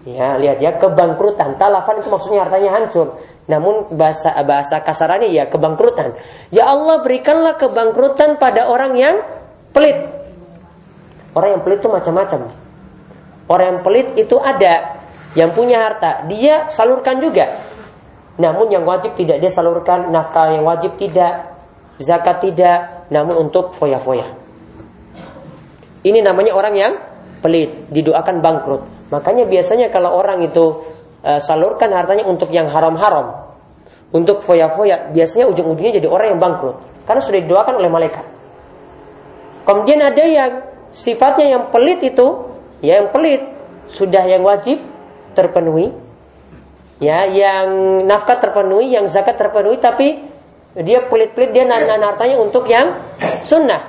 Ya, 0.04 0.36
lihat 0.36 0.58
ya, 0.58 0.74
kebangkrutan. 0.74 1.54
Talafan 1.54 2.02
itu 2.02 2.10
maksudnya 2.10 2.44
artinya 2.50 2.82
hancur. 2.82 3.14
Namun 3.48 3.94
bahasa 3.96 4.36
bahasa 4.44 4.82
kasarannya 4.84 5.32
ya 5.32 5.46
kebangkrutan. 5.48 6.12
Ya 6.50 6.66
Allah, 6.68 7.00
berikanlah 7.00 7.56
kebangkrutan 7.56 8.36
pada 8.42 8.68
orang 8.68 8.92
yang 8.98 9.22
pelit. 9.72 10.17
Orang 11.36 11.58
yang 11.58 11.62
pelit 11.64 11.78
itu 11.80 11.88
macam-macam. 11.90 12.40
Orang 13.48 13.66
yang 13.66 13.80
pelit 13.80 14.08
itu 14.16 14.36
ada 14.40 15.00
yang 15.36 15.52
punya 15.52 15.88
harta, 15.88 16.24
dia 16.28 16.68
salurkan 16.72 17.20
juga. 17.20 17.48
Namun 18.38 18.70
yang 18.70 18.86
wajib 18.86 19.18
tidak 19.18 19.42
dia 19.42 19.50
salurkan, 19.50 20.08
nafkah 20.14 20.54
yang 20.54 20.64
wajib 20.64 20.94
tidak, 20.96 21.58
zakat 21.98 22.40
tidak, 22.44 23.08
namun 23.10 23.48
untuk 23.48 23.74
foya-foya. 23.74 24.24
Ini 26.06 26.22
namanya 26.22 26.54
orang 26.54 26.74
yang 26.78 26.92
pelit, 27.42 27.90
didoakan 27.90 28.40
bangkrut. 28.40 28.82
Makanya 29.10 29.44
biasanya 29.48 29.86
kalau 29.90 30.14
orang 30.14 30.44
itu 30.44 30.84
uh, 31.24 31.40
salurkan 31.42 31.90
hartanya 31.90 32.24
untuk 32.28 32.52
yang 32.54 32.70
haram-haram, 32.70 33.48
untuk 34.14 34.40
foya-foya, 34.40 35.10
biasanya 35.12 35.50
ujung-ujungnya 35.50 36.00
jadi 36.00 36.08
orang 36.08 36.36
yang 36.36 36.40
bangkrut 36.40 36.76
karena 37.08 37.20
sudah 37.24 37.40
didoakan 37.40 37.74
oleh 37.80 37.90
malaikat. 37.90 38.24
Kemudian 39.64 40.00
ada 40.00 40.24
yang 40.24 40.52
sifatnya 40.92 41.58
yang 41.58 41.64
pelit 41.72 42.00
itu, 42.04 42.26
ya 42.84 43.02
yang 43.02 43.08
pelit 43.12 43.42
sudah 43.92 44.24
yang 44.28 44.44
wajib 44.44 44.80
terpenuhi, 45.32 45.92
ya 46.98 47.24
yang 47.28 48.02
nafkah 48.04 48.38
terpenuhi, 48.38 48.94
yang 48.94 49.06
zakat 49.08 49.38
terpenuhi, 49.38 49.78
tapi 49.80 50.18
dia 50.78 51.02
pelit-pelit 51.06 51.50
dia 51.50 51.64
nan 51.64 51.82
hartanya 51.86 52.38
untuk 52.38 52.68
yang 52.68 52.94
sunnah. 53.42 53.82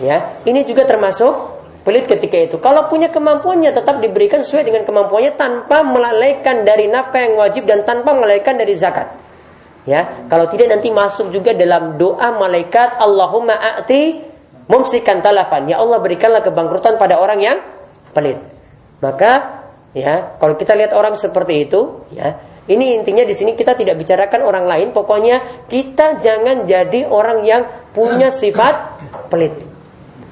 Ya, 0.00 0.40
ini 0.48 0.64
juga 0.64 0.88
termasuk 0.88 1.60
pelit 1.84 2.08
ketika 2.08 2.36
itu. 2.40 2.56
Kalau 2.56 2.88
punya 2.88 3.12
kemampuannya 3.12 3.72
tetap 3.72 4.00
diberikan 4.00 4.40
sesuai 4.40 4.64
dengan 4.64 4.82
kemampuannya 4.88 5.36
tanpa 5.36 5.84
melalaikan 5.84 6.64
dari 6.64 6.88
nafkah 6.88 7.20
yang 7.20 7.36
wajib 7.36 7.68
dan 7.68 7.84
tanpa 7.84 8.16
melalaikan 8.16 8.56
dari 8.56 8.72
zakat. 8.76 9.12
Ya, 9.88 10.28
kalau 10.28 10.44
tidak 10.52 10.76
nanti 10.76 10.92
masuk 10.92 11.32
juga 11.32 11.56
dalam 11.56 11.96
doa 11.96 12.36
malaikat 12.36 13.00
Allahumma 13.00 13.56
a'ti 13.56 14.29
mumsikan 14.70 15.18
talafan. 15.18 15.66
Ya 15.66 15.82
Allah 15.82 15.98
berikanlah 15.98 16.46
kebangkrutan 16.46 16.94
pada 16.94 17.18
orang 17.18 17.42
yang 17.42 17.58
pelit. 18.14 18.38
Maka 19.02 19.62
ya, 19.92 20.38
kalau 20.38 20.54
kita 20.54 20.78
lihat 20.78 20.94
orang 20.94 21.18
seperti 21.18 21.66
itu, 21.66 22.06
ya, 22.14 22.38
ini 22.70 22.94
intinya 22.94 23.26
di 23.26 23.34
sini 23.34 23.58
kita 23.58 23.74
tidak 23.74 23.98
bicarakan 23.98 24.46
orang 24.46 24.64
lain, 24.70 24.88
pokoknya 24.94 25.66
kita 25.66 26.22
jangan 26.22 26.62
jadi 26.70 27.10
orang 27.10 27.42
yang 27.42 27.66
punya 27.90 28.30
sifat 28.30 29.02
pelit. 29.26 29.58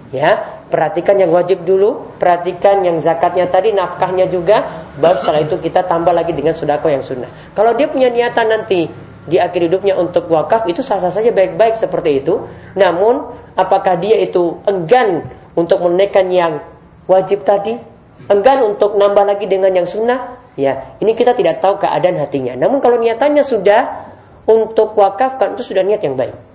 Ya, 0.09 0.63
perhatikan 0.73 1.21
yang 1.21 1.35
wajib 1.35 1.69
dulu, 1.69 2.17
perhatikan 2.17 2.81
yang 2.81 2.97
zakatnya 2.97 3.45
tadi, 3.51 3.77
nafkahnya 3.77 4.25
juga, 4.31 4.87
baru 4.97 5.21
setelah 5.21 5.45
itu 5.45 5.61
kita 5.61 5.85
tambah 5.85 6.15
lagi 6.17 6.33
dengan 6.33 6.57
sodako 6.57 6.89
yang 6.89 7.05
sunnah. 7.05 7.29
Kalau 7.53 7.77
dia 7.77 7.93
punya 7.93 8.09
niatan 8.09 8.49
nanti 8.49 8.89
di 9.29 9.37
akhir 9.37 9.69
hidupnya 9.69 9.95
untuk 10.01 10.27
wakaf 10.33 10.65
itu 10.67 10.81
sah-sah 10.81 11.13
saja 11.13 11.29
baik-baik 11.31 11.77
seperti 11.77 12.25
itu. 12.25 12.49
Namun 12.75 13.29
apakah 13.55 14.01
dia 14.01 14.17
itu 14.19 14.59
enggan 14.65 15.29
untuk 15.53 15.85
menaikkan 15.85 16.27
yang 16.33 16.65
wajib 17.05 17.45
tadi, 17.45 17.77
enggan 18.33 18.65
untuk 18.65 18.97
nambah 18.97 19.25
lagi 19.29 19.45
dengan 19.45 19.71
yang 19.77 19.87
sunnah? 19.87 20.41
Ya, 20.59 20.99
ini 20.99 21.15
kita 21.15 21.39
tidak 21.39 21.63
tahu 21.63 21.79
keadaan 21.79 22.19
hatinya. 22.19 22.59
Namun 22.59 22.83
kalau 22.83 22.99
niatannya 22.99 23.47
sudah 23.47 24.11
untuk 24.49 24.97
wakaf 24.97 25.37
kan 25.37 25.55
itu 25.55 25.71
sudah 25.71 25.85
niat 25.85 26.03
yang 26.03 26.17
baik 26.17 26.49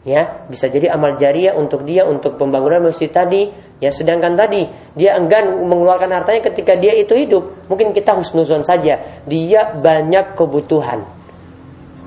ya 0.00 0.48
bisa 0.48 0.72
jadi 0.72 0.96
amal 0.96 1.12
jariah 1.20 1.52
untuk 1.52 1.84
dia 1.84 2.08
untuk 2.08 2.40
pembangunan 2.40 2.88
masjid 2.88 3.12
tadi 3.12 3.52
ya 3.84 3.92
sedangkan 3.92 4.32
tadi 4.32 4.64
dia 4.96 5.12
enggan 5.20 5.68
mengeluarkan 5.68 6.08
hartanya 6.08 6.48
ketika 6.48 6.72
dia 6.80 6.96
itu 6.96 7.12
hidup 7.12 7.68
mungkin 7.68 7.92
kita 7.92 8.16
husnuzon 8.16 8.64
saja 8.64 9.20
dia 9.28 9.76
banyak 9.76 10.40
kebutuhan 10.40 11.04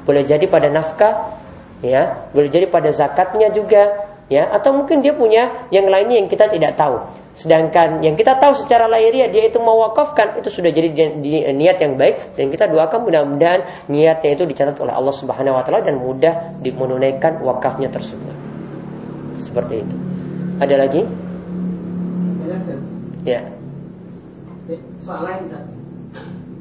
boleh 0.03 0.23
jadi 0.27 0.45
pada 0.47 0.67
nafkah 0.67 1.39
ya 1.83 2.27
boleh 2.31 2.49
jadi 2.51 2.67
pada 2.67 2.91
zakatnya 2.91 3.51
juga 3.51 4.07
ya 4.31 4.51
atau 4.51 4.71
mungkin 4.71 5.03
dia 5.03 5.11
punya 5.15 5.67
yang 5.71 5.87
lainnya 5.87 6.19
yang 6.23 6.29
kita 6.31 6.47
tidak 6.47 6.75
tahu 6.79 6.99
Sedangkan 7.33 8.05
yang 8.05 8.13
kita 8.13 8.37
tahu 8.37 8.53
secara 8.53 8.85
lahiriah 8.85 9.25
dia 9.25 9.49
itu 9.49 9.57
mewakafkan 9.57 10.37
itu 10.37 10.53
sudah 10.53 10.69
jadi 10.69 10.93
di, 10.93 11.03
di, 11.17 11.31
niat 11.49 11.81
yang 11.81 11.97
baik 11.97 12.37
dan 12.37 12.53
kita 12.53 12.69
doakan 12.69 13.09
mudah-mudahan 13.09 13.89
niatnya 13.89 14.37
itu 14.37 14.45
dicatat 14.45 14.77
oleh 14.77 14.93
Allah 14.93 15.15
Subhanahu 15.17 15.57
wa 15.57 15.65
taala 15.65 15.81
dan 15.81 15.97
mudah 15.97 16.61
menunaikan 16.61 17.41
wakafnya 17.41 17.89
tersebut. 17.89 18.29
Seperti 19.41 19.81
itu. 19.81 19.95
Ada 20.61 20.75
lagi? 20.85 21.01
Ya. 23.25 23.41
Soal 25.01 25.21
lain, 25.25 25.43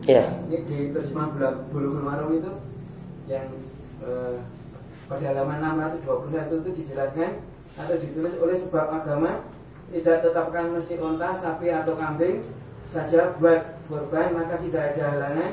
Ya. 0.09 0.25
Ini 0.51 0.59
di 0.67 0.91
terjemah 0.91 1.31
Maram 2.03 2.35
itu 2.35 2.51
yang 3.31 3.47
eh, 4.03 4.37
pada 5.07 5.25
halaman 5.35 5.59
621 6.03 6.63
itu 6.63 6.71
dijelaskan 6.83 7.31
atau 7.77 7.97
ditulis 8.01 8.35
oleh 8.41 8.57
sebab 8.59 8.87
agama 9.03 9.41
tidak 9.93 10.25
tetapkan 10.25 10.73
mesti 10.73 10.97
onta, 11.01 11.37
sapi 11.37 11.69
atau 11.69 11.93
kambing 11.97 12.41
saja 12.93 13.33
buat 13.37 13.77
korban 13.89 14.33
maka 14.37 14.57
tidak 14.61 14.97
ada 14.97 15.03
halangan 15.17 15.53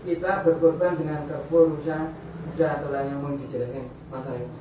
kita 0.00 0.30
berkorban 0.42 0.96
dengan 0.96 1.20
kebun, 1.28 1.76
rusa, 1.76 2.08
atau 2.56 2.88
lain 2.92 3.08
yang 3.08 3.20
mau 3.20 3.32
dijelaskan 3.36 3.84
masalah 4.08 4.40
itu. 4.40 4.60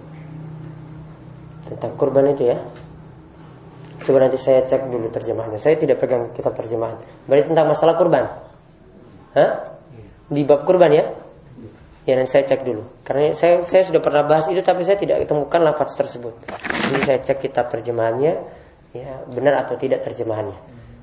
Tentang 1.67 1.91
kurban 1.99 2.31
itu 2.31 2.43
ya. 2.47 2.57
Coba 3.99 4.23
nanti 4.23 4.39
saya 4.39 4.63
cek 4.63 4.87
dulu 4.87 5.11
terjemahnya. 5.11 5.59
Saya 5.59 5.75
tidak 5.75 5.99
pegang 5.99 6.31
kitab 6.31 6.55
terjemahan. 6.55 6.95
Berarti 7.27 7.51
tentang 7.51 7.67
masalah 7.67 7.93
kurban. 7.99 8.25
Hah? 9.35 9.51
Di 10.31 10.41
bab 10.47 10.63
kurban 10.63 10.91
ya? 10.95 10.98
Ya 12.09 12.17
nanti 12.17 12.33
saya 12.33 12.43
cek 12.49 12.65
dulu. 12.65 12.81
Karena 13.05 13.37
saya 13.37 13.61
saya 13.69 13.85
sudah 13.85 14.01
pernah 14.01 14.25
bahas 14.25 14.49
itu 14.49 14.65
tapi 14.65 14.81
saya 14.81 14.97
tidak 14.97 15.29
temukan 15.29 15.61
lafaz 15.61 15.93
tersebut. 15.93 16.33
Jadi 16.89 17.01
saya 17.05 17.19
cek 17.21 17.37
kitab 17.37 17.69
terjemahannya 17.69 18.33
ya 18.97 19.21
benar 19.29 19.61
atau 19.61 19.77
tidak 19.77 20.01
terjemahannya. 20.01 20.57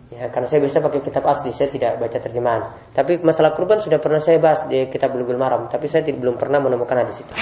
Ya, 0.06 0.30
karena 0.30 0.46
saya 0.46 0.62
biasa 0.62 0.78
pakai 0.86 1.02
kitab 1.02 1.26
asli, 1.26 1.50
saya 1.50 1.66
tidak 1.66 1.98
baca 1.98 2.14
terjemahan. 2.22 2.62
Tapi 2.94 3.18
masalah 3.26 3.50
kurban 3.58 3.82
sudah 3.82 3.98
pernah 3.98 4.22
saya 4.22 4.38
bahas 4.38 4.62
di 4.70 4.86
kitab 4.86 5.10
Bulughul 5.10 5.34
Maram, 5.34 5.66
tapi 5.66 5.90
saya 5.90 6.06
tidak, 6.06 6.22
belum 6.22 6.38
pernah 6.38 6.62
menemukan 6.62 7.02
hadis 7.02 7.26
itu. 7.26 7.34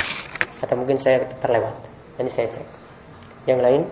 Atau 0.64 0.80
mungkin 0.80 0.96
saya 0.96 1.28
terlewat. 1.44 1.76
Ini 2.16 2.30
saya 2.32 2.48
cek. 2.48 2.66
Yang 3.44 3.60
lain? 3.60 3.82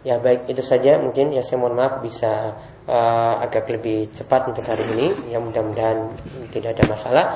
Ya 0.00 0.16
baik 0.16 0.48
itu 0.48 0.64
saja 0.64 0.96
mungkin 0.96 1.28
ya 1.36 1.44
saya 1.44 1.60
mohon 1.60 1.76
maaf 1.76 2.00
bisa 2.00 2.56
uh, 2.90 3.38
agak 3.46 3.70
lebih 3.70 4.10
cepat 4.10 4.50
untuk 4.50 4.66
hari 4.66 4.82
ini. 4.98 5.06
Ya 5.30 5.38
mudah-mudahan 5.38 6.10
tidak 6.50 6.74
ada 6.76 6.84
masalah 6.90 7.26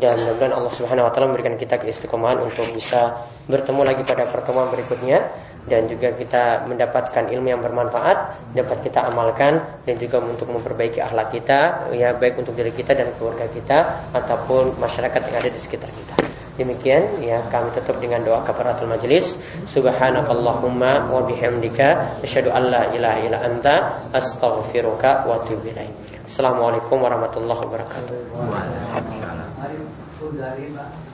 dan 0.00 0.16
mudah-mudahan 0.20 0.54
Allah 0.56 0.72
Subhanahu 0.72 1.06
wa 1.08 1.12
taala 1.12 1.26
memberikan 1.32 1.56
kita 1.60 1.76
keistiqomahan 1.80 2.40
untuk 2.40 2.64
bisa 2.72 3.12
bertemu 3.50 3.82
lagi 3.84 4.02
pada 4.06 4.24
pertemuan 4.30 4.70
berikutnya 4.72 5.28
dan 5.66 5.86
juga 5.86 6.10
kita 6.14 6.66
mendapatkan 6.66 7.30
ilmu 7.30 7.46
yang 7.46 7.62
bermanfaat 7.62 8.34
dapat 8.56 8.82
kita 8.82 9.06
amalkan 9.06 9.62
dan 9.86 9.94
juga 9.94 10.18
untuk 10.18 10.50
memperbaiki 10.50 10.98
akhlak 10.98 11.30
kita 11.30 11.90
ya 11.94 12.10
baik 12.18 12.42
untuk 12.42 12.58
diri 12.58 12.74
kita 12.74 12.98
dan 12.98 13.14
keluarga 13.14 13.46
kita 13.52 13.78
ataupun 14.10 14.74
masyarakat 14.82 15.20
yang 15.22 15.36
ada 15.38 15.50
di 15.50 15.60
sekitar 15.60 15.86
kita. 15.90 16.14
Demikian 16.52 17.24
ya 17.24 17.40
kami 17.48 17.72
tutup 17.72 17.96
dengan 17.96 18.20
doa 18.20 18.44
kafaratul 18.44 18.90
majelis. 18.92 19.40
Subhanakallahumma 19.72 21.08
wa 21.08 21.24
bihamdika 21.24 22.20
asyhadu 22.20 22.52
an 22.52 22.68
la 22.68 22.92
ilaha 22.92 23.18
illa 23.24 23.38
anta 23.40 24.04
astaghfiruka 24.12 25.24
wa 25.24 25.40
atubu 25.40 25.72
ilaik. 25.72 25.96
Assalamualaikum 26.28 27.00
warahmatullahi 27.00 27.60
wabarakatuh. 27.64 29.31
Waalaikumsalam. 29.62 31.11